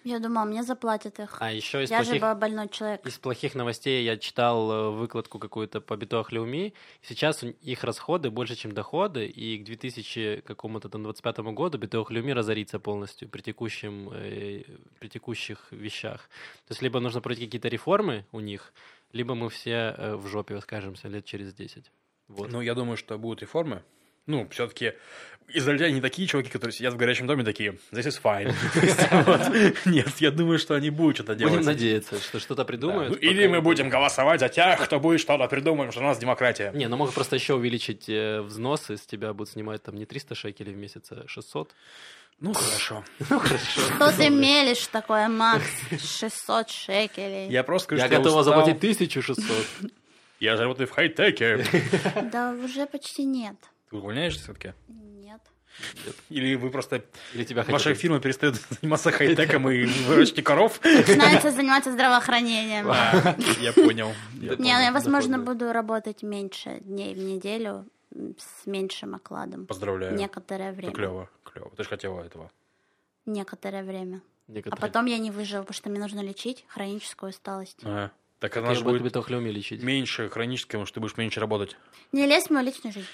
Я 0.04 0.20
думала, 0.20 0.44
мне 0.44 0.62
заплатят 0.62 1.18
их. 1.18 1.36
А 1.40 1.52
еще 1.52 1.82
из 1.82 1.90
я 1.90 1.98
же 1.98 2.04
плохих... 2.04 2.22
была 2.22 2.34
больной 2.36 2.68
человек. 2.68 3.04
Из 3.04 3.18
плохих 3.18 3.56
новостей 3.56 4.04
я 4.04 4.16
читал 4.16 4.70
э, 4.70 4.90
выкладку 4.90 5.40
какую-то 5.40 5.80
по 5.80 5.96
Битуах 5.96 6.30
Леуми. 6.30 6.74
Сейчас 7.02 7.42
их 7.42 7.82
расходы 7.82 8.30
больше, 8.30 8.54
чем 8.54 8.70
доходы, 8.70 9.26
и 9.26 9.58
к 9.58 9.64
2000 9.64 10.42
какому-то 10.46 10.88
там 10.88 11.02
25 11.02 11.38
году 11.38 11.76
Битуах 11.78 12.12
Леуми 12.12 12.30
разорится 12.30 12.78
полностью 12.78 13.28
при, 13.28 13.42
текущем, 13.42 14.08
э, 14.12 14.62
при 15.00 15.08
текущих 15.08 15.66
вещах. 15.72 16.30
То 16.68 16.72
есть 16.72 16.82
либо 16.82 17.00
нужно 17.00 17.20
проводить 17.20 17.46
какие-то 17.46 17.68
реформы 17.68 18.24
у 18.30 18.38
них, 18.38 18.72
либо 19.12 19.34
мы 19.34 19.50
все 19.50 19.92
э, 19.98 20.14
в 20.14 20.28
жопе 20.28 20.60
скажемся 20.60 21.08
лет 21.08 21.24
через 21.24 21.52
10. 21.52 21.90
Вот. 22.28 22.52
Ну, 22.52 22.60
я 22.60 22.74
думаю, 22.74 22.96
что 22.96 23.18
будут 23.18 23.42
реформы. 23.42 23.82
Ну, 24.26 24.48
все-таки 24.50 24.94
израильтяне 25.48 25.94
не 25.94 26.00
такие 26.00 26.26
чуваки, 26.26 26.50
которые 26.50 26.72
сидят 26.72 26.94
в 26.94 26.96
горячем 26.96 27.26
доме, 27.26 27.44
такие, 27.44 27.78
this 27.92 28.06
is 28.06 28.20
fine. 28.22 28.52
Нет, 29.84 30.08
я 30.18 30.30
думаю, 30.30 30.58
что 30.58 30.74
они 30.74 30.90
будут 30.90 31.16
что-то 31.16 31.34
делать. 31.34 31.54
Будем 31.54 31.66
надеяться, 31.66 32.20
что 32.20 32.40
что-то 32.40 32.64
придумают. 32.64 33.10
Ну, 33.10 33.16
Или 33.16 33.46
мы 33.46 33.60
будем 33.60 33.88
голосовать 33.88 34.40
за 34.40 34.48
тех, 34.48 34.80
кто 34.84 35.00
будет 35.00 35.20
что-то 35.20 35.46
придумать, 35.48 35.92
что 35.92 36.00
у 36.00 36.04
нас 36.04 36.18
демократия. 36.18 36.72
Не, 36.74 36.88
ну 36.88 36.96
могут 36.96 37.14
просто 37.14 37.36
еще 37.36 37.54
увеличить 37.54 38.08
э, 38.08 38.40
взносы, 38.40 38.96
с 38.96 39.06
тебя 39.06 39.32
будут 39.32 39.50
снимать 39.50 39.82
там 39.82 39.96
не 39.96 40.04
300 40.04 40.34
шекелей 40.34 40.72
в 40.72 40.76
месяц, 40.76 41.12
а 41.12 41.24
600. 41.26 41.74
Ну, 42.40 42.52
хорошо. 42.52 43.04
Ну, 43.30 43.38
хорошо. 43.38 43.80
Что 43.80 44.16
ты 44.16 44.28
мелешь 44.28 44.86
такое, 44.88 45.28
Макс? 45.28 45.64
600 45.90 46.68
шекелей. 46.70 47.48
Я 47.48 47.62
просто 47.62 47.96
скажу, 47.96 48.02
Я 48.02 48.18
готова 48.18 48.42
заплатить 48.42 48.76
1600. 48.76 49.46
Я 50.38 50.56
же 50.56 50.64
работаю 50.64 50.86
в 50.86 50.90
хай-теке. 50.90 51.64
Да 52.30 52.52
уже 52.52 52.84
почти 52.86 53.24
нет. 53.24 53.56
Ты 53.90 53.96
увольняешься 53.96 54.42
все-таки? 54.42 54.74
Нет. 54.88 55.40
Или 56.30 56.54
вы 56.54 56.70
просто... 56.70 57.04
Или 57.34 57.44
тебя 57.44 57.62
Ваша 57.62 57.90
хотят... 57.90 57.98
фирма 57.98 58.20
перестает 58.20 58.56
заниматься 58.80 59.10
хай-теком 59.10 59.68
и 59.68 59.84
выращивать 59.84 60.44
коров? 60.44 60.80
Начинается 60.82 61.50
заниматься 61.50 61.92
здравоохранением. 61.92 62.88
А, 62.90 63.36
Я 63.60 63.72
понял. 63.72 64.12
Я 64.34 64.56
Не, 64.56 64.68
я, 64.68 64.92
возможно, 64.92 65.38
буду 65.38 65.72
работать 65.72 66.22
меньше 66.22 66.80
дней 66.80 67.14
в 67.14 67.18
неделю 67.18 67.86
с 68.10 68.66
меньшим 68.66 69.14
окладом. 69.14 69.66
Поздравляю. 69.66 70.16
Некоторое 70.16 70.72
время. 70.72 70.94
клево, 70.94 71.28
клево. 71.44 71.70
Ты 71.76 71.82
же 71.82 71.88
хотела 71.88 72.22
этого. 72.22 72.50
Некоторое 73.26 73.82
время. 73.82 74.22
А 74.70 74.76
потом 74.76 75.06
я 75.06 75.18
не 75.18 75.30
выживу, 75.30 75.64
потому 75.64 75.74
что 75.74 75.90
мне 75.90 76.00
нужно 76.00 76.20
лечить 76.20 76.64
хроническую 76.68 77.30
усталость. 77.30 77.80
Ага. 77.82 78.12
Так 78.38 78.56
она 78.58 78.74
же 78.74 78.84
будет 78.84 79.02
Битохлюми 79.02 79.48
лечить. 79.50 79.82
меньше 79.82 80.28
хронической, 80.28 80.72
потому 80.72 80.86
что 80.86 80.94
ты 80.94 81.00
будешь 81.00 81.16
меньше 81.16 81.40
работать. 81.40 81.76
Не 82.12 82.26
лезь 82.26 82.46
в 82.46 82.50
мою 82.50 82.66
личную 82.66 82.92
жизнь. 82.92 83.06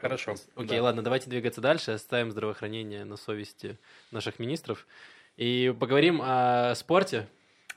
Хорошо. 0.00 0.34
Окей, 0.56 0.78
ладно, 0.80 1.02
давайте 1.02 1.30
двигаться 1.30 1.60
дальше, 1.60 1.92
оставим 1.92 2.30
здравоохранение 2.30 3.04
на 3.04 3.16
совести 3.16 3.78
наших 4.10 4.38
министров. 4.38 4.86
И 5.36 5.74
поговорим 5.80 6.20
о 6.22 6.74
спорте. 6.76 7.26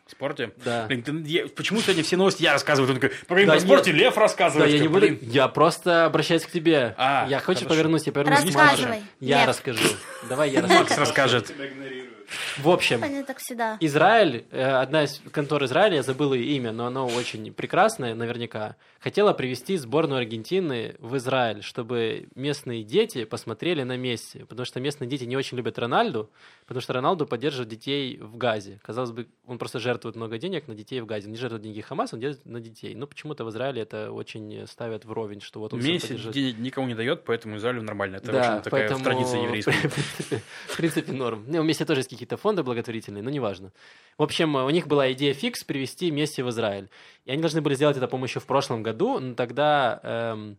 В 0.06 0.12
спорте? 0.12 0.52
Да. 0.64 0.86
Блин, 0.88 1.04
ты- 1.04 1.22
я- 1.26 1.48
почему 1.48 1.82
сегодня 1.82 2.02
все 2.04 2.16
новости 2.18 2.42
я 2.44 2.54
рассказываю? 2.54 2.94
Он 2.94 3.00
такой, 3.00 3.16
поговорим 3.28 3.48
Да 3.50 3.56
о 3.56 3.60
спорте, 3.60 3.92
нет. 3.92 4.02
Лев 4.02 4.16
Да, 4.16 4.22
рассказывает. 4.22 4.72
я 4.72 4.80
не 4.80 4.88
буду. 4.88 5.00
блин, 5.02 5.20
Я 5.22 5.48
просто 5.50 6.06
обращаюсь 6.06 6.44
к 6.46 6.52
тебе. 6.52 6.96
А, 6.98 7.28
я 7.30 7.40
хочешь 7.40 7.64
хорошо. 7.64 7.76
повернусь, 7.76 8.04
я 8.06 8.14
повернусь. 8.14 8.40
Рассказывай, 8.56 9.02
Я 9.20 9.40
Лев. 9.40 9.48
расскажу. 9.50 9.84
Давай 10.30 10.50
я 10.52 10.62
Макс 10.62 10.92
расскажу. 10.98 11.00
расскажет. 11.02 11.54
В 12.58 12.70
общем, 12.70 13.04
Они 13.04 13.24
так 13.24 13.40
всегда. 13.40 13.78
Израиль, 13.80 14.46
э, 14.52 14.62
одна 14.62 15.04
из 15.04 15.22
контор 15.32 15.64
Израиля, 15.66 15.98
я 15.98 16.04
забыл 16.04 16.34
ее 16.34 16.56
имя, 16.56 16.72
но 16.72 16.86
оно 16.86 17.08
очень 17.08 17.54
прекрасное 17.54 18.16
наверняка, 18.16 18.76
хотела 19.00 19.34
привести 19.34 19.78
сборную 19.78 20.20
Аргентины 20.20 20.96
в 21.00 21.16
Израиль, 21.18 21.64
чтобы 21.64 22.28
местные 22.36 22.84
дети 22.84 23.24
посмотрели 23.26 23.84
на 23.84 23.98
Месси, 23.98 24.44
потому 24.44 24.66
что 24.66 24.80
местные 24.80 25.08
дети 25.08 25.24
не 25.24 25.38
очень 25.38 25.58
любят 25.58 25.80
Рональду, 25.80 26.30
потому 26.68 26.82
что 26.82 26.94
Роналду 26.94 27.26
поддерживает 27.26 27.70
детей 27.70 28.18
в 28.18 28.38
Газе. 28.38 28.80
Казалось 28.84 29.12
бы, 29.12 29.28
он 29.48 29.58
просто 29.58 29.80
жертвует 29.80 30.16
много 30.16 30.38
денег 30.38 30.68
на 30.68 30.76
детей 30.76 31.00
в 31.02 31.06
Газе. 31.06 31.26
Он 31.28 31.32
не 31.32 31.38
жертвует 31.38 31.64
деньги 31.64 31.82
Хамас, 31.82 32.14
он 32.14 32.20
делает 32.20 32.46
на 32.46 32.60
детей. 32.60 32.94
Но 32.94 33.08
почему-то 33.08 33.46
в 33.46 33.50
Израиле 33.50 33.82
это 33.82 34.12
очень 34.12 34.68
ставят 34.68 35.06
вровень, 35.06 35.42
что 35.42 35.60
вот 35.60 35.74
он 35.74 35.80
Месси 35.80 36.00
поддерживает. 36.08 36.60
никому 36.60 36.88
не 36.88 36.94
дает, 36.96 37.24
поэтому 37.24 37.58
Израилю 37.58 37.82
нормально. 37.82 38.18
Это 38.18 38.32
Да, 38.32 38.40
очень 38.40 38.64
такая 38.64 38.82
поэтому, 38.90 39.04
традиция 39.04 39.44
еврейская. 39.44 39.74
В 40.68 40.78
принципе, 40.78 41.12
норм. 41.14 41.46
У 41.48 41.64
Месси 41.64 41.86
тоже 41.86 42.02
есть 42.02 42.10
какие-то 42.10 42.38
фонды 42.38 42.64
благотворительные, 42.64 43.24
но 43.24 43.30
неважно. 43.30 43.72
В 44.18 44.24
общем, 44.24 44.56
у 44.56 44.70
них 44.70 44.88
была 44.88 45.12
идея 45.14 45.34
фикс 45.34 45.64
привести 45.64 46.12
Месси 46.12 46.42
в 46.42 46.50
Израиль. 46.50 46.90
И 47.26 47.32
они 47.32 47.42
должны 47.42 47.62
были 47.62 47.76
сделать 47.76 47.98
это, 47.98 48.08
по-моему, 48.08 48.26
еще 48.26 48.40
в 48.40 48.46
прошлом 48.46 48.84
году, 48.84 49.20
но 49.20 49.36
тогда 49.36 50.00
эм, 50.04 50.58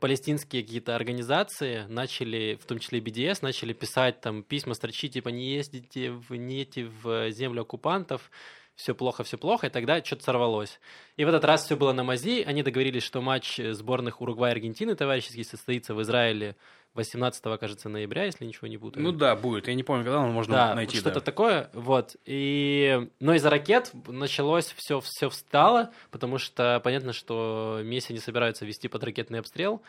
палестинские 0.00 0.62
какие-то 0.62 0.94
организации 0.94 1.84
начали, 1.88 2.58
в 2.60 2.66
том 2.66 2.78
числе 2.78 3.00
BDS, 3.00 3.38
начали 3.42 3.72
писать 3.72 4.20
там 4.20 4.42
письма, 4.42 4.74
строчить, 4.74 5.14
типа, 5.14 5.28
не 5.28 5.54
ездите, 5.54 6.12
в, 6.12 6.34
не 6.34 6.66
в 7.02 7.30
землю 7.30 7.62
оккупантов, 7.62 8.30
все 8.78 8.94
плохо, 8.94 9.24
все 9.24 9.36
плохо, 9.36 9.66
и 9.66 9.70
тогда 9.70 10.02
что-то 10.04 10.22
сорвалось. 10.22 10.78
И 11.16 11.24
в 11.24 11.28
этот 11.28 11.44
раз 11.44 11.64
все 11.64 11.76
было 11.76 11.92
на 11.92 12.04
мази, 12.04 12.44
они 12.46 12.62
договорились, 12.62 13.02
что 13.02 13.20
матч 13.20 13.58
сборных 13.58 14.20
Уругвая 14.20 14.52
и 14.52 14.54
Аргентины 14.54 14.94
товарищеский 14.94 15.44
состоится 15.44 15.96
в 15.96 16.02
Израиле 16.02 16.54
18, 16.94 17.42
кажется, 17.58 17.88
ноября, 17.88 18.26
если 18.26 18.44
ничего 18.44 18.68
не 18.68 18.78
путаю. 18.78 19.02
Ну 19.04 19.10
да, 19.10 19.34
будет. 19.34 19.66
Я 19.66 19.74
не 19.74 19.82
помню, 19.82 20.04
когда, 20.04 20.22
но 20.22 20.28
можно 20.28 20.54
да, 20.54 20.74
найти. 20.76 20.96
что-то 20.96 21.16
да. 21.16 21.20
такое, 21.20 21.70
вот. 21.72 22.14
И, 22.24 23.08
но 23.18 23.34
из-за 23.34 23.50
ракет 23.50 23.90
началось 24.06 24.72
все, 24.76 25.00
все 25.00 25.28
встало, 25.28 25.90
потому 26.12 26.38
что 26.38 26.80
понятно, 26.84 27.12
что 27.12 27.80
Месси 27.82 28.12
не 28.12 28.20
собираются 28.20 28.64
вести 28.64 28.86
под 28.86 29.02
ракетный 29.02 29.40
обстрел, 29.40 29.82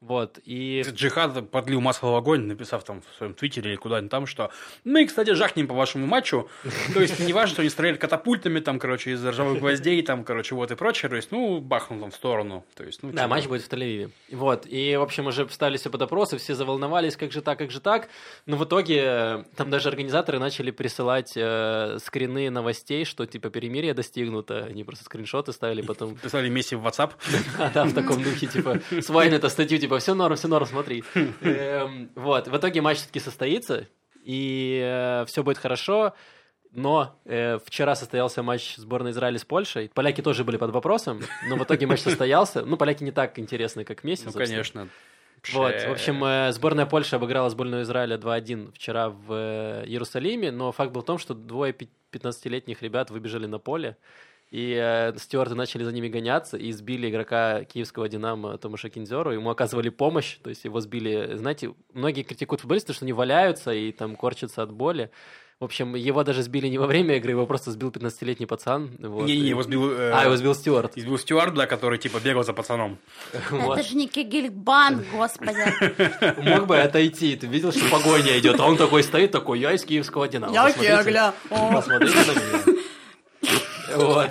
вот. 0.00 0.38
И 0.44 0.82
Джихад 0.82 1.50
подлил 1.50 1.82
масло 1.82 2.08
в 2.08 2.16
огонь, 2.16 2.46
написав 2.46 2.82
там 2.84 3.02
в 3.02 3.16
своем 3.18 3.34
твиттере 3.34 3.72
или 3.72 3.76
куда-нибудь 3.76 4.10
там, 4.10 4.26
что 4.26 4.50
мы, 4.82 5.06
кстати, 5.06 5.34
жахнем 5.34 5.68
по 5.68 5.74
вашему 5.74 6.06
матчу. 6.06 6.48
То 6.94 7.00
есть 7.00 7.20
не 7.20 7.34
важно, 7.34 7.52
что 7.52 7.62
они 7.62 7.68
стреляли 7.68 7.96
катапультами, 7.96 8.60
там, 8.60 8.78
короче, 8.78 9.12
из 9.12 9.24
ржавых 9.24 9.58
гвоздей, 9.58 10.02
там, 10.02 10.24
короче, 10.24 10.54
вот 10.54 10.70
и 10.70 10.74
прочее. 10.74 11.10
То 11.10 11.16
есть, 11.16 11.30
ну, 11.32 11.60
бахнул 11.60 12.00
там 12.00 12.10
в 12.12 12.14
сторону. 12.14 12.64
То 12.76 12.84
есть, 12.84 13.02
ну, 13.02 13.10
Да, 13.10 13.24
типа, 13.24 13.28
матч 13.28 13.46
будет 13.46 13.62
в 13.62 13.68
Тель-Авиве. 13.68 14.10
Вот, 14.30 14.66
и, 14.66 14.96
в 14.96 15.02
общем, 15.02 15.26
уже 15.26 15.46
встали 15.46 15.76
все 15.76 15.90
под 15.90 16.00
опросы, 16.00 16.38
все 16.38 16.54
заволновались, 16.54 17.16
как 17.16 17.30
же 17.30 17.42
так, 17.42 17.58
как 17.58 17.70
же 17.70 17.80
так. 17.80 18.08
Но 18.46 18.56
в 18.56 18.64
итоге 18.64 19.02
э, 19.04 19.44
там 19.56 19.68
даже 19.68 19.90
организаторы 19.90 20.38
начали 20.38 20.70
присылать 20.70 21.32
э, 21.36 21.98
скрины 22.02 22.48
новостей, 22.48 23.04
что, 23.04 23.26
типа, 23.26 23.50
перемирие 23.50 23.92
достигнуто. 23.92 24.64
Они 24.64 24.82
просто 24.82 25.04
скриншоты 25.04 25.52
ставили 25.52 25.82
потом. 25.82 26.16
Писали 26.16 26.48
Месси 26.48 26.74
в 26.74 26.86
WhatsApp. 26.86 27.12
Да, 27.74 27.84
в 27.84 27.92
таком 27.92 28.22
духе, 28.22 28.46
типа, 28.46 28.80
свайн 29.02 29.34
это 29.34 29.48
статью, 29.48 29.78
типа, 29.78 29.89
все 29.98 30.14
норм, 30.14 30.36
все 30.36 30.48
норм, 30.48 30.66
смотри. 30.66 31.02
Эм, 31.40 32.10
Вот, 32.14 32.48
в 32.48 32.56
итоге 32.56 32.80
матч 32.80 32.98
все-таки 32.98 33.20
состоится, 33.20 33.86
и 34.24 35.24
все 35.26 35.42
будет 35.42 35.58
хорошо. 35.58 36.14
Но 36.72 37.18
э, 37.24 37.58
вчера 37.66 37.96
состоялся 37.96 38.44
матч 38.44 38.76
сборной 38.76 39.10
Израиля 39.10 39.38
с 39.40 39.44
Польшей. 39.44 39.90
Поляки 39.92 40.20
тоже 40.20 40.44
были 40.44 40.56
под 40.56 40.70
вопросом, 40.70 41.20
но 41.48 41.56
в 41.56 41.64
итоге 41.64 41.86
матч 41.86 42.00
состоялся. 42.02 42.62
Ну, 42.64 42.76
поляки 42.76 43.02
не 43.02 43.10
так 43.10 43.40
интересны, 43.40 43.82
как 43.84 44.04
Месси, 44.04 44.22
Ну, 44.26 44.30
собственно. 44.30 44.48
конечно. 44.62 44.88
Вот, 45.52 45.72
в 45.74 45.90
общем, 45.90 46.22
э, 46.22 46.52
сборная 46.52 46.86
Польши 46.86 47.16
обыграла 47.16 47.50
сборную 47.50 47.82
Израиля 47.82 48.18
2-1 48.18 48.72
вчера 48.72 49.08
в 49.10 49.32
э, 49.32 49.84
Иерусалиме, 49.86 50.52
но 50.52 50.70
факт 50.70 50.92
был 50.92 51.00
в 51.00 51.04
том, 51.06 51.18
что 51.18 51.34
двое 51.34 51.72
пи- 51.72 51.88
15-летних 52.12 52.82
ребят 52.82 53.10
выбежали 53.10 53.46
на 53.46 53.58
поле, 53.58 53.96
и 54.50 54.74
э, 54.76 55.16
стюарты 55.18 55.54
начали 55.54 55.84
за 55.84 55.92
ними 55.92 56.08
гоняться 56.08 56.56
и 56.56 56.72
сбили 56.72 57.08
игрока 57.08 57.64
киевского 57.64 58.08
«Динамо» 58.08 58.58
Томаша 58.58 58.88
Кинзеру, 58.90 59.30
ему 59.32 59.50
оказывали 59.50 59.88
помощь, 59.90 60.38
то 60.42 60.50
есть 60.50 60.64
его 60.64 60.80
сбили, 60.80 61.36
знаете, 61.36 61.72
многие 61.92 62.22
критикуют 62.22 62.60
футболистов, 62.62 62.96
что 62.96 63.04
они 63.04 63.12
валяются 63.12 63.72
и 63.72 63.92
там 63.92 64.16
корчатся 64.16 64.62
от 64.62 64.72
боли. 64.72 65.10
В 65.60 65.64
общем, 65.64 65.94
его 65.94 66.24
даже 66.24 66.42
сбили 66.42 66.68
не 66.68 66.78
во 66.78 66.86
время 66.86 67.16
игры, 67.18 67.32
его 67.32 67.44
просто 67.46 67.70
сбил 67.70 67.90
15-летний 67.90 68.46
пацан. 68.46 68.92
вот, 68.98 69.26
Не-не, 69.26 69.42
и- 69.42 69.48
его 69.50 69.62
сбил... 69.62 69.92
э, 69.92 70.10
А, 70.14 70.24
его 70.24 70.34
сбил 70.36 70.54
Стюарт. 70.54 70.96
Избил 70.96 71.18
Стюарт, 71.18 71.52
да, 71.52 71.66
который, 71.66 71.98
типа, 71.98 72.18
бегал 72.18 72.44
за 72.44 72.54
пацаном. 72.54 72.96
Вот. 73.50 73.78
Это 73.78 73.86
же 73.86 73.94
не 73.94 74.08
Кегельбан, 74.08 75.04
господи. 75.12 76.40
Мог 76.48 76.66
бы 76.66 76.78
отойти, 76.80 77.36
ты 77.36 77.46
видел, 77.46 77.72
что 77.72 77.88
погоня 77.90 78.38
идет, 78.38 78.58
а 78.58 78.64
он 78.64 78.78
такой 78.78 79.02
стоит, 79.02 79.32
такой, 79.32 79.60
я 79.60 79.72
из 79.72 79.84
киевского 79.84 80.26
Динамо. 80.28 80.50
Я 80.54 80.72
Кегля. 80.72 81.34
Посмотрите 81.50 82.16
на 82.16 82.32
меня. 82.72 82.79
Вот. 83.96 84.30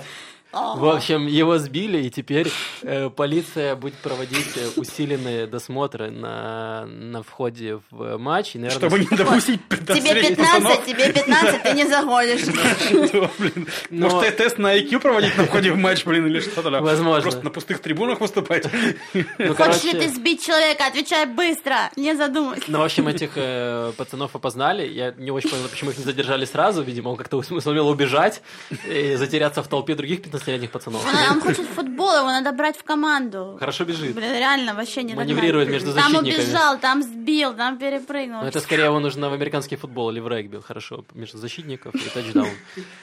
В 0.52 0.88
общем, 0.88 1.26
его 1.26 1.58
сбили, 1.58 1.98
и 1.98 2.10
теперь 2.10 2.50
э, 2.82 3.08
полиция 3.10 3.76
будет 3.76 3.94
проводить 3.94 4.56
э, 4.56 4.68
усиленные 4.80 5.46
досмотры 5.46 6.10
на, 6.10 6.86
на 6.86 7.22
входе 7.22 7.80
в 7.90 8.18
матч. 8.18 8.56
И, 8.56 8.58
наверное, 8.58 8.88
Чтобы 8.88 8.98
не 8.98 9.16
допустить 9.16 9.60
Тебе 9.68 10.22
15 10.28 10.36
15, 10.36 10.84
тебе 10.86 11.12
15, 11.12 11.62
ты 11.62 11.72
не 11.72 11.86
заходишь. 11.86 12.40
Может, 13.90 14.20
те- 14.20 14.30
тест 14.32 14.58
на 14.58 14.76
IQ 14.76 15.00
проводить 15.00 15.36
на 15.36 15.44
входе 15.44 15.72
в 15.72 15.76
матч, 15.76 16.04
блин, 16.04 16.26
или 16.26 16.40
что-то? 16.40 16.70
Возможно. 16.70 17.22
Просто 17.22 17.44
на 17.44 17.50
пустых 17.50 17.80
трибунах 17.80 18.20
выступать. 18.20 18.66
ну, 19.14 19.54
Хочешь 19.54 19.84
ли 19.84 19.92
ты 19.92 20.08
сбить 20.08 20.44
человека? 20.44 20.86
Отвечай 20.86 21.26
быстро, 21.26 21.90
не 21.96 22.14
задумывайся. 22.16 22.64
Ну, 22.68 22.78
в 22.78 22.82
общем, 22.82 23.08
этих 23.08 23.32
э, 23.36 23.92
пацанов 23.96 24.34
опознали. 24.34 24.86
Я 24.86 25.12
не 25.12 25.30
очень 25.30 25.50
понял, 25.50 25.68
почему 25.68 25.90
их 25.90 25.98
не 25.98 26.04
задержали 26.04 26.44
сразу. 26.44 26.82
Видимо, 26.82 27.10
он 27.10 27.16
как-то 27.16 27.40
сумел 27.42 27.88
убежать 27.88 28.42
и 28.88 29.14
затеряться 29.16 29.62
в 29.62 29.68
толпе 29.68 29.94
других 29.94 30.22
15-летних 30.40 30.70
пацанов. 30.70 31.04
Он, 31.06 31.36
он 31.36 31.40
хочет 31.40 31.66
футбол, 31.66 32.16
его 32.18 32.26
надо 32.26 32.52
брать 32.52 32.76
в 32.76 32.84
команду. 32.84 33.56
Хорошо 33.58 33.84
бежит. 33.84 34.14
Блин, 34.14 34.32
реально, 34.32 34.74
вообще 34.74 35.02
не 35.02 35.14
Маневрирует 35.14 35.68
догнать. 35.68 35.84
между 35.84 36.00
Там 36.00 36.12
защитниками. 36.12 36.44
убежал, 36.44 36.78
там 36.78 37.02
сбил, 37.02 37.54
там 37.54 37.78
перепрыгнул. 37.78 38.42
Ну, 38.42 38.46
это 38.48 38.60
скорее 38.60 38.84
его 38.84 39.00
нужно 39.00 39.28
в 39.30 39.32
американский 39.32 39.76
футбол 39.76 40.10
или 40.10 40.20
в 40.20 40.28
регби. 40.28 40.60
Хорошо, 40.60 41.04
между 41.14 41.38
защитников 41.38 41.94
и 41.94 42.08
тачдаун. 42.08 42.48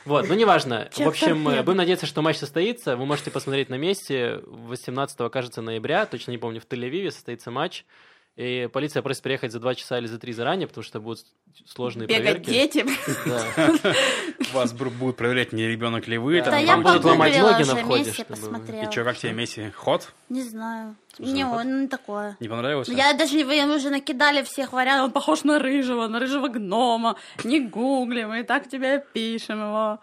Вот, 0.05 0.27
ну 0.27 0.35
неважно. 0.35 0.89
В 0.95 1.07
общем, 1.07 1.43
будем 1.43 1.77
надеяться, 1.77 2.05
что 2.05 2.21
матч 2.21 2.37
состоится. 2.37 2.95
Вы 2.95 3.05
можете 3.05 3.31
посмотреть 3.31 3.69
на 3.69 3.75
месте. 3.75 4.41
18 4.45 5.31
кажется, 5.31 5.61
ноября, 5.61 6.05
точно 6.05 6.31
не 6.31 6.37
помню, 6.37 6.61
в 6.61 6.65
Тель-Авиве 6.65 7.11
состоится 7.11 7.51
матч. 7.51 7.85
И 8.37 8.69
полиция 8.71 9.01
просит 9.01 9.23
приехать 9.23 9.51
за 9.51 9.59
два 9.59 9.73
часа 9.73 9.97
или 9.97 10.05
за 10.05 10.19
три 10.19 10.31
заранее, 10.31 10.67
потому 10.67 10.83
что 10.83 10.99
будут 10.99 11.25
сложные 11.65 12.07
Бегать 12.07 12.43
проверки. 12.43 12.49
дети. 12.51 12.85
Да. 13.25 13.43
Вас 14.53 14.75
бу- 14.75 14.91
будут 14.91 15.17
проверять, 15.17 15.53
не 15.53 15.67
ребенок 15.67 16.07
ли 16.07 16.19
вы. 16.19 16.43
Да, 16.43 16.51
там, 16.51 16.51
Да 16.51 16.57
там 16.59 16.65
я 16.65 16.75
ломать 16.75 17.33
погуглила 17.33 17.51
ноги 17.51 17.67
на 17.67 17.75
входе, 17.77 18.13
посмотрела. 18.27 18.83
И 18.83 18.91
что, 18.91 19.03
как 19.05 19.17
тебе 19.17 19.33
Месси? 19.33 19.71
Ход? 19.71 20.13
Не 20.29 20.43
знаю. 20.43 20.95
Не, 21.17 21.45
ну, 21.45 21.51
он 21.51 21.87
такое. 21.87 22.37
Не 22.39 22.47
понравился? 22.47 22.93
Я 22.93 23.13
даже, 23.13 23.43
вы 23.43 23.75
уже 23.75 23.89
накидали 23.89 24.43
всех 24.43 24.71
вариантов, 24.71 25.05
он 25.05 25.11
похож 25.13 25.43
на 25.43 25.57
рыжего, 25.57 26.05
на 26.05 26.19
рыжего 26.19 26.47
гнома. 26.47 27.15
Не 27.43 27.59
гугли, 27.59 28.25
мы 28.25 28.41
и 28.41 28.43
так 28.43 28.69
тебе 28.69 29.03
пишем 29.13 29.61
его. 29.61 29.99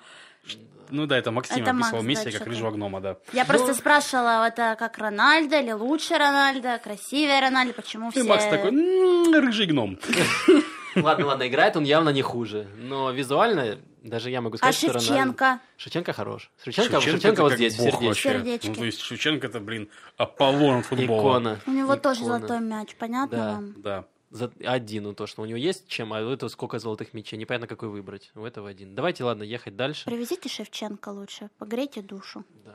Ну 0.90 1.06
да, 1.06 1.16
это 1.18 1.30
Максим 1.30 1.62
Это 1.62 1.70
описывал 1.70 2.02
Макс, 2.02 2.08
Месси 2.08 2.30
да, 2.30 2.38
как 2.38 2.46
рыжего 2.46 2.70
гнома, 2.70 3.00
да. 3.00 3.16
Я 3.32 3.44
просто 3.44 3.74
спрашивала, 3.74 4.46
это 4.46 4.76
как 4.78 4.98
Рональдо 4.98 5.60
или 5.60 5.72
лучше 5.72 6.14
Рональдо, 6.18 6.78
красивее 6.82 7.40
Рональдо, 7.40 7.72
почему 7.74 8.08
И 8.08 8.12
все... 8.12 8.24
Макс 8.24 8.44
такой, 8.44 8.70
«М, 8.70 9.32
рыжий 9.34 9.66
гном. 9.66 9.98
Ладно, 10.96 11.26
ладно, 11.26 11.48
играет 11.48 11.76
он 11.76 11.82
явно 11.82 12.10
не 12.10 12.22
хуже. 12.22 12.68
Но 12.78 13.10
визуально 13.10 13.78
даже 14.04 14.30
я 14.30 14.40
могу 14.40 14.54
А 14.54 14.58
сказать, 14.58 14.76
что 14.76 14.86
Рональдо... 14.88 15.04
Шевченко? 15.06 15.60
Шевченко 15.76 16.12
хорош. 16.12 16.50
Шевченко, 16.62 17.00
Шевченко, 17.00 17.40
вот 17.42 17.52
здесь, 17.54 17.76
в 17.76 18.14
сердечке. 18.14 18.68
Ну, 18.68 18.74
то 18.76 18.84
есть 18.84 19.00
Шевченко 19.00 19.46
это, 19.48 19.58
блин, 19.58 19.88
Аполлон 20.16 20.82
футбола. 20.84 21.18
Икона. 21.20 21.58
У 21.66 21.70
него 21.72 21.96
тоже 21.96 22.20
Икона. 22.20 22.38
золотой 22.38 22.60
мяч, 22.60 22.94
понятно 22.96 23.36
Да. 23.36 23.50
вам? 23.50 23.74
Да. 23.78 24.04
За 24.34 24.50
один, 24.64 25.04
ну 25.04 25.14
то, 25.14 25.28
что 25.28 25.42
у 25.42 25.44
него 25.44 25.56
есть 25.56 25.86
чем, 25.86 26.12
а 26.12 26.20
у 26.20 26.28
этого 26.28 26.48
сколько 26.48 26.80
золотых 26.80 27.14
мячей. 27.14 27.38
Непонятно, 27.38 27.68
какой 27.68 27.88
выбрать. 27.88 28.32
У 28.34 28.44
этого 28.44 28.68
один. 28.68 28.92
Давайте, 28.92 29.22
ладно, 29.22 29.44
ехать 29.44 29.76
дальше. 29.76 30.06
Привезите 30.06 30.48
Шевченко 30.48 31.10
лучше, 31.10 31.50
погрейте 31.56 32.02
душу. 32.02 32.44
Да. 32.64 32.74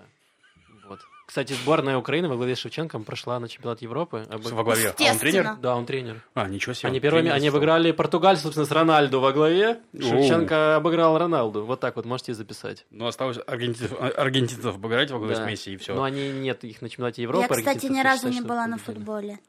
Вот. 0.88 1.00
Кстати, 1.26 1.52
сборная 1.52 1.98
Украины 1.98 2.30
во 2.30 2.38
главе 2.38 2.56
с 2.56 2.60
Шевченком 2.60 3.04
прошла 3.04 3.42
на 3.42 3.50
чемпионат 3.50 3.82
Европы. 3.82 4.26
Во 4.30 4.64
главе. 4.64 4.96
А 4.98 5.12
он 5.12 5.20
тренер? 5.20 5.58
Да, 5.62 5.76
он 5.76 5.86
тренер. 5.86 6.24
А, 6.34 6.48
ничего 6.48 6.74
себе. 6.74 6.88
Они 6.88 7.02
первыми, 7.02 7.30
они 7.30 7.50
обыграли 7.50 7.92
Португалию, 7.92 8.42
собственно, 8.42 8.66
с 8.66 8.72
Рональду 8.72 9.20
во 9.20 9.34
главе. 9.34 9.82
Шевченко 9.94 10.78
обыграл 10.78 11.18
Роналду. 11.18 11.66
Вот 11.66 11.82
так 11.82 11.98
вот 11.98 12.06
можете 12.06 12.34
записать. 12.34 12.86
Ну, 12.90 13.06
осталось 13.06 13.38
аргентинцев, 13.46 14.00
аргентинцев 14.00 14.76
обыграть 14.76 15.12
во 15.12 15.20
главе 15.20 15.36
Да. 15.36 15.44
с 15.44 15.46
Месси, 15.46 15.74
и 15.74 15.78
все. 15.78 15.94
Но 15.94 16.04
они 16.04 16.32
нет 16.32 16.64
их 16.64 16.82
на 16.82 16.88
чемпионате 16.88 17.22
Европы. 17.22 17.48
Я, 17.50 17.56
кстати, 17.58 17.88
ни 17.88 18.02
разу 18.02 18.30
не 18.30 18.40
была 18.40 18.66
на 18.66 18.78
футболе. 18.78 19.40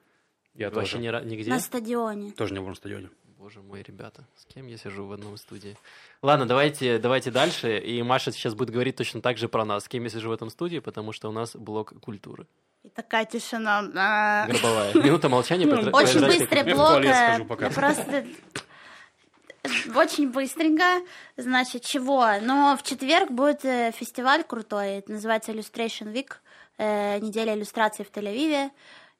Я 0.54 0.70
Вообще 0.70 0.96
тоже. 0.98 1.24
ни 1.24 1.28
нигде? 1.30 1.50
На 1.50 1.60
стадионе. 1.60 2.32
Тоже 2.32 2.54
не 2.54 2.60
был 2.60 2.68
на 2.68 2.74
стадионе. 2.74 3.10
Боже 3.38 3.60
мой, 3.62 3.82
ребята, 3.82 4.26
с 4.36 4.44
кем 4.44 4.66
я 4.66 4.76
сижу 4.76 5.06
в 5.06 5.12
одном 5.12 5.38
студии? 5.38 5.74
Ладно, 6.20 6.44
давайте, 6.46 6.98
давайте 6.98 7.30
дальше. 7.30 7.78
И 7.78 8.02
Маша 8.02 8.32
сейчас 8.32 8.54
будет 8.54 8.68
говорить 8.68 8.96
точно 8.96 9.22
так 9.22 9.38
же 9.38 9.48
про 9.48 9.64
нас, 9.64 9.84
с 9.84 9.88
кем 9.88 10.04
я 10.04 10.10
сижу 10.10 10.28
в 10.28 10.32
этом 10.32 10.50
студии, 10.50 10.78
потому 10.78 11.12
что 11.12 11.30
у 11.30 11.32
нас 11.32 11.56
блок 11.56 11.94
культуры. 12.00 12.46
И 12.82 12.90
такая 12.90 13.24
тишина. 13.24 14.46
Горбовая. 14.46 14.92
Минута 14.94 15.28
молчания. 15.30 15.66
Потра- 15.66 15.90
Очень 15.90 16.20
быстрый 16.20 16.74
блок. 16.74 17.02
я 17.02 17.70
Просто 17.70 18.26
очень 19.94 20.30
быстренько. 20.30 21.02
Значит, 21.36 21.82
чего? 21.82 22.26
Но 22.42 22.76
в 22.76 22.82
четверг 22.82 23.30
будет 23.30 23.64
э, 23.64 23.92
фестиваль 23.92 24.44
крутой. 24.44 24.98
Это 24.98 25.12
называется 25.12 25.52
Illustration 25.52 26.12
Week. 26.12 26.32
Э, 26.78 27.18
неделя 27.20 27.54
иллюстраций 27.54 28.04
в 28.04 28.10
Тель-Авиве. 28.10 28.70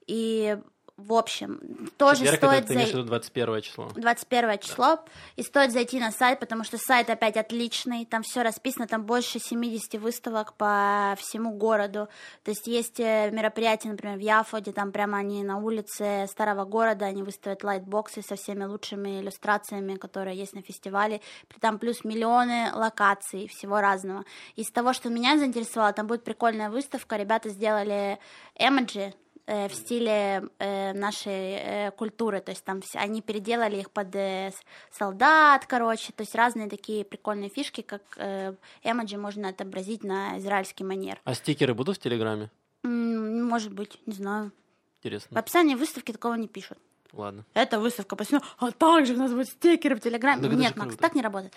И 0.06 0.58
в 1.00 1.12
общем, 1.12 1.90
тоже 1.96 2.20
Четверг, 2.20 2.38
стоит 2.38 2.58
это 2.58 2.68
ты 2.68 2.74
имеешь 2.74 2.90
в 2.90 2.92
виду 2.94 3.04
21 3.04 3.62
число. 3.62 3.88
21 3.94 4.58
число. 4.58 4.98
И 5.36 5.42
стоит 5.42 5.72
зайти 5.72 5.98
на 5.98 6.10
сайт, 6.12 6.40
потому 6.40 6.64
что 6.64 6.78
сайт 6.78 7.10
опять 7.10 7.36
отличный. 7.36 8.04
Там 8.04 8.22
все 8.22 8.42
расписано, 8.42 8.86
там 8.86 9.04
больше 9.04 9.38
70 9.38 9.94
выставок 10.00 10.54
по 10.54 11.16
всему 11.18 11.52
городу. 11.52 12.08
То 12.44 12.50
есть 12.50 12.66
есть 12.66 13.00
э, 13.00 13.30
мероприятия, 13.30 13.88
например, 13.88 14.18
в 14.18 14.20
Яфоде, 14.20 14.72
там 14.72 14.92
прямо 14.92 15.18
они 15.18 15.42
на 15.42 15.58
улице 15.58 16.26
старого 16.30 16.64
города, 16.64 17.06
они 17.06 17.22
выставят 17.22 17.64
лайтбоксы 17.64 18.22
со 18.22 18.36
всеми 18.36 18.64
лучшими 18.64 19.20
иллюстрациями, 19.20 19.96
которые 19.96 20.36
есть 20.36 20.54
на 20.54 20.62
фестивале. 20.62 21.20
Там 21.60 21.78
плюс 21.78 22.04
миллионы 22.04 22.70
локаций, 22.74 23.48
всего 23.48 23.80
разного. 23.80 24.24
Из 24.56 24.70
того, 24.70 24.92
что 24.92 25.08
меня 25.08 25.38
заинтересовало, 25.38 25.92
там 25.92 26.06
будет 26.06 26.24
прикольная 26.24 26.70
выставка. 26.70 27.16
Ребята 27.16 27.48
сделали 27.48 28.18
эмоджи, 28.56 29.14
э, 29.50 29.68
в 29.68 29.74
стиле 29.74 30.48
э, 30.58 30.92
нашей 30.92 31.54
э, 31.54 31.90
культуры, 31.90 32.40
то 32.40 32.52
есть 32.52 32.64
там 32.64 32.80
все, 32.80 32.98
они 32.98 33.20
переделали 33.20 33.76
их 33.80 33.90
под 33.90 34.14
э, 34.14 34.52
солдат, 34.90 35.66
короче, 35.66 36.12
то 36.12 36.22
есть 36.22 36.34
разные 36.34 36.68
такие 36.68 37.04
прикольные 37.04 37.50
фишки, 37.50 37.80
как 37.82 38.02
э, 38.16 38.54
эмоджи 38.82 39.16
можно 39.16 39.48
отобразить 39.48 40.04
на 40.04 40.38
израильский 40.38 40.84
манер. 40.84 41.20
А 41.24 41.34
стикеры 41.34 41.74
будут 41.74 41.96
в 41.96 42.00
Телеграме? 42.00 42.50
Может 42.82 43.72
быть, 43.72 43.98
не 44.06 44.14
знаю. 44.14 44.52
В 45.00 45.06
Интересно. 45.06 45.38
описании 45.38 45.74
выставки 45.74 46.12
такого 46.12 46.34
не 46.34 46.48
пишут. 46.48 46.78
Ладно. 47.12 47.44
Это 47.54 47.80
выставка 47.80 48.14
посвящена, 48.16 48.42
а 48.58 48.70
также 48.70 49.14
у 49.14 49.16
нас 49.16 49.30
будут 49.30 49.48
стикеры 49.48 49.96
в 49.96 50.00
Телеграме. 50.00 50.42
Так 50.42 50.52
это 50.52 50.60
Нет, 50.60 50.76
Макс, 50.76 50.90
круто. 50.90 51.02
так 51.02 51.14
не 51.14 51.22
работает. 51.22 51.52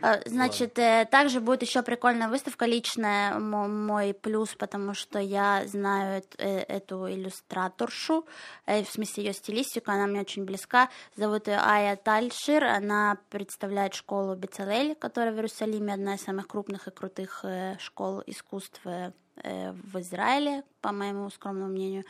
А, 0.00 0.20
Значит, 0.26 0.78
э, 0.78 1.06
также 1.10 1.40
будет 1.40 1.62
еще 1.62 1.82
прикольная 1.82 2.28
выставка 2.28 2.66
личная, 2.66 3.38
мо- 3.38 3.68
мой 3.68 4.14
плюс, 4.14 4.54
потому 4.54 4.94
что 4.94 5.18
я 5.18 5.64
знаю 5.66 6.22
э, 6.38 6.58
эту 6.60 7.08
иллюстраторшу, 7.10 8.26
э, 8.66 8.84
в 8.84 8.88
смысле 8.90 9.24
ее 9.24 9.32
стилистику, 9.32 9.90
она 9.90 10.06
мне 10.06 10.20
очень 10.20 10.44
близка. 10.44 10.88
Зовут 11.16 11.48
ее 11.48 11.58
Ая 11.58 11.96
Тальшир, 11.96 12.64
она 12.64 13.18
представляет 13.30 13.94
школу 13.94 14.34
Бецалель, 14.36 14.94
которая 14.94 15.32
в 15.32 15.36
Иерусалиме 15.36 15.94
одна 15.94 16.14
из 16.14 16.22
самых 16.22 16.46
крупных 16.46 16.86
и 16.86 16.90
крутых 16.90 17.40
э, 17.44 17.76
школ 17.80 18.22
искусств 18.26 18.80
э, 18.84 19.12
э, 19.42 19.72
в 19.72 19.98
Израиле, 20.00 20.62
по 20.80 20.92
моему 20.92 21.28
скромному 21.30 21.70
мнению. 21.72 22.04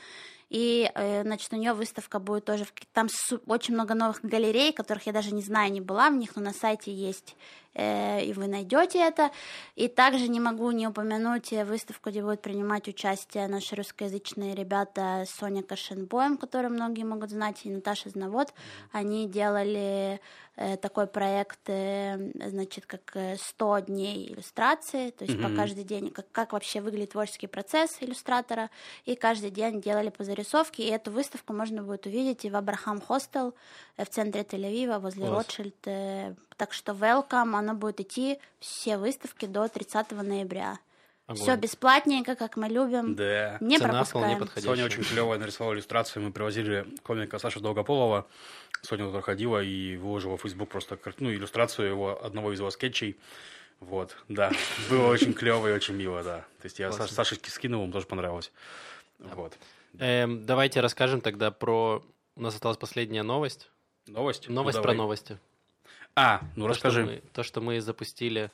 И, 0.53 0.91
э, 0.95 1.23
значит, 1.23 1.51
у 1.55 1.57
нее 1.57 1.73
выставка 1.73 2.19
будет 2.19 2.45
тоже... 2.45 2.67
Там 2.93 3.09
очень 3.47 3.73
много 3.73 3.95
новых 3.95 4.21
галерей, 4.23 4.75
которых 4.75 5.07
я 5.07 5.13
даже 5.13 5.33
не 5.35 5.41
знаю, 5.41 5.73
не 5.73 5.81
была 5.81 6.11
в 6.11 6.17
них, 6.17 6.37
но 6.37 6.43
на 6.43 6.53
сайте 6.53 6.93
есть, 6.93 7.37
э, 7.73 8.23
и 8.23 8.35
вы 8.35 8.49
найдете 8.49 8.99
это. 8.99 9.31
И 9.77 9.89
также 9.89 10.29
не 10.29 10.41
могу 10.41 10.71
не 10.73 10.87
упомянуть 10.87 11.55
э, 11.55 11.65
выставку, 11.65 12.11
где 12.11 12.21
будут 12.21 12.43
принимать 12.43 12.87
участие 12.87 13.49
наши 13.49 13.75
русскоязычные 13.77 14.55
ребята 14.55 15.25
Соня 15.27 15.63
Кашенбоем, 15.63 16.37
которые 16.37 16.69
многие 16.69 17.05
могут 17.05 17.31
знать, 17.31 17.61
и 17.65 17.71
Наташа 17.71 18.11
Знавод. 18.11 18.53
Они 18.93 19.27
делали 19.27 20.21
такой 20.83 21.07
проект, 21.07 21.61
значит, 21.67 22.85
как 22.85 23.13
э, 23.15 23.37
100 23.39 23.79
дней 23.81 24.31
иллюстрации, 24.31 25.09
то 25.11 25.25
есть 25.25 25.41
по 25.41 25.49
каждый 25.49 25.83
день, 25.83 26.11
как, 26.11 26.31
как 26.31 26.53
вообще 26.53 26.83
выглядит 26.83 27.13
творческий 27.13 27.47
процесс 27.47 27.97
иллюстратора, 28.01 28.69
и 29.07 29.17
каждый 29.17 29.51
день 29.51 29.81
делали 29.81 30.11
по 30.11 30.25
зарисовке, 30.25 30.42
и 30.83 30.87
эту 30.89 31.11
выставку 31.11 31.53
можно 31.53 31.83
будет 31.83 32.07
увидеть 32.07 32.45
и 32.45 32.51
в 32.51 32.57
Абрахам 32.57 33.01
Хостел 33.01 33.55
э, 33.97 34.05
в 34.05 34.09
центре 34.11 34.43
Тель-Авива, 34.43 34.99
возле 34.99 35.27
Класс. 35.27 35.47
Ротшильд. 35.47 35.87
э, 35.87 36.35
Так 36.57 36.73
что 36.73 36.93
welcome, 36.93 37.57
она 37.57 37.75
будет 37.75 38.01
идти 38.01 38.39
все 38.61 38.97
выставки 38.99 39.47
до 39.47 39.69
30 39.69 40.11
ноября. 40.13 40.79
Огонь. 41.27 41.41
Все 41.43 41.57
бесплатненько, 41.57 42.35
как 42.35 42.57
мы 42.57 42.69
любим. 42.69 43.15
Да. 43.15 43.57
Не 43.61 43.79
Цена 43.79 44.03
вполне 44.05 44.37
пропускаем. 44.37 44.39
подходящая. 44.41 44.75
Соня 44.75 44.85
очень 44.85 45.05
клевая 45.05 45.39
нарисовала 45.39 45.73
иллюстрацию. 45.75 46.23
Мы 46.25 46.33
привозили 46.33 46.87
комика 47.05 47.39
Саши 47.39 47.61
Долгополова. 47.61 48.27
Соня 48.83 49.05
туда 49.07 49.21
ходила 49.21 49.63
и 49.63 49.97
выложила 49.97 50.37
в 50.37 50.43
Facebook 50.43 50.69
просто 50.69 50.99
ну, 51.19 51.31
иллюстрацию 51.33 51.89
его 51.89 52.23
одного 52.25 52.53
из 52.53 52.59
его 52.59 52.71
скетчей. 52.71 53.17
Вот, 53.79 54.17
да. 54.29 54.51
Было 54.91 55.09
очень 55.09 55.33
клево 55.33 55.69
и 55.69 55.73
очень 55.73 55.95
мило, 55.95 56.23
да. 56.25 56.39
То 56.61 56.65
есть 56.67 56.79
я. 56.81 56.89
Саш- 56.91 57.13
Саше 57.13 57.37
скинул, 57.47 57.83
ему 57.85 57.93
тоже 57.93 58.07
понравилось. 58.07 58.51
Вот. 59.21 59.57
Эм, 59.99 60.45
давайте 60.47 60.81
расскажем 60.81 61.21
тогда 61.21 61.51
про... 61.51 62.03
У 62.35 62.41
нас 62.43 62.55
осталась 62.55 62.79
последняя 62.79 63.23
новость. 63.23 63.71
Новость? 64.07 64.49
Ну, 64.49 64.55
Новость 64.57 64.79
про 64.79 64.83
давай. 64.85 64.97
новости. 64.97 65.39
А, 66.17 66.41
ну 66.57 66.67
То, 66.67 66.75
что 66.75 66.89
расскажи. 66.89 67.05
мы- 67.05 67.23
То, 67.33 67.43
что 67.43 67.61
мы 67.61 67.81
запустили, 67.81 68.51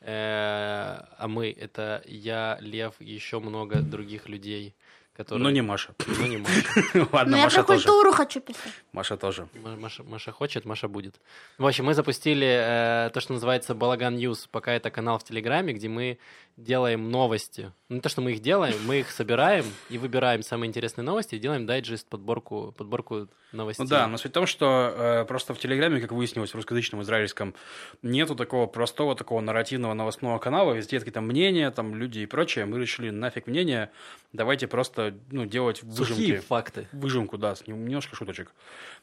э, 0.00 0.06
а 0.10 1.26
мы, 1.28 1.50
это 1.50 2.02
я, 2.06 2.58
Лев, 2.60 2.94
еще 3.00 3.40
много 3.40 3.80
других 3.80 4.28
людей, 4.28 4.74
которые... 5.16 5.42
Ну 5.42 5.50
не 5.50 5.62
Маша. 5.62 5.94
Ну, 6.06 6.26
не 6.26 6.38
Маша. 6.38 7.08
Ладно, 7.12 7.30
Ну, 7.32 7.36
я 7.36 7.44
Маша 7.44 7.62
про 7.62 7.74
тоже. 7.74 7.86
культуру 7.86 8.12
хочу 8.12 8.40
писать. 8.40 8.72
Маша 8.92 9.16
тоже. 9.16 9.48
Ма- 9.62 9.76
Маша, 9.76 10.02
Маша 10.02 10.32
хочет, 10.32 10.64
Маша 10.64 10.88
будет. 10.88 11.14
В 11.58 11.66
общем, 11.66 11.84
мы 11.84 11.94
запустили 11.94 12.46
э, 12.46 13.10
то, 13.12 13.20
что 13.20 13.32
называется 13.32 13.74
Балаган 13.74 14.16
News. 14.16 14.46
Пока 14.50 14.72
это 14.72 14.90
канал 14.90 15.18
в 15.18 15.24
Телеграме, 15.24 15.72
где 15.72 15.88
мы 15.88 16.18
делаем 16.56 17.10
новости. 17.10 17.72
Ну, 17.88 17.96
не 17.96 18.00
то, 18.00 18.08
что 18.08 18.20
мы 18.20 18.32
их 18.32 18.40
делаем, 18.40 18.76
мы 18.86 19.00
их 19.00 19.10
собираем 19.10 19.64
и 19.90 19.98
выбираем 19.98 20.42
самые 20.42 20.68
интересные 20.68 21.04
новости 21.04 21.34
и 21.34 21.38
делаем 21.40 21.66
дайджест, 21.66 22.08
подборку, 22.08 22.72
подборку 22.76 23.28
новостей. 23.50 23.82
Ну 23.84 23.90
да, 23.90 24.06
но 24.06 24.16
суть 24.18 24.30
в 24.30 24.34
том, 24.34 24.46
что 24.46 24.94
э, 24.96 25.24
просто 25.24 25.52
в 25.54 25.58
Телеграме, 25.58 26.00
как 26.00 26.12
выяснилось, 26.12 26.50
в 26.52 26.54
русскоязычном 26.54 27.02
израильском, 27.02 27.54
нету 28.02 28.36
такого 28.36 28.66
простого, 28.66 29.16
такого 29.16 29.40
нарративного 29.40 29.94
новостного 29.94 30.38
канала, 30.38 30.72
везде 30.74 30.98
какие-то 31.00 31.20
мнения, 31.20 31.70
там 31.72 31.94
люди 31.96 32.20
и 32.20 32.26
прочее. 32.26 32.66
Мы 32.66 32.78
решили, 32.80 33.10
нафиг 33.10 33.48
мнения, 33.48 33.90
давайте 34.32 34.68
просто 34.68 35.03
ну, 35.30 35.46
делать 35.46 35.78
Сухие 35.78 35.94
выжимки. 35.96 36.36
факты. 36.46 36.88
Выжимку, 36.92 37.38
да, 37.38 37.54
с 37.54 37.66
немножко 37.66 38.16
шуточек. 38.16 38.52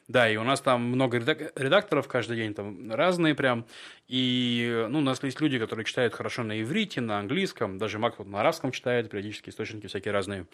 Да, 0.08 0.28
и 0.28 0.36
у 0.36 0.42
нас 0.42 0.60
там 0.60 0.82
много 0.82 1.18
редак- 1.18 1.52
редакторов 1.54 2.08
каждый 2.08 2.36
день, 2.36 2.54
там 2.54 2.92
разные 2.92 3.34
прям. 3.34 3.66
И 4.08 4.86
ну, 4.88 4.98
у 4.98 5.02
нас 5.02 5.22
есть 5.22 5.40
люди, 5.40 5.58
которые 5.58 5.84
читают 5.84 6.14
хорошо 6.14 6.42
на 6.42 6.60
иврите, 6.60 7.00
на 7.00 7.18
английском, 7.18 7.78
даже 7.78 7.98
Макс 7.98 8.18
вот 8.18 8.26
на 8.26 8.40
арабском 8.40 8.72
читает, 8.72 9.10
периодически 9.10 9.50
источники 9.50 9.86
всякие 9.86 10.12
разные. 10.12 10.46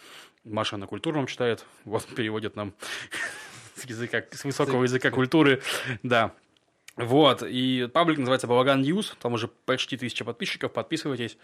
Маша 0.45 0.77
на 0.77 0.87
культурном 0.87 1.27
читает, 1.27 1.65
вот 1.85 2.05
переводит 2.07 2.57
нам 2.57 2.75
с 3.75 3.85
языка, 3.85 4.23
с 4.31 4.45
высокого 4.45 4.83
языка 4.83 5.11
культуры, 5.11 5.63
да. 6.03 6.35
Вот, 6.97 7.45
и 7.45 7.89
паблик 7.93 8.19
называется 8.19 8.49
Балаган 8.49 8.83
News, 8.83 9.17
там 9.21 9.35
уже 9.35 9.47
почти 9.47 9.97
тысяча 9.97 10.25
подписчиков, 10.25 10.73
подписывайтесь, 10.73 11.39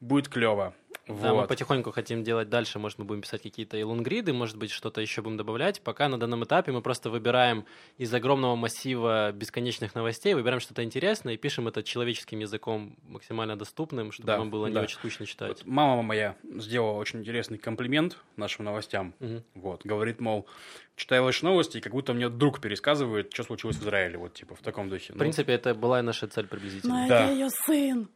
будет 0.00 0.28
клево. 0.28 0.74
Да, 1.06 1.14
мы 1.34 1.40
Вот. 1.40 1.48
потихоньку 1.48 1.90
хотим 1.90 2.24
делать 2.24 2.48
дальше. 2.48 2.78
Может, 2.78 2.98
мы 2.98 3.04
будем 3.04 3.20
писать 3.20 3.42
какие-то 3.42 3.78
лонгриды, 3.80 4.32
может 4.32 4.56
быть, 4.56 4.70
что-то 4.70 5.00
еще 5.02 5.20
будем 5.20 5.36
добавлять. 5.36 5.82
Пока 5.82 6.08
на 6.08 6.18
данном 6.18 6.44
этапе 6.44 6.72
мы 6.72 6.80
просто 6.80 7.10
выбираем 7.10 7.66
из 7.98 8.12
огромного 8.14 8.56
массива 8.56 9.30
бесконечных 9.32 9.94
новостей, 9.94 10.32
выбираем 10.34 10.60
что-то 10.60 10.82
интересное 10.82 11.34
и 11.34 11.36
пишем 11.36 11.68
это 11.68 11.82
человеческим 11.82 12.38
языком 12.38 12.96
максимально 13.06 13.56
доступным, 13.56 14.12
чтобы 14.12 14.26
Да, 14.28 14.38
вам 14.38 14.50
было 14.50 14.66
не 14.68 14.74
да. 14.74 14.80
очень 14.82 14.96
скучно 14.96 15.26
читать. 15.26 15.48
Вот 15.58 15.66
мама 15.66 16.00
моя 16.02 16.36
сделала 16.42 16.98
очень 16.98 17.20
интересный 17.20 17.58
комплимент 17.58 18.16
нашим 18.36 18.64
новостям. 18.64 19.12
Мгм. 19.20 19.42
Вот, 19.54 19.82
говорит, 19.84 20.20
мол, 20.20 20.46
читаю 20.96 21.22
ваши 21.24 21.44
новости, 21.44 21.78
и 21.78 21.80
как 21.82 21.92
будто 21.92 22.14
мне 22.14 22.30
друг 22.30 22.60
пересказывает, 22.60 23.30
что 23.32 23.42
случилось 23.42 23.76
в 23.76 23.82
Израиле, 23.82 24.16
вот, 24.16 24.32
типа, 24.34 24.54
в 24.54 24.60
таком 24.60 24.88
духе. 24.88 25.12
В 25.12 25.18
принципе, 25.18 25.52
это 25.52 25.74
была 25.74 25.98
и 25.98 26.02
наша 26.02 26.28
цель 26.28 26.46
приблизительно. 26.46 27.02
Но 27.02 27.08
Да. 27.08 27.24
это 27.24 27.32
ее 27.34 27.48
сын. 27.66 28.08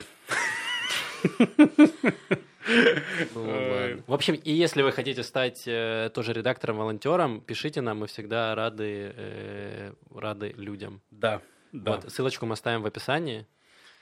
Ну. 3.34 4.02
В 4.06 4.12
общем, 4.12 4.34
и 4.34 4.52
если 4.52 4.82
вы 4.82 4.92
хотите 4.92 5.22
стать 5.22 5.62
э, 5.66 6.10
тоже 6.12 6.32
редактором, 6.34 6.76
волонтером, 6.76 7.40
пишите 7.40 7.80
нам, 7.80 7.98
мы 8.00 8.06
всегда 8.06 8.54
рады, 8.54 9.12
э, 9.16 9.92
рады 10.14 10.52
людям. 10.56 11.00
да, 11.10 11.40
да, 11.72 11.92
Вот, 11.96 12.10
ссылочку 12.12 12.46
мы 12.46 12.52
оставим 12.54 12.82
в 12.82 12.86
описании. 12.86 13.46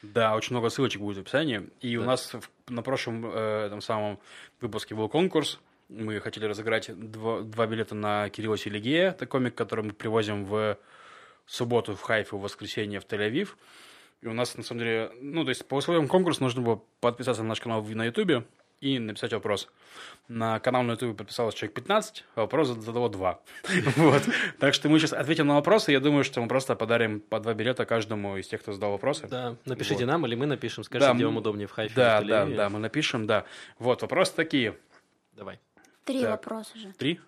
да, 0.02 0.34
очень 0.34 0.52
много 0.54 0.68
ссылочек 0.68 1.00
будет 1.00 1.18
в 1.18 1.20
описании. 1.20 1.68
И 1.80 1.96
у 1.96 2.04
нас 2.04 2.34
в- 2.34 2.50
на 2.72 2.82
прошлом 2.82 3.24
э, 3.26 3.66
этом 3.66 3.80
самом 3.80 4.18
выпуске 4.60 4.94
был 4.94 5.08
конкурс. 5.08 5.60
Мы 5.88 6.18
хотели 6.20 6.44
разыграть 6.46 6.90
два, 6.92 7.42
два 7.42 7.66
билета 7.66 7.94
на 7.94 8.28
Кирилла 8.30 8.58
Селигея, 8.58 9.10
это 9.10 9.26
комик, 9.26 9.54
который 9.54 9.84
мы 9.84 9.92
привозим 9.92 10.44
в 10.44 10.76
субботу 11.46 11.94
в 11.94 12.02
Хайфу, 12.02 12.38
в 12.38 12.42
воскресенье 12.42 12.98
в 12.98 13.04
Тель-Авив. 13.06 13.50
И 14.22 14.26
у 14.26 14.32
нас, 14.32 14.56
на 14.56 14.62
самом 14.62 14.80
деле, 14.80 15.12
ну, 15.20 15.44
то 15.44 15.50
есть 15.50 15.66
по 15.66 15.74
условиям 15.76 16.08
конкурса 16.08 16.42
нужно 16.42 16.62
было 16.62 16.82
подписаться 17.00 17.42
на 17.42 17.50
наш 17.50 17.60
канал 17.60 17.82
на 17.82 18.04
Ютубе 18.06 18.44
и 18.80 18.98
написать 18.98 19.32
вопрос. 19.32 19.68
На 20.28 20.58
канал 20.60 20.82
на 20.82 20.92
Ютубе 20.92 21.14
подписалось 21.14 21.54
человек 21.54 21.74
15, 21.74 22.24
а 22.34 22.40
вопрос 22.40 22.68
задало 22.68 23.08
2. 23.08 23.40
Вот. 23.96 24.22
Так 24.58 24.74
что 24.74 24.88
мы 24.88 24.98
сейчас 24.98 25.12
ответим 25.12 25.46
на 25.46 25.54
вопросы. 25.54 25.92
Я 25.92 26.00
думаю, 26.00 26.24
что 26.24 26.40
мы 26.40 26.48
просто 26.48 26.74
подарим 26.76 27.20
по 27.20 27.40
два 27.40 27.54
билета 27.54 27.84
каждому 27.86 28.36
из 28.36 28.48
тех, 28.48 28.60
кто 28.60 28.72
задал 28.72 28.92
вопросы. 28.92 29.26
Да, 29.28 29.56
напишите 29.64 30.04
Вот. 30.04 30.12
нам 30.12 30.26
или 30.26 30.34
мы 30.34 30.46
напишем, 30.46 30.84
скажите, 30.84 31.08
Да, 31.10 31.14
где 31.14 31.24
вам 31.26 31.36
удобнее, 31.36 31.66
в 31.66 31.72
Хайфе 31.72 31.94
Да, 31.94 32.20
да, 32.22 32.46
да, 32.46 32.68
мы 32.68 32.78
напишем, 32.78 33.26
да. 33.26 33.44
Вот, 33.78 34.02
вопросы 34.02 34.34
такие. 34.34 34.76
Давай. 35.32 35.58
Три 36.04 36.22
Так. 36.22 36.30
вопроса 36.30 36.78
же. 36.78 36.92
Три. 36.92 37.20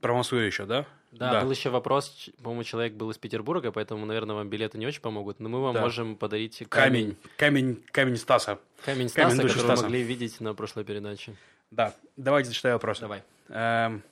Про 0.00 0.14
Мансуя 0.14 0.44
еще, 0.44 0.66
да? 0.66 0.86
Да, 1.18 1.30
Да. 1.32 1.40
был 1.42 1.50
еще 1.52 1.70
вопрос, 1.70 2.28
по-моему, 2.42 2.64
человек 2.64 2.94
был 2.94 3.10
из 3.10 3.18
Петербурга, 3.18 3.70
поэтому, 3.70 4.04
наверное, 4.04 4.34
вам 4.34 4.48
билеты 4.48 4.78
не 4.78 4.86
очень 4.86 5.00
помогут, 5.00 5.38
но 5.38 5.48
мы 5.48 5.62
вам 5.62 5.74
Да. 5.74 5.80
можем 5.80 6.16
подарить 6.16 6.64
Камень, 6.68 7.16
камень, 7.36 7.82
камень 7.92 8.16
Стаса. 8.16 8.58
Камень 8.84 9.08
Камень 9.08 9.08
Стаса, 9.30 9.42
души 9.42 9.54
который 9.54 9.62
вы 9.62 9.66
Стаса. 9.68 9.82
могли 9.84 10.02
видеть 10.02 10.40
на 10.40 10.54
прошлой 10.54 10.84
передаче. 10.84 11.34
Да, 11.70 11.94
давайте 12.16 12.48
зачитаю 12.48 12.74
вопрос. 12.74 12.98
Давай. 13.00 13.22
Эм, 13.48 14.02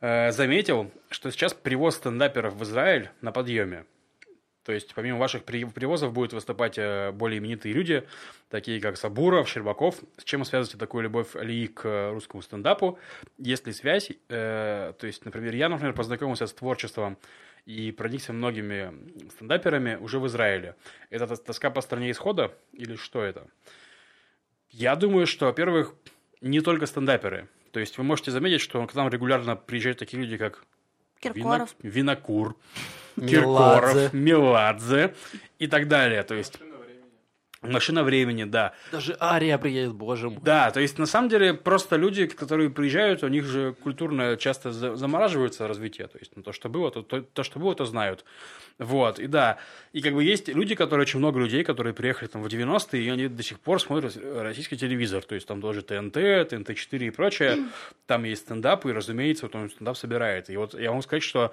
э, 0.00 0.32
заметил, 0.32 0.90
что 1.10 1.30
сейчас 1.30 1.52
привоз 1.54 1.96
стендаперов 1.96 2.54
в 2.54 2.62
Израиль 2.64 3.10
на 3.20 3.30
подъеме. 3.32 3.84
То 4.66 4.72
есть, 4.72 4.92
помимо 4.96 5.18
ваших 5.18 5.44
при- 5.44 5.64
привозов, 5.64 6.12
будут 6.12 6.32
выступать 6.32 6.76
э, 6.76 7.12
более 7.12 7.38
именитые 7.38 7.72
люди, 7.72 8.02
такие 8.50 8.80
как 8.80 8.96
Сабуров, 8.96 9.48
Щербаков. 9.48 9.94
С 10.16 10.24
чем 10.24 10.44
связываете 10.44 10.76
такую 10.76 11.04
любовь 11.04 11.36
Алии 11.36 11.68
к 11.68 11.84
э, 11.84 12.10
русскому 12.10 12.42
стендапу? 12.42 12.98
Есть 13.38 13.64
ли 13.68 13.72
связь? 13.72 14.10
Э, 14.28 14.92
то 14.98 15.06
есть, 15.06 15.24
например, 15.24 15.54
я, 15.54 15.68
например, 15.68 15.94
познакомился 15.94 16.48
с 16.48 16.52
творчеством 16.52 17.16
и 17.64 17.92
проникся 17.92 18.32
многими 18.32 18.92
стендаперами 19.30 19.94
уже 20.00 20.18
в 20.18 20.26
Израиле. 20.26 20.74
Это 21.10 21.26
тос- 21.26 21.44
тоска 21.44 21.70
по 21.70 21.80
стране 21.80 22.10
исхода 22.10 22.52
или 22.72 22.96
что 22.96 23.22
это? 23.22 23.46
Я 24.70 24.96
думаю, 24.96 25.28
что, 25.28 25.46
во-первых, 25.46 25.94
не 26.40 26.60
только 26.60 26.86
стендаперы. 26.86 27.48
То 27.70 27.78
есть 27.78 27.98
вы 27.98 28.04
можете 28.04 28.32
заметить, 28.32 28.62
что 28.62 28.84
к 28.84 28.94
нам 28.96 29.08
регулярно 29.10 29.54
приезжают 29.54 30.00
такие 30.00 30.20
люди, 30.20 30.36
как 30.36 30.64
Киркоров. 31.20 31.74
Винокур, 31.82 32.56
Меладзе. 33.16 33.36
Киркоров, 33.36 34.12
Меладзе 34.12 35.14
и 35.58 35.66
так 35.66 35.88
далее. 35.88 36.22
То 36.22 36.34
есть 36.34 36.58
машина 37.72 38.02
времени, 38.02 38.44
да. 38.44 38.72
Даже 38.92 39.16
Ария 39.20 39.58
приедет, 39.58 39.94
боже 39.94 40.30
мой. 40.30 40.40
Да, 40.42 40.70
то 40.70 40.80
есть 40.80 40.98
на 40.98 41.06
самом 41.06 41.28
деле 41.28 41.54
просто 41.54 41.96
люди, 41.96 42.26
которые 42.26 42.70
приезжают, 42.70 43.22
у 43.22 43.28
них 43.28 43.44
же 43.44 43.74
культурно 43.82 44.36
часто 44.36 44.72
за- 44.72 44.96
замораживается 44.96 45.68
развитие. 45.68 46.06
То 46.06 46.18
есть 46.18 46.32
ну, 46.36 46.42
то, 46.42 46.52
что 46.52 46.68
было, 46.68 46.90
то, 46.90 47.02
то, 47.02 47.20
то, 47.20 47.42
что 47.42 47.58
было, 47.58 47.74
то 47.74 47.84
знают. 47.84 48.24
Вот, 48.78 49.18
и 49.18 49.26
да. 49.26 49.58
И 49.92 50.02
как 50.02 50.14
бы 50.14 50.22
есть 50.22 50.48
люди, 50.48 50.74
которые, 50.74 51.02
очень 51.02 51.18
много 51.18 51.40
людей, 51.40 51.64
которые 51.64 51.94
приехали 51.94 52.28
там 52.28 52.42
в 52.42 52.46
90-е, 52.46 53.02
и 53.02 53.08
они 53.08 53.28
до 53.28 53.42
сих 53.42 53.58
пор 53.60 53.80
смотрят 53.80 54.16
российский 54.22 54.76
телевизор. 54.76 55.24
То 55.24 55.34
есть 55.34 55.46
там 55.46 55.60
тоже 55.60 55.82
ТНТ, 55.82 56.16
ТНТ-4 56.16 57.06
и 57.06 57.10
прочее. 57.10 57.58
Там 58.06 58.22
есть 58.24 58.42
стендап, 58.42 58.86
и, 58.86 58.92
разумеется, 58.92 59.46
вот 59.46 59.56
он 59.56 59.68
стендап 59.68 59.96
собирает. 59.96 60.48
И 60.48 60.56
вот 60.56 60.78
я 60.78 60.90
могу 60.90 61.02
сказать, 61.02 61.24
что 61.24 61.52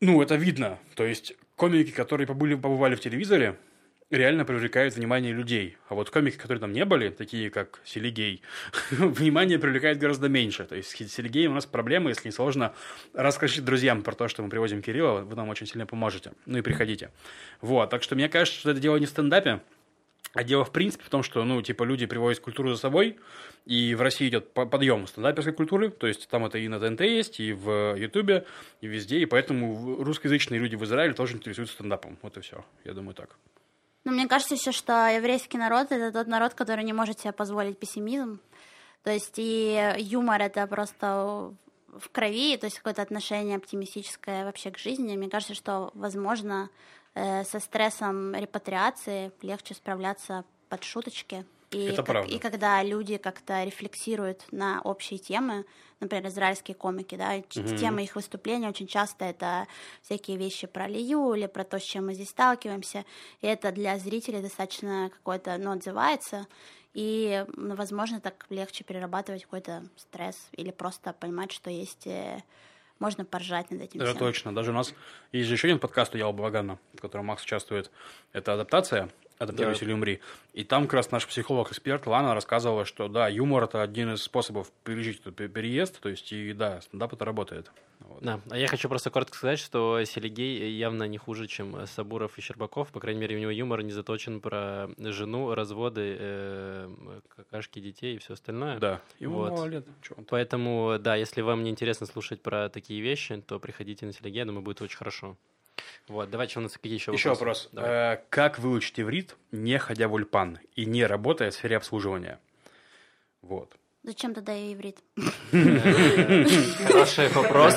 ну, 0.00 0.22
это 0.22 0.36
видно. 0.36 0.78
То 0.94 1.04
есть 1.04 1.34
комики, 1.56 1.90
которые 1.90 2.26
побыли, 2.26 2.54
побывали 2.54 2.94
в 2.94 3.00
телевизоре, 3.00 3.56
реально 4.10 4.44
привлекают 4.44 4.94
внимание 4.94 5.32
людей. 5.32 5.76
А 5.88 5.94
вот 5.94 6.10
комики, 6.10 6.36
которые 6.36 6.60
там 6.60 6.72
не 6.72 6.84
были, 6.84 7.10
такие 7.10 7.50
как 7.50 7.80
Селигей, 7.84 8.42
внимание 8.90 9.58
привлекает 9.58 9.98
гораздо 9.98 10.28
меньше. 10.28 10.64
То 10.64 10.76
есть 10.76 10.90
с 10.90 11.12
Селигеем 11.12 11.52
у 11.52 11.54
нас 11.54 11.66
проблемы, 11.66 12.10
если 12.10 12.28
не 12.28 12.32
сложно, 12.32 12.74
расскажите 13.14 13.62
друзьям 13.62 14.02
про 14.02 14.14
то, 14.14 14.28
что 14.28 14.42
мы 14.42 14.48
привозим 14.48 14.82
Кирилла, 14.82 15.20
вы 15.20 15.36
нам 15.36 15.48
очень 15.48 15.66
сильно 15.66 15.86
поможете. 15.86 16.32
Ну 16.46 16.58
и 16.58 16.62
приходите. 16.62 17.10
Вот, 17.60 17.90
так 17.90 18.02
что 18.02 18.14
мне 18.14 18.28
кажется, 18.28 18.58
что 18.58 18.70
это 18.72 18.80
дело 18.80 18.96
не 18.96 19.06
в 19.06 19.10
стендапе, 19.10 19.60
а 20.32 20.44
дело, 20.44 20.64
в 20.64 20.70
принципе, 20.70 21.04
в 21.04 21.08
том, 21.08 21.24
что, 21.24 21.44
ну, 21.44 21.60
типа, 21.60 21.82
люди 21.82 22.06
привозят 22.06 22.40
культуру 22.40 22.72
за 22.72 22.76
собой, 22.76 23.18
и 23.66 23.96
в 23.96 24.02
России 24.02 24.28
идет 24.28 24.52
по- 24.52 24.64
подъем 24.64 25.08
стендаперской 25.08 25.52
культуры, 25.52 25.90
то 25.90 26.06
есть 26.06 26.28
там 26.28 26.46
это 26.46 26.58
и 26.58 26.68
на 26.68 26.78
ТНТ 26.78 27.00
есть, 27.00 27.40
и 27.40 27.52
в 27.52 27.96
Ютубе, 27.96 28.46
и 28.80 28.86
везде, 28.86 29.18
и 29.18 29.26
поэтому 29.26 30.02
русскоязычные 30.04 30.60
люди 30.60 30.76
в 30.76 30.84
Израиле 30.84 31.14
тоже 31.14 31.34
интересуются 31.34 31.74
стендапом. 31.74 32.16
Вот 32.22 32.36
и 32.36 32.40
все. 32.42 32.64
Я 32.84 32.92
думаю, 32.92 33.14
так. 33.14 33.36
Но 34.04 34.12
мне 34.12 34.26
кажется 34.28 34.54
еще, 34.54 34.72
что 34.72 35.06
еврейский 35.08 35.58
народ— 35.58 35.88
это 35.92 36.12
тот 36.12 36.26
народ, 36.26 36.54
который 36.54 36.84
не 36.84 36.92
может 36.92 37.20
себе 37.20 37.32
позволить 37.32 37.78
пессимизм. 37.78 38.40
То 39.02 39.10
есть 39.10 39.34
и 39.36 39.94
юмор— 39.98 40.40
это 40.42 40.66
просто 40.66 41.54
в 41.88 42.08
крови, 42.10 42.56
то 42.56 42.66
есть 42.66 42.78
какое-то 42.78 43.02
отношение 43.02 43.56
оптимистическое 43.56 44.44
вообще 44.44 44.70
к 44.70 44.78
жизни. 44.78 45.16
Мне 45.16 45.28
кажется, 45.28 45.54
что, 45.54 45.90
возможно, 45.94 46.70
э, 47.14 47.44
со 47.44 47.58
стрессом 47.58 48.34
репатриации 48.34 49.32
легче 49.42 49.74
справляться 49.74 50.44
под 50.68 50.84
шуточки. 50.84 51.44
И, 51.70 51.84
Это 51.86 51.96
как- 51.98 52.06
правда. 52.06 52.34
и 52.34 52.38
когда 52.38 52.82
люди 52.82 53.16
как-то 53.16 53.62
рефлексируют 53.62 54.44
на 54.50 54.80
общие 54.82 55.18
темы, 55.20 55.64
например, 56.00 56.26
израильские 56.26 56.74
комики, 56.74 57.14
да, 57.14 57.34
Мгм. 57.36 57.76
темы 57.76 58.02
их 58.02 58.16
выступлений 58.16 58.66
очень 58.66 58.88
часто 58.88 59.24
это 59.26 59.66
всякие 60.02 60.36
вещи 60.36 60.66
про 60.66 60.88
Лию 60.88 61.32
или 61.34 61.46
про 61.46 61.62
то, 61.62 61.78
с 61.78 61.82
чем 61.82 62.06
мы 62.06 62.14
здесь 62.14 62.30
сталкиваемся, 62.30 63.04
и 63.40 63.46
это 63.46 63.70
для 63.70 63.98
зрителей 63.98 64.40
достаточно 64.42 65.10
какое-то, 65.12 65.56
ну, 65.58 65.70
отзывается, 65.70 66.46
и, 66.92 67.44
ну, 67.56 67.76
возможно, 67.76 68.20
так 68.20 68.46
легче 68.50 68.82
перерабатывать 68.82 69.44
какой-то 69.44 69.84
стресс 69.96 70.48
или 70.56 70.72
просто 70.72 71.12
понимать, 71.12 71.52
что 71.52 71.70
есть, 71.70 72.04
э, 72.08 72.42
можно 72.98 73.24
поржать 73.24 73.70
над 73.70 73.82
этим 73.82 74.00
Это 74.00 74.10
всем. 74.10 74.18
точно. 74.18 74.52
Даже 74.54 74.72
у 74.72 74.74
нас 74.74 74.92
есть 75.30 75.46
же 75.48 75.54
еще 75.54 75.68
один 75.68 75.78
подкаст 75.78 76.16
у 76.16 76.18
Яла 76.18 76.32
Балагана, 76.32 76.80
в 76.94 77.00
котором 77.00 77.26
Макс 77.26 77.44
участвует. 77.44 77.92
Это 78.32 78.54
адаптация. 78.54 79.08
Адаптируйся 79.40 79.80
Да. 79.80 79.86
или 79.86 79.92
умри. 79.94 80.20
И 80.52 80.64
там 80.64 80.84
как 80.84 80.92
раз 80.94 81.10
наш 81.10 81.26
психолог-эксперт 81.26 82.06
Лана 82.06 82.34
рассказывала, 82.34 82.84
что 82.84 83.08
да, 83.08 83.26
юмор 83.26 83.64
это 83.64 83.80
один 83.82 84.12
из 84.12 84.22
способов 84.22 84.70
пережить 84.84 85.20
этот 85.20 85.34
пе- 85.34 85.48
переезд. 85.48 85.98
То 86.00 86.10
есть, 86.10 86.30
и 86.30 86.52
да, 86.52 86.82
стендап 86.82 87.14
это 87.14 87.24
работает. 87.24 87.72
Вот. 88.00 88.22
Да, 88.22 88.40
а 88.50 88.58
я 88.58 88.66
хочу 88.66 88.88
просто 88.90 89.08
коротко 89.10 89.36
сказать, 89.36 89.58
что 89.58 90.04
Селигей 90.04 90.70
явно 90.72 91.04
не 91.04 91.16
хуже, 91.16 91.46
чем 91.46 91.86
Сабуров 91.86 92.36
и 92.36 92.42
Щербаков. 92.42 92.92
По 92.92 93.00
крайней 93.00 93.20
мере, 93.20 93.36
у 93.36 93.38
него 93.40 93.50
юмор 93.50 93.82
не 93.82 93.92
заточен 93.92 94.40
про 94.42 94.90
жену, 94.98 95.54
разводы, 95.54 96.16
э, 96.18 97.20
какашки 97.34 97.78
детей 97.80 98.16
и 98.16 98.18
все 98.18 98.34
остальное. 98.34 98.78
Да. 98.78 99.00
Ему 99.20 99.36
Вот. 99.38 99.52
мало 99.52 99.64
лет. 99.66 99.86
Поэтому, 100.28 100.98
да, 101.00 101.16
если 101.16 101.40
вам 101.40 101.64
не 101.64 101.70
интересно 101.70 102.06
слушать 102.06 102.42
про 102.42 102.68
такие 102.68 103.00
вещи, 103.00 103.40
то 103.46 103.58
приходите 103.58 104.04
на 104.04 104.12
Селигей, 104.12 104.44
думаю, 104.44 104.62
будет 104.62 104.82
очень 104.82 104.98
хорошо. 104.98 105.38
Вот, 106.08 106.28
давайте 106.30 106.58
у 106.58 106.62
нас 106.62 106.72
какие 106.72 106.94
еще 106.94 107.12
Еще 107.12 107.28
вопросы? 107.30 107.68
вопрос. 107.68 107.84
Давай. 107.84 108.14
Э, 108.16 108.20
Как 108.30 108.58
выучить 108.58 108.98
иврит, 109.00 109.36
не 109.52 109.78
ходя 109.78 110.08
в 110.08 110.12
ульпан 110.14 110.58
и 110.74 110.84
не 110.84 111.06
работая 111.06 111.50
в 111.50 111.54
сфере 111.54 111.76
обслуживания? 111.76 112.38
Вот. 113.42 113.72
Зачем 114.02 114.34
тогда 114.34 114.54
и 114.56 114.72
иврит? 114.74 114.98
Хороший 116.86 117.28
вопрос. 117.28 117.74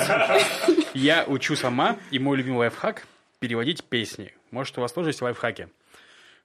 Я 0.94 1.24
учу 1.26 1.56
сама, 1.56 1.98
и 2.10 2.18
мой 2.18 2.36
любимый 2.36 2.58
лайфхак– 2.58 3.06
переводить 3.40 3.84
песни. 3.84 4.32
Может, 4.50 4.78
у 4.78 4.80
вас 4.80 4.92
тоже 4.92 5.10
есть 5.10 5.20
лайфхаки? 5.22 5.68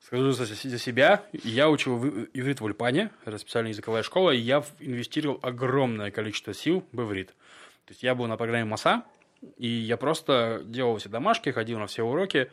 Скажу 0.01 0.31
за, 0.31 0.45
себя, 0.47 1.23
я 1.43 1.69
учил 1.69 1.97
в- 1.97 2.25
иврит 2.33 2.61
в 2.61 2.63
Ульпане, 2.63 3.11
это 3.25 3.37
специальная 3.37 3.71
языковая 3.71 4.01
школа, 4.03 4.31
и 4.31 4.37
я 4.37 4.63
инвестировал 4.79 5.39
огромное 5.43 6.09
количество 6.11 6.53
сил 6.53 6.85
в 6.93 7.01
иврит. 7.01 7.27
То 7.85 7.91
есть 7.91 8.03
я 8.03 8.15
был 8.15 8.25
на 8.27 8.37
программе 8.37 8.63
МАСА, 8.65 9.03
и 9.57 9.67
я 9.67 9.97
просто 9.97 10.61
делал 10.65 10.97
все 10.97 11.09
домашки, 11.09 11.49
ходил 11.49 11.79
на 11.79 11.87
все 11.87 12.03
уроки, 12.03 12.51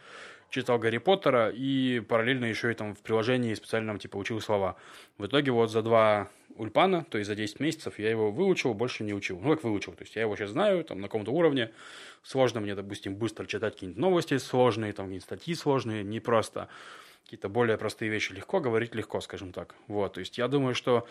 читал 0.50 0.78
Гарри 0.78 0.98
Поттера 0.98 1.50
и 1.50 2.00
параллельно 2.00 2.44
еще 2.44 2.70
и 2.70 2.74
там 2.74 2.94
в 2.94 3.00
приложении 3.00 3.54
специальном 3.54 3.98
типа 3.98 4.16
учил 4.16 4.40
слова. 4.40 4.76
В 5.18 5.26
итоге 5.26 5.50
вот 5.50 5.70
за 5.70 5.82
два 5.82 6.28
ульпана, 6.56 7.04
то 7.04 7.18
есть 7.18 7.28
за 7.28 7.34
10 7.34 7.60
месяцев 7.60 7.98
я 7.98 8.10
его 8.10 8.30
выучил, 8.30 8.74
больше 8.74 9.04
не 9.04 9.12
учил. 9.12 9.38
Ну, 9.38 9.50
как 9.54 9.64
выучил, 9.64 9.92
то 9.92 10.02
есть 10.02 10.16
я 10.16 10.22
его 10.22 10.36
сейчас 10.36 10.50
знаю, 10.50 10.84
там, 10.84 11.00
на 11.00 11.08
каком-то 11.08 11.30
уровне. 11.30 11.72
Сложно 12.22 12.60
мне, 12.60 12.74
допустим, 12.74 13.16
быстро 13.16 13.46
читать 13.46 13.74
какие-нибудь 13.74 14.00
новости 14.00 14.38
сложные, 14.38 14.92
там, 14.92 15.06
какие-нибудь 15.06 15.24
статьи 15.24 15.54
сложные, 15.54 16.02
не 16.02 16.20
просто. 16.20 16.68
Какие-то 17.24 17.48
более 17.48 17.76
простые 17.76 18.10
вещи 18.10 18.32
легко 18.32 18.60
говорить, 18.60 18.94
легко, 18.94 19.20
скажем 19.20 19.52
так. 19.52 19.74
Вот, 19.88 20.14
то 20.14 20.20
есть 20.20 20.38
я 20.38 20.48
думаю, 20.48 20.74
что 20.74 21.06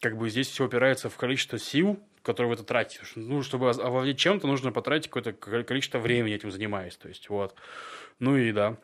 как 0.00 0.16
бы 0.16 0.30
здесь 0.30 0.48
все 0.48 0.64
опирается 0.64 1.08
в 1.08 1.16
количество 1.16 1.58
сил, 1.58 1.98
которые 2.22 2.48
вы 2.48 2.54
это 2.54 2.64
тратите. 2.64 3.02
Ну, 3.14 3.42
чтобы 3.42 3.70
овладеть 3.70 4.18
чем-то, 4.18 4.46
нужно 4.46 4.72
потратить 4.72 5.08
какое-то 5.08 5.32
ко- 5.32 5.64
количество 5.64 5.98
времени 5.98 6.34
этим 6.34 6.50
занимаясь. 6.50 6.96
То 6.96 7.08
есть, 7.08 7.28
вот. 7.28 7.54
Ну 8.18 8.36
и 8.36 8.52
да. 8.52 8.76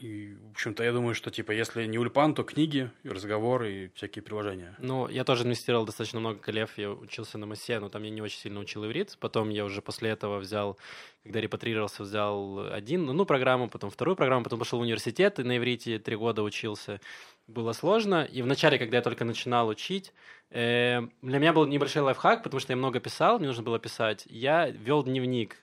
И, 0.00 0.34
в 0.34 0.50
общем-то, 0.52 0.82
я 0.84 0.92
думаю, 0.92 1.14
что, 1.14 1.30
типа, 1.30 1.52
если 1.52 1.86
не 1.86 1.98
ульпан, 1.98 2.34
то 2.34 2.42
книги, 2.42 2.90
и 3.02 3.08
разговоры 3.08 3.72
и 3.72 3.90
всякие 3.94 4.22
приложения. 4.22 4.74
Ну, 4.78 5.08
я 5.08 5.24
тоже 5.24 5.44
инвестировал 5.44 5.84
достаточно 5.86 6.20
много 6.20 6.38
колев, 6.38 6.76
я 6.76 6.90
учился 6.90 7.38
на 7.38 7.46
МАСе, 7.46 7.78
но 7.80 7.88
там 7.88 8.02
я 8.02 8.10
не 8.10 8.22
очень 8.22 8.38
сильно 8.38 8.60
учил 8.60 8.84
иврит. 8.84 9.16
Потом 9.20 9.50
я 9.50 9.64
уже 9.64 9.82
после 9.82 10.10
этого 10.10 10.38
взял, 10.38 10.78
когда 11.22 11.40
репатрировался, 11.40 12.02
взял 12.02 12.72
один, 12.72 13.04
ну, 13.06 13.24
программу, 13.24 13.68
потом 13.68 13.90
вторую 13.90 14.16
программу, 14.16 14.44
потом 14.44 14.58
пошел 14.58 14.78
в 14.78 14.82
университет, 14.82 15.38
и 15.38 15.42
на 15.42 15.56
иврите 15.58 15.98
три 15.98 16.16
года 16.16 16.42
учился. 16.42 17.00
Было 17.46 17.72
сложно. 17.72 18.24
И 18.24 18.42
вначале, 18.42 18.78
когда 18.78 18.96
я 18.98 19.02
только 19.02 19.24
начинал 19.24 19.68
учить, 19.68 20.12
э, 20.50 21.00
для 21.22 21.38
меня 21.38 21.52
был 21.52 21.66
небольшой 21.66 22.02
лайфхак, 22.02 22.42
потому 22.42 22.60
что 22.60 22.72
я 22.72 22.76
много 22.76 23.00
писал, 23.00 23.38
мне 23.38 23.48
нужно 23.48 23.62
было 23.62 23.78
писать. 23.78 24.24
Я 24.30 24.68
вел 24.70 25.02
дневник. 25.04 25.56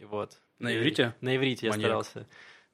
Вот. 0.00 0.38
На 0.58 0.72
И- 0.72 0.78
иврите? 0.78 1.14
На 1.20 1.36
иврите 1.36 1.66
я 1.66 1.72
Маньяк. 1.72 1.86
старался. 2.04 2.26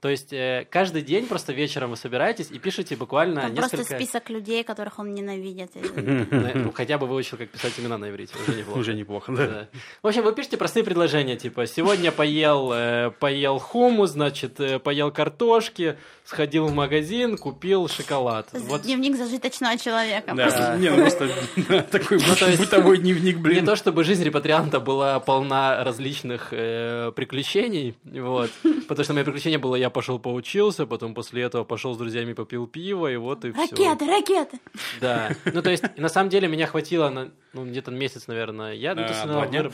То 0.02 0.08
есть 0.08 0.32
э, 0.32 0.66
каждый 0.68 1.02
день 1.02 1.28
просто 1.28 1.52
вечером 1.52 1.90
вы 1.90 1.96
собираетесь 1.96 2.50
и 2.50 2.58
пишете 2.58 2.96
буквально 2.96 3.42
Там 3.42 3.54
несколько... 3.54 3.76
Просто 3.76 3.94
список 3.94 4.30
людей, 4.30 4.64
которых 4.64 4.98
он 4.98 5.14
ненавидит. 5.14 5.70
Ну, 6.54 6.72
хотя 6.72 6.98
бы 6.98 7.06
выучил, 7.06 7.36
как 7.36 7.50
писать 7.50 7.74
имена 7.78 7.98
на 7.98 8.10
иврите, 8.10 8.34
уже 8.36 8.58
неплохо. 8.58 8.78
Уже 8.78 8.94
неплохо, 8.94 9.32
да. 9.32 9.68
В 10.02 10.06
общем, 10.08 10.24
вы 10.24 10.34
пишете 10.34 10.56
простые 10.56 10.82
предложения, 10.82 11.36
типа, 11.36 11.66
сегодня 11.66 12.10
поел, 12.10 12.72
э, 12.72 13.10
поел 13.20 13.60
хумус, 13.60 14.10
значит, 14.10 14.58
э, 14.58 14.80
поел 14.80 15.12
картошки, 15.12 15.96
сходил 16.24 16.66
в 16.66 16.74
магазин, 16.74 17.38
купил 17.38 17.88
шоколад. 17.88 18.48
Дневник 18.82 19.16
зажиточного 19.16 19.78
человека. 19.78 20.34
Да, 20.34 20.76
не, 20.76 20.90
ну 20.90 20.96
просто 20.96 21.28
такой 21.90 22.18
Ну, 22.18 22.56
бытовой 22.56 22.98
дневник, 22.98 23.36
Не 23.36 23.42
блин. 23.42 23.66
то 23.66 23.76
чтобы 23.76 24.02
жизнь 24.02 24.24
репатрианта 24.24 24.80
была 24.80 25.20
полна 25.20 25.84
различных 25.84 26.48
э, 26.50 27.12
приключений, 27.14 27.94
вот, 28.04 28.50
потому 28.88 29.04
что 29.04 29.14
мое 29.14 29.24
приключение 29.24 29.58
было, 29.58 29.76
я 29.76 29.90
пошел 29.92 30.18
поучился, 30.18 30.86
потом 30.86 31.14
после 31.14 31.42
этого 31.42 31.64
пошел 31.64 31.94
с 31.94 31.98
друзьями 31.98 32.32
попил 32.32 32.66
пиво, 32.66 33.10
и 33.10 33.16
вот 33.16 33.44
и 33.44 33.52
все. 33.52 33.60
Ракеты, 33.60 34.06
ракеты. 34.06 34.60
Да, 35.00 35.30
ну 35.52 35.62
то 35.62 35.70
есть 35.70 35.84
на 35.96 36.08
самом 36.08 36.30
деле 36.30 36.48
меня 36.48 36.66
хватило 36.66 37.08
на 37.08 37.30
ну, 37.52 37.66
где-то 37.66 37.90
месяц, 37.90 38.26
наверное, 38.26 38.72
я 38.72 38.94
ну, 38.94 39.02
то 39.02 39.08
есть, 39.08 39.20
А, 39.22 39.26
ну, 39.26 39.32
два 39.34 39.46
дня? 39.46 39.70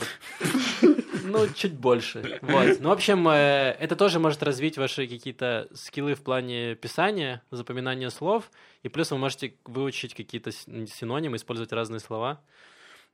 Ну, 1.24 1.46
чуть 1.54 1.74
больше. 1.74 2.40
Вот. 2.42 2.80
Ну, 2.80 2.88
в 2.88 2.92
общем, 2.92 3.28
э, 3.28 3.76
это 3.78 3.96
тоже 3.96 4.18
может 4.18 4.42
развить 4.42 4.78
ваши 4.78 5.06
какие-то 5.06 5.68
скиллы 5.74 6.14
в 6.14 6.22
плане 6.22 6.74
писания, 6.74 7.42
запоминания 7.50 8.10
слов, 8.10 8.50
и 8.82 8.88
плюс 8.88 9.10
вы 9.10 9.18
можете 9.18 9.54
выучить 9.64 10.14
какие-то 10.14 10.52
синонимы, 10.52 11.36
использовать 11.36 11.72
разные 11.72 12.00
слова. 12.00 12.40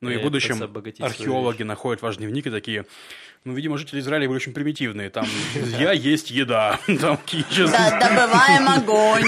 Ну 0.01 0.11
и 0.11 0.19
в 0.19 0.23
будущем 0.23 0.63
обогатить 0.63 0.99
свою 0.99 1.11
археологи 1.11 1.63
находят 1.63 2.03
ваш 2.03 2.17
дневник 2.17 2.47
и 2.47 2.51
такие, 2.51 2.85
ну, 3.45 3.53
видимо, 3.53 3.77
жители 3.77 4.01
Израиля 4.01 4.27
были 4.27 4.37
очень 4.37 4.55
примитивные. 4.55 5.11
Там 5.11 5.27
я 5.79 5.93
есть 5.93 6.31
еда, 6.31 6.79
там 6.87 7.19
сейчас 7.27 7.71
Да, 7.71 8.01
добываем 8.01 8.69
огонь. 8.69 9.25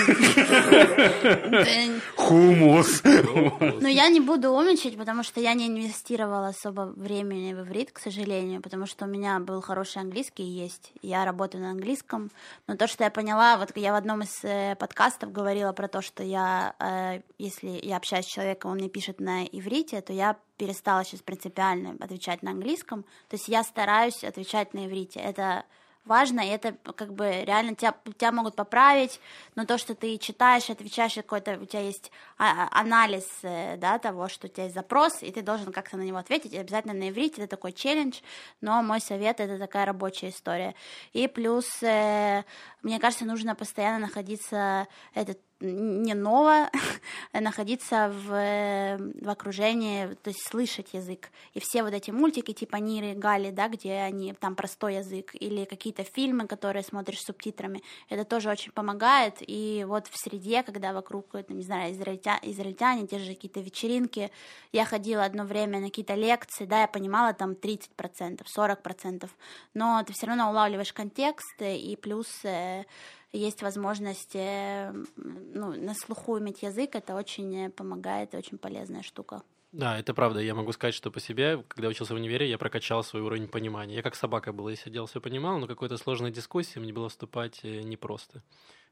Хумус. 2.17 3.03
Ну, 3.05 3.87
я 3.87 4.09
не 4.09 4.21
буду 4.21 4.53
умничать, 4.53 4.97
потому 4.97 5.23
что 5.23 5.41
я 5.41 5.53
не 5.53 5.67
инвестировала 5.67 6.49
особо 6.49 6.93
времени 6.97 7.53
в 7.53 7.61
иврит, 7.61 7.93
к 7.93 7.99
сожалению, 7.99 8.63
потому 8.63 8.87
что 8.87 9.05
у 9.05 9.09
меня 9.09 9.39
был 9.39 9.61
хороший 9.61 10.01
английский 10.03 10.45
и 10.45 10.63
есть. 10.63 10.93
Я 11.03 11.27
работаю 11.27 11.63
на 11.63 11.73
английском. 11.73 12.31
Но 12.67 12.77
то, 12.77 12.87
что 12.87 13.05
я 13.05 13.11
поняла, 13.11 13.59
вот 13.59 13.77
я 13.77 13.93
в 13.93 13.97
одном 13.97 14.23
из 14.23 14.43
э, 14.43 14.77
подкастов 14.77 15.31
говорила 15.31 15.73
про 15.73 15.89
то, 15.89 16.01
что 16.01 16.23
я, 16.23 16.75
э, 16.79 17.21
если 17.39 17.69
я 17.83 17.99
общаюсь 17.99 18.25
с 18.25 18.29
человеком, 18.29 18.71
он 18.71 18.79
мне 18.79 18.89
пишет 18.89 19.21
на 19.21 19.45
иврите, 19.45 20.01
то 20.01 20.15
я 20.15 20.37
перестала 20.57 21.05
сейчас 21.05 21.21
принципиально 21.21 21.97
отвечать 22.01 22.43
на 22.43 22.53
английском. 22.53 23.03
То 23.29 23.37
есть 23.37 23.49
я 23.49 23.63
стараюсь 23.63 24.25
отвечать 24.25 24.75
на 24.75 24.87
иврите. 24.87 25.21
Это 25.21 25.65
важно, 26.07 26.41
и 26.41 26.49
это 26.49 26.73
как 26.95 27.13
бы 27.13 27.45
реально 27.45 27.75
тебя, 27.75 27.95
тебя 28.17 28.33
могут 28.33 28.55
поправить, 28.55 29.21
но 29.57 29.67
то, 29.67 29.77
что 29.77 29.95
ты 29.95 30.17
читаешь, 30.19 30.71
отвечаешь, 30.71 31.15
какой-то 31.15 31.59
у 31.61 31.67
тебя 31.67 31.83
есть 31.83 32.11
а- 32.39 32.69
а- 32.69 32.81
анализ 32.81 33.27
э, 33.43 33.77
да, 33.77 33.99
того, 33.99 34.29
что 34.29 34.47
у 34.47 34.51
тебя 34.51 34.65
есть 34.65 34.75
запрос, 34.75 35.23
и 35.23 35.31
ты 35.31 35.43
должен 35.43 35.73
как-то 35.73 35.97
на 35.97 36.03
него 36.03 36.19
ответить, 36.19 36.53
и 36.53 36.59
обязательно 36.59 36.95
на 36.95 37.11
иврите, 37.11 37.43
это 37.43 37.57
такой 37.57 37.73
челлендж, 37.73 38.21
но 38.61 38.83
мой 38.83 39.01
совет 39.01 39.41
это 39.41 39.59
такая 39.59 39.85
рабочая 39.85 40.29
история. 40.29 40.75
И 41.13 41.27
плюс, 41.27 41.83
э, 41.83 42.45
мне 42.83 43.01
кажется, 43.01 43.25
нужно 43.25 43.55
постоянно 43.55 44.07
находиться, 44.07 44.87
это 45.13 45.37
не 45.61 46.15
ново, 46.15 46.71
находиться 47.33 48.13
в, 48.13 48.99
в 49.23 49.29
окружении, 49.29 50.07
то 50.23 50.29
есть 50.29 50.47
слышать 50.47 50.93
язык. 50.93 51.31
И 51.55 51.61
все 51.61 51.83
вот 51.83 51.95
эти 51.95 52.11
мультики 52.11 52.53
типа 52.53 52.77
Ниры 52.77 53.15
Гали, 53.15 53.51
да, 53.51 53.69
где 53.69 53.95
они 53.95 54.35
там 54.35 54.55
простой 54.55 54.97
язык, 54.97 55.35
или 55.35 55.65
какие-то 55.65 56.05
фильмы, 56.05 56.47
которые 56.47 56.83
смотришь 56.83 57.21
с 57.21 57.27
субтитрами, 57.27 57.83
это 58.09 58.25
тоже 58.25 58.51
очень 58.51 58.73
помогает. 58.73 59.37
И 59.41 59.85
вот 59.89 60.09
в 60.09 60.19
среде, 60.19 60.63
когда 60.63 60.93
вокруг, 60.93 61.27
не 61.49 61.63
знаю, 61.63 61.93
израильтя, 61.93 62.39
израильтяне, 62.43 63.07
те 63.07 63.19
же 63.19 63.35
какие-то 63.35 63.61
вечеринки, 63.61 64.31
я 64.73 64.85
ходила 64.85 65.25
одно 65.25 65.45
время 65.45 65.81
на 65.81 65.87
какие-то 65.87 66.15
лекции, 66.15 66.67
да, 66.67 66.83
я 66.83 66.89
понимала 66.89 67.33
там 67.33 67.53
30%, 67.53 68.43
40%, 68.45 69.31
но 69.75 70.03
ты 70.07 70.13
все 70.13 70.27
равно 70.27 70.51
улавливаешь 70.51 70.93
контекст, 70.93 71.61
э, 71.61 71.77
и 71.77 71.97
плюс 71.97 72.29
э, 72.45 72.85
есть 73.33 73.63
возможность 73.63 74.35
э, 74.35 74.93
ну, 75.17 75.73
на 75.73 75.95
слуху 75.95 76.39
иметь 76.39 76.63
язык, 76.63 76.95
это 76.95 77.15
очень 77.15 77.67
э, 77.67 77.71
помогает, 77.71 78.35
очень 78.35 78.59
полезная 78.59 79.03
штука. 79.03 79.43
Да, 79.73 79.99
это 79.99 80.15
правда. 80.15 80.41
Я 80.41 80.55
могу 80.55 80.73
сказать, 80.73 80.95
что 80.95 81.11
по 81.11 81.21
себе, 81.21 81.63
когда 81.69 81.89
учился 81.89 82.15
в 82.15 82.17
универе, 82.17 82.49
я 82.49 82.57
прокачал 82.57 83.05
свой 83.05 83.23
уровень 83.23 83.49
понимания. 83.49 83.97
Я 83.97 84.03
как 84.03 84.15
собака 84.15 84.53
был, 84.53 84.69
я 84.69 84.77
сидел, 84.77 85.07
все 85.07 85.21
понимал, 85.21 85.59
но 85.59 85.67
какой-то 85.67 85.99
сложной 85.99 86.31
дискуссии 86.31 86.79
мне 86.79 86.93
было 86.93 87.09
вступать 87.09 87.61
э, 87.63 87.83
непросто. 87.83 88.43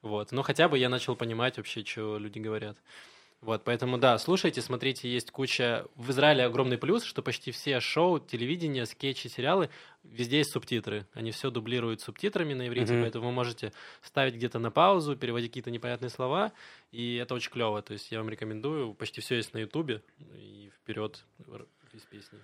Вот. 0.03 0.33
Но 0.33 0.43
хотя 0.43 0.69
бы 0.69 0.79
я 0.79 0.89
начал 0.89 1.17
понимать 1.17 1.57
вообще, 1.57 1.85
что 1.85 2.19
люди 2.19 2.39
говорят. 2.39 2.77
Вот, 3.45 3.63
поэтому 3.63 3.99
да, 3.99 4.17
слушайте, 4.17 4.63
смотрите, 4.63 5.07
есть 5.07 5.31
куча... 5.31 5.85
В 5.97 6.11
Израиле 6.13 6.45
огромный 6.45 6.79
плюс, 6.79 7.05
что 7.05 7.21
почти 7.21 7.51
все 7.51 7.79
шоу, 7.79 8.19
телевидение, 8.19 8.87
скетчи, 8.87 9.29
сериалы, 9.29 9.69
везде 10.03 10.39
есть 10.39 10.51
субтитры. 10.51 11.07
Они 11.13 11.31
все 11.31 11.51
дублируют 11.51 12.01
субтитрами 12.01 12.55
на 12.55 12.67
иврите, 12.69 12.95
Мгм. 12.95 13.03
поэтому 13.03 13.27
вы 13.27 13.33
можете 13.33 13.73
ставить 14.01 14.37
где-то 14.37 14.59
на 14.59 14.71
паузу, 14.71 15.15
переводить 15.15 15.51
какие-то 15.51 15.71
непонятные 15.71 16.09
слова, 16.09 16.53
и 16.91 17.17
это 17.17 17.35
очень 17.35 17.51
клево. 17.51 17.83
То 17.83 17.93
есть 17.93 18.11
я 18.11 18.19
вам 18.19 18.31
рекомендую, 18.31 18.95
почти 18.95 19.21
все 19.21 19.35
есть 19.37 19.53
на 19.53 19.59
ютубе, 19.59 20.01
и 20.37 20.71
вперед 20.81 21.23
из 21.93 22.01
песни. 22.03 22.39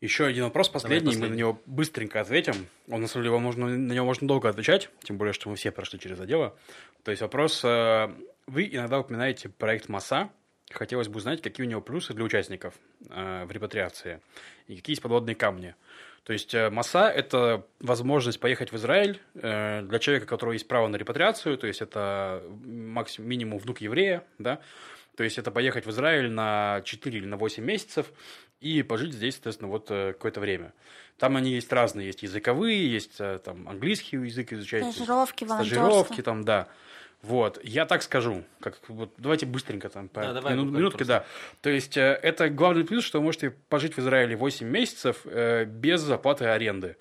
Еще 0.00 0.24
один 0.24 0.44
вопрос, 0.44 0.70
последний, 0.70 1.08
мы 1.08 1.14
на 1.14 1.20
последний. 1.20 1.38
него 1.40 1.60
быстренько 1.66 2.20
ответим. 2.22 2.54
Он, 2.88 3.02
на 3.02 3.06
самом 3.06 3.24
деле, 3.24 3.32
вам 3.32 3.42
можно, 3.42 3.66
на 3.66 3.92
него 3.92 4.06
можно 4.06 4.26
долго 4.26 4.48
отвечать, 4.48 4.88
тем 5.02 5.18
более, 5.18 5.34
что 5.34 5.50
мы 5.50 5.56
все 5.56 5.72
прошли 5.72 5.98
через 5.98 6.16
это 6.18 6.26
дело. 6.26 6.56
То 7.02 7.10
есть 7.10 7.20
вопрос, 7.20 7.60
э, 7.64 8.08
вы 8.48 8.68
иногда 8.70 8.98
упоминаете 8.98 9.48
проект 9.48 9.88
МАСА, 9.88 10.30
хотелось 10.70 11.08
бы 11.08 11.18
узнать, 11.18 11.42
какие 11.42 11.66
у 11.66 11.68
него 11.68 11.80
плюсы 11.80 12.14
для 12.14 12.24
участников 12.24 12.74
э, 13.08 13.44
в 13.44 13.52
репатриации, 13.52 14.20
и 14.66 14.76
какие 14.76 14.92
есть 14.92 15.02
подводные 15.02 15.36
камни. 15.36 15.74
То 16.24 16.32
есть 16.32 16.54
э, 16.54 16.68
МАСА– 16.70 17.08
это 17.14 17.66
возможность 17.80 18.40
поехать 18.40 18.72
в 18.72 18.76
Израиль 18.76 19.20
э, 19.34 19.82
для 19.82 19.98
человека, 19.98 20.24
у 20.24 20.28
которого 20.28 20.52
есть 20.54 20.68
право 20.68 20.88
на 20.88 20.96
репатриацию, 20.96 21.56
то 21.56 21.66
есть 21.66 21.80
это 21.80 22.42
максимум, 22.64 23.30
минимум 23.30 23.58
внук 23.58 23.80
еврея, 23.80 24.24
да, 24.38 24.60
то 25.16 25.24
есть 25.24 25.36
это 25.36 25.50
поехать 25.50 25.84
в 25.84 25.90
Израиль 25.90 26.30
на 26.30 26.80
4 26.84 27.18
или 27.18 27.26
на 27.26 27.36
8 27.36 27.64
месяцев 27.64 28.12
и 28.60 28.82
пожить 28.82 29.14
здесь, 29.14 29.34
соответственно, 29.34 29.68
вот 29.68 29.90
э, 29.90 30.12
какое-то 30.12 30.40
время. 30.40 30.72
Там 31.16 31.36
они 31.36 31.50
есть 31.50 31.72
разные, 31.72 32.06
есть 32.06 32.22
языковые, 32.22 32.90
есть 32.90 33.16
э, 33.18 33.38
там 33.44 33.68
английский 33.68 34.16
язык 34.16 34.52
изучать. 34.52 34.84
Стажировки, 34.92 35.44
Стажировки 35.44 36.22
там, 36.22 36.44
да. 36.44 36.68
Вот, 37.22 37.58
я 37.64 37.84
так 37.84 38.02
скажу, 38.02 38.44
как 38.60 38.78
вот 38.88 39.12
давайте 39.18 39.44
быстренько 39.44 39.88
там 39.88 40.08
по 40.08 40.20
Да, 40.22 40.32
давай, 40.34 40.52
мину- 40.54 40.64
буквально 40.64 40.78
минутки, 40.78 40.96
просто. 40.98 41.12
да. 41.14 41.24
То 41.62 41.70
есть 41.70 41.96
э, 41.96 42.18
это 42.22 42.48
главный 42.48 42.84
плюс, 42.84 43.04
что 43.04 43.18
вы 43.18 43.24
можете 43.24 43.50
пожить 43.68 43.96
в 43.96 43.98
Израиле 43.98 44.36
8 44.36 44.66
месяцев 44.68 45.22
э, 45.24 45.64
без 45.64 46.08
оплаты 46.08 46.44
аренды. 46.44 46.96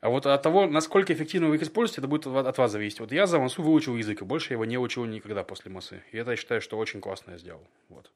А 0.00 0.10
вот 0.10 0.26
от 0.26 0.42
того, 0.42 0.66
насколько 0.66 1.12
эффективно 1.12 1.48
вы 1.48 1.56
их 1.56 1.62
используете, 1.62 2.00
это 2.00 2.08
будет 2.08 2.26
от 2.26 2.58
вас 2.58 2.72
зависеть. 2.72 3.00
Вот 3.00 3.12
я 3.12 3.26
за 3.26 3.38
массу 3.38 3.62
выучил 3.62 3.96
язык, 3.96 4.20
и 4.22 4.24
больше 4.24 4.48
я 4.52 4.54
его 4.56 4.64
не 4.64 4.76
учил 4.76 5.04
никогда 5.06 5.44
после 5.44 5.70
массы. 5.70 6.02
И 6.12 6.18
это 6.18 6.32
я 6.32 6.36
считаю, 6.36 6.60
что 6.60 6.76
очень 6.76 7.00
классно 7.00 7.30
я 7.30 7.38
сделал. 7.38 7.62
Вот. 7.88 8.10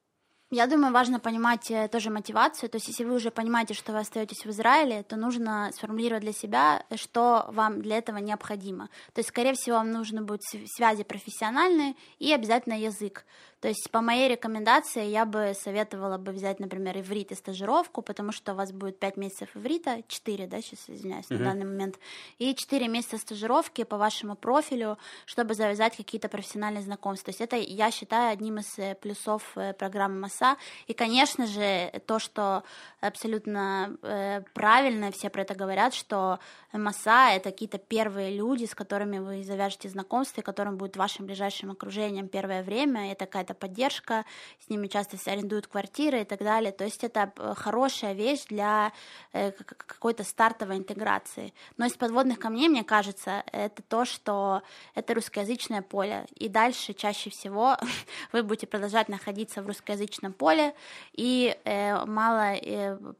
Я 0.51 0.67
думаю, 0.67 0.95
важно 0.95 1.21
понимать 1.21 1.71
э, 1.71 1.89
тоже 1.89 2.09
мотивацию. 2.09 2.71
То 2.71 2.77
есть, 2.77 2.89
если 2.89 3.05
вы 3.05 3.17
уже 3.17 3.31
понимаете, 3.31 3.75
что 3.75 3.93
вы 3.93 3.99
остаетесь 3.99 4.47
в 4.47 4.51
Израиле, 4.51 5.03
то 5.03 5.17
нужно 5.17 5.71
сформулировать 5.75 6.23
для 6.23 6.33
себя, 6.33 6.85
э, 6.89 6.97
что 6.97 7.45
вам 7.53 7.83
для 7.83 7.99
этого 7.99 8.17
необходимо. 8.17 8.89
То 9.13 9.19
есть, 9.19 9.29
скорее 9.29 9.53
всего, 9.53 9.77
вам 9.77 9.91
нужны 9.91 10.23
будут 10.23 10.43
св- 10.45 10.67
связи 10.67 11.03
профессиональные 11.05 11.97
и 12.19 12.33
обязательно 12.33 12.81
язык. 12.81 13.27
То 13.61 13.69
есть, 13.69 13.91
по 13.91 14.01
моей 14.01 14.29
рекомендации, 14.29 15.07
я 15.07 15.25
бы 15.25 15.53
советовала 15.55 16.17
бы 16.17 16.31
взять, 16.31 16.61
например, 16.61 16.99
иврит 16.99 17.33
и 17.33 17.35
стажировку, 17.35 18.03
потому 18.03 18.31
что 18.31 18.53
у 18.53 18.55
вас 18.55 18.71
будет 18.71 19.01
5 19.01 19.17
месяцев 19.17 19.49
иврита, 19.55 20.03
4, 20.07 20.47
да, 20.47 20.61
сейчас 20.61 20.89
извиняюсь, 20.89 21.29
на 21.29 21.39
данный 21.39 21.65
момент, 21.65 21.99
и 22.39 22.55
4 22.55 22.87
месяца 22.87 23.19
стажировки 23.19 23.83
по 23.83 23.97
вашему 23.97 24.37
профилю, 24.37 24.97
чтобы 25.27 25.55
завязать 25.55 25.97
какие-то 25.97 26.29
профессиональные 26.29 26.83
знакомства. 26.83 27.27
То 27.27 27.31
есть 27.31 27.41
это, 27.41 27.57
я 27.57 27.91
считаю, 27.91 28.33
одним 28.33 28.59
из 28.59 28.79
э, 28.79 28.95
плюсов 28.95 29.43
э, 29.57 29.73
программы 29.73 30.21
МАСА. 30.21 30.57
И, 30.87 30.95
конечно 30.95 31.47
же, 31.47 31.91
то, 32.07 32.19
что 32.21 32.63
абсолютно 33.01 33.97
э, 34.03 34.43
правильно, 34.55 35.11
все 35.11 35.31
про 35.31 35.43
это 35.43 35.55
говорят, 35.55 35.95
что 35.95 36.39
МАСА— 36.73 37.31
это 37.33 37.51
какие-то 37.51 37.79
первые 37.79 38.37
люди, 38.37 38.67
с 38.67 38.75
которыми 38.75 39.19
вы 39.19 39.43
завяжете 39.43 39.89
знакомство, 39.89 40.41
и 40.41 40.45
которым 40.45 40.77
будет 40.77 40.97
вашим 40.97 41.25
ближайшим 41.25 41.71
окружением 41.71 42.29
первое 42.29 42.63
время. 42.63 43.11
Это 43.11 43.25
какая-то 43.25 43.55
поддержка, 43.55 44.27
с 44.65 44.69
ними 44.69 44.87
часто 44.89 45.17
арендуют 45.31 45.67
квартиры 45.67 46.21
и 46.21 46.25
так 46.25 46.41
далее. 46.41 46.73
То 46.73 46.85
есть 46.85 47.05
это 47.05 47.33
э, 47.37 47.55
хорошая 47.57 48.13
вещь 48.13 48.45
для 48.49 48.93
э, 49.33 49.53
какой-то 49.53 50.25
стартовой 50.25 50.77
интеграции. 50.77 51.55
Но 51.79 51.87
из 51.87 51.95
подводных 51.95 52.39
камней, 52.39 52.69
мне 52.69 52.85
кажется, 52.85 53.43
это 53.51 53.83
то, 53.83 54.05
что 54.05 54.63
это 54.95 55.15
русскоязычное 55.15 55.81
поле. 55.81 56.27
И 56.35 56.49
дальше 56.51 56.93
чаще 56.93 57.31
всего 57.31 57.77
вы 58.33 58.43
будете 58.43 58.67
продолжать 58.67 59.09
находиться 59.09 59.63
в 59.63 59.67
русскоязычном 59.67 60.35
поле 60.35 60.75
и 61.15 61.57
э, 61.65 62.05
мало, 62.05 62.57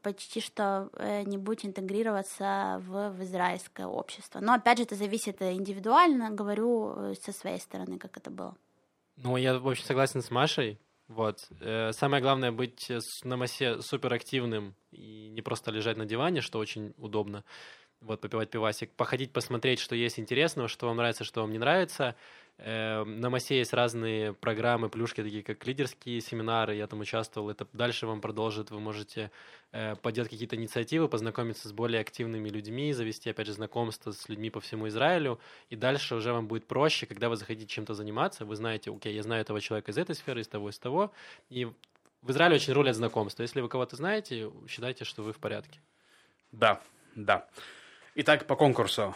почти 0.03 0.39
что 0.39 0.89
не 1.25 1.37
будете 1.37 1.67
интегрироваться 1.67 2.81
в, 2.85 3.09
в 3.09 3.23
Израиль 3.23 3.38
израильское 3.39 3.87
общество. 3.87 4.39
Но 4.41 4.53
опять 4.53 4.77
же, 4.77 4.83
это 4.83 4.95
зависит 4.95 5.41
индивидуально, 5.41 6.29
говорю 6.29 6.93
э, 6.95 7.13
со 7.15 7.31
своей 7.31 7.59
стороны, 7.59 7.97
как 7.97 8.17
это 8.17 8.29
было. 8.29 8.55
Ну, 9.15 9.37
я, 9.37 9.57
в 9.57 9.75
согласен 9.75 10.21
с 10.21 10.29
Машей. 10.29 10.79
Вот. 11.07 11.47
Э, 11.61 11.91
самое 11.93 12.21
главное 12.21 12.51
быть 12.51 12.91
на 13.23 13.37
массе 13.37 13.81
суперактивным 13.81 14.75
и 14.91 15.29
не 15.29 15.41
просто 15.41 15.71
лежать 15.71 15.97
на 15.97 16.05
диване, 16.05 16.41
что 16.41 16.59
очень 16.59 16.93
удобно. 16.97 17.43
Вот, 18.01 18.21
попивать 18.21 18.49
пивасик, 18.49 18.91
походить, 18.91 19.33
посмотреть, 19.33 19.79
что 19.79 19.95
есть 19.95 20.19
интересного, 20.19 20.69
что 20.69 20.87
вам 20.87 20.97
нравится, 20.97 21.23
что 21.23 21.41
вам 21.41 21.51
не 21.51 21.57
нравится. 21.57 22.15
Эм, 22.61 23.21
на 23.21 23.29
МАСе 23.29 23.57
есть 23.57 23.71
разные 23.71 24.33
программы, 24.33 24.89
плюшки, 24.89 25.23
такие 25.23 25.43
как 25.43 25.65
лидерские 25.65 26.19
семинары, 26.19 26.75
я 26.75 26.87
там 26.87 26.99
участвовал, 26.99 27.49
это 27.49 27.65
дальше 27.71 28.05
вам 28.05 28.19
продолжит, 28.19 28.69
вы 28.69 28.81
можете 28.81 29.31
э, 29.71 29.95
поделать 29.95 30.29
какие-то 30.29 30.57
инициативы, 30.57 31.07
познакомиться 31.07 31.69
с 31.69 31.71
более 31.71 32.01
активными 32.01 32.49
людьми, 32.49 32.91
завести, 32.91 33.29
опять 33.29 33.47
же, 33.47 33.53
знакомство 33.53 34.11
с 34.11 34.27
людьми 34.27 34.49
по 34.49 34.59
всему 34.59 34.89
Израилю, 34.89 35.39
и 35.69 35.77
дальше 35.77 36.15
уже 36.15 36.33
вам 36.33 36.47
будет 36.47 36.67
проще, 36.67 37.05
когда 37.05 37.29
вы 37.29 37.37
захотите 37.37 37.65
чем-то 37.65 37.93
заниматься, 37.93 38.43
вы 38.43 38.57
знаете, 38.57 38.91
окей, 38.91 39.15
я 39.15 39.23
знаю 39.23 39.41
этого 39.41 39.61
человека 39.61 39.91
из 39.91 39.97
этой 39.97 40.15
сферы, 40.15 40.41
из 40.41 40.49
того, 40.49 40.69
из 40.69 40.77
того, 40.77 41.13
и 41.49 41.65
в 42.21 42.31
Израиле 42.31 42.55
очень 42.55 42.73
рулят 42.73 42.97
знакомства. 42.97 43.43
Если 43.43 43.61
вы 43.61 43.69
кого-то 43.69 43.95
знаете, 43.95 44.51
считайте, 44.67 45.05
что 45.05 45.23
вы 45.23 45.31
в 45.31 45.37
порядке. 45.37 45.79
Да, 46.51 46.81
да. 47.15 47.47
Итак, 48.15 48.47
по 48.47 48.57
конкурсу. 48.57 49.15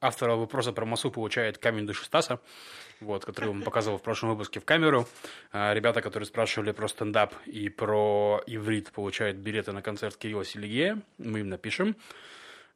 Э, 0.00 0.06
автор 0.06 0.30
вопроса 0.30 0.72
про 0.72 0.84
массу 0.84 1.10
получает 1.10 1.58
камень 1.58 1.86
души 1.86 2.04
Стаса, 2.04 2.40
вот, 3.00 3.24
который 3.24 3.50
он 3.50 3.62
показывал 3.62 3.98
в 3.98 4.02
прошлом 4.02 4.30
выпуске 4.30 4.60
в 4.60 4.64
камеру. 4.64 5.06
Э, 5.52 5.74
ребята, 5.74 6.00
которые 6.00 6.26
спрашивали 6.26 6.72
про 6.72 6.88
стендап 6.88 7.34
и 7.46 7.68
про 7.68 8.42
иврит, 8.46 8.90
получают 8.92 9.36
билеты 9.36 9.72
на 9.72 9.82
концерт 9.82 10.16
Кирилла 10.16 10.44
Селигея. 10.44 11.00
Мы 11.18 11.40
им 11.40 11.48
напишем. 11.48 11.96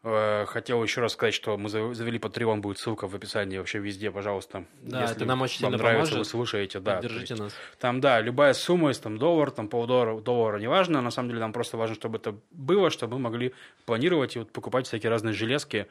Э, 0.05 0.47
хотел 0.47 0.83
еще 0.83 1.01
раз 1.01 1.13
сказать, 1.13 1.33
что 1.33 1.57
мы 1.57 1.69
завели 1.69 2.19
Patreon, 2.19 2.59
будет 2.59 2.79
ссылка 2.79 3.07
в 3.07 3.15
описании 3.15 3.59
вообще 3.59 3.79
везде, 3.79 4.11
пожалуйста. 4.11 4.65
Да, 4.83 5.03
Если 5.03 5.17
это 5.17 5.27
нам 5.27 5.43
очень 5.43 5.63
вам 5.63 5.73
сильно 5.73 5.85
нравится, 5.85 6.13
поможет. 6.13 6.19
вы 6.19 6.25
слушаете, 6.25 6.81
да. 6.81 7.01
Держите 7.01 7.37
нас. 7.37 7.53
Там, 7.79 8.01
да, 8.01 8.21
любая 8.21 8.53
сумма, 8.55 8.89
если 8.89 9.03
там 9.05 9.17
доллар, 9.17 9.53
там 9.53 9.69
полдоллара, 9.69 10.21
доллара, 10.21 10.59
неважно, 10.59 11.01
на 11.01 11.13
самом 11.13 11.29
деле 11.29 11.41
нам 11.41 11.53
просто 11.53 11.77
важно, 11.77 11.95
чтобы 11.95 12.19
это 12.19 12.35
было, 12.51 12.91
чтобы 12.91 13.15
мы 13.15 13.21
могли 13.31 13.55
планировать 13.87 14.35
и 14.35 14.41
вот 14.41 14.51
покупать 14.51 14.89
всякие 14.89 15.11
разные 15.11 15.35
железки, 15.35 15.87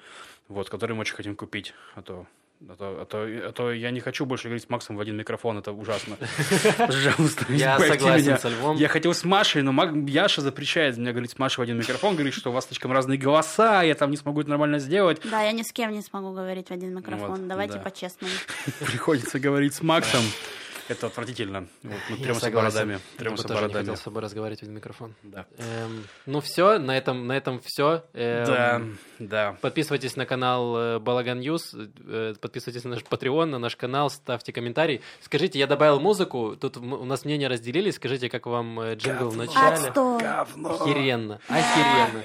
вот, 0.49 0.69
которые 0.69 0.95
мы 0.95 1.01
очень 1.01 1.15
хотим 1.15 1.37
купить, 1.37 1.73
а 1.95 2.01
то 2.01 2.27
а 2.69 2.75
то, 2.75 3.01
а, 3.01 3.05
то, 3.05 3.17
а 3.23 3.51
то 3.51 3.71
я 3.71 3.91
не 3.91 3.99
хочу 3.99 4.25
больше 4.25 4.47
говорить 4.47 4.63
с 4.63 4.69
Максом 4.69 4.95
в 4.95 4.99
один 4.99 5.17
микрофон, 5.17 5.57
это 5.57 5.71
ужасно. 5.71 6.17
Пожалуйста, 6.77 7.45
Я 7.49 7.79
согласен 7.79 8.37
со 8.37 8.49
Львом. 8.49 8.77
Я 8.77 8.87
хотел 8.87 9.13
с 9.13 9.23
Машей, 9.23 9.63
но 9.63 9.73
Яша 10.07 10.41
запрещает 10.41 10.97
мне 10.97 11.11
говорить 11.11 11.31
с 11.31 11.39
Машей 11.39 11.57
в 11.57 11.61
один 11.63 11.77
микрофон, 11.77 12.13
говорит, 12.13 12.33
что 12.33 12.51
у 12.51 12.53
вас 12.53 12.67
слишком 12.67 12.91
разные 12.91 13.17
голоса, 13.17 13.81
я 13.81 13.95
там 13.95 14.11
не 14.11 14.17
смогу 14.17 14.41
это 14.41 14.49
нормально 14.49 14.79
сделать. 14.79 15.21
Да, 15.23 15.41
я 15.41 15.51
ни 15.51 15.63
с 15.63 15.71
кем 15.71 15.91
не 15.91 16.01
смогу 16.01 16.33
говорить 16.33 16.67
в 16.67 16.71
один 16.71 16.95
микрофон, 16.95 17.47
давайте 17.47 17.79
по-честному. 17.79 18.33
Приходится 18.79 19.39
говорить 19.39 19.73
с 19.73 19.81
Максом. 19.81 20.21
Это 20.87 21.07
отвратительно. 21.07 21.67
Вот 21.83 21.99
мы 22.09 22.17
трёмся 22.17 22.49
бородами. 22.49 22.99
Трёмся 23.17 23.43
бородами. 23.43 23.73
хотел 23.73 23.97
с 23.97 24.01
собой 24.01 24.21
разговаривать 24.21 24.61
в 24.61 24.67
микрофон. 24.69 25.13
Да. 25.23 25.45
Эм, 25.57 26.05
ну 26.25 26.41
все, 26.41 26.79
на 26.79 26.97
этом, 26.97 27.27
на 27.27 27.37
этом 27.37 27.59
все. 27.63 28.03
Эм, 28.13 28.45
да, 28.45 28.81
да. 29.19 29.57
Подписывайтесь 29.61 30.15
на 30.15 30.25
канал 30.25 30.77
э, 30.77 30.99
Балаган 30.99 31.39
News, 31.39 31.73
э, 31.73 32.33
подписывайтесь 32.39 32.83
на 32.83 32.91
наш 32.91 33.01
Patreon, 33.03 33.45
на 33.45 33.59
наш 33.59 33.75
канал, 33.75 34.09
ставьте 34.09 34.53
комментарий. 34.53 35.01
Скажите, 35.21 35.59
я 35.59 35.67
добавил 35.67 35.99
музыку, 35.99 36.57
тут 36.59 36.77
у 36.77 37.05
нас 37.05 37.25
мнения 37.25 37.47
разделились, 37.47 37.95
скажите, 37.95 38.29
как 38.29 38.45
вам 38.45 38.79
э, 38.79 38.95
джингл 38.95 39.29
в 39.29 39.37
начале? 39.37 39.87
Отстой. 39.87 40.23
Охеренно, 40.23 41.39
охеренно. 41.47 42.23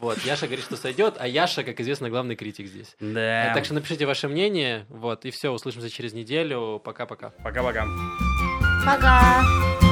Вот, 0.00 0.18
Яша 0.24 0.46
говорит, 0.46 0.64
что 0.64 0.76
сойдет, 0.76 1.14
а 1.18 1.28
Яша, 1.28 1.64
как 1.64 1.80
известно, 1.80 2.10
главный 2.10 2.36
критик 2.36 2.66
здесь. 2.66 2.96
Да. 3.00 3.52
Так 3.54 3.64
что 3.64 3.74
напишите 3.74 4.06
ваше 4.06 4.28
мнение, 4.28 4.86
вот, 4.88 5.24
и 5.24 5.30
все, 5.30 5.50
услышимся 5.50 5.90
через 5.90 6.12
неделю. 6.12 6.80
Пока-пока. 6.84 7.30
Пока-пока. 7.42 7.86
Пока. 8.84 9.91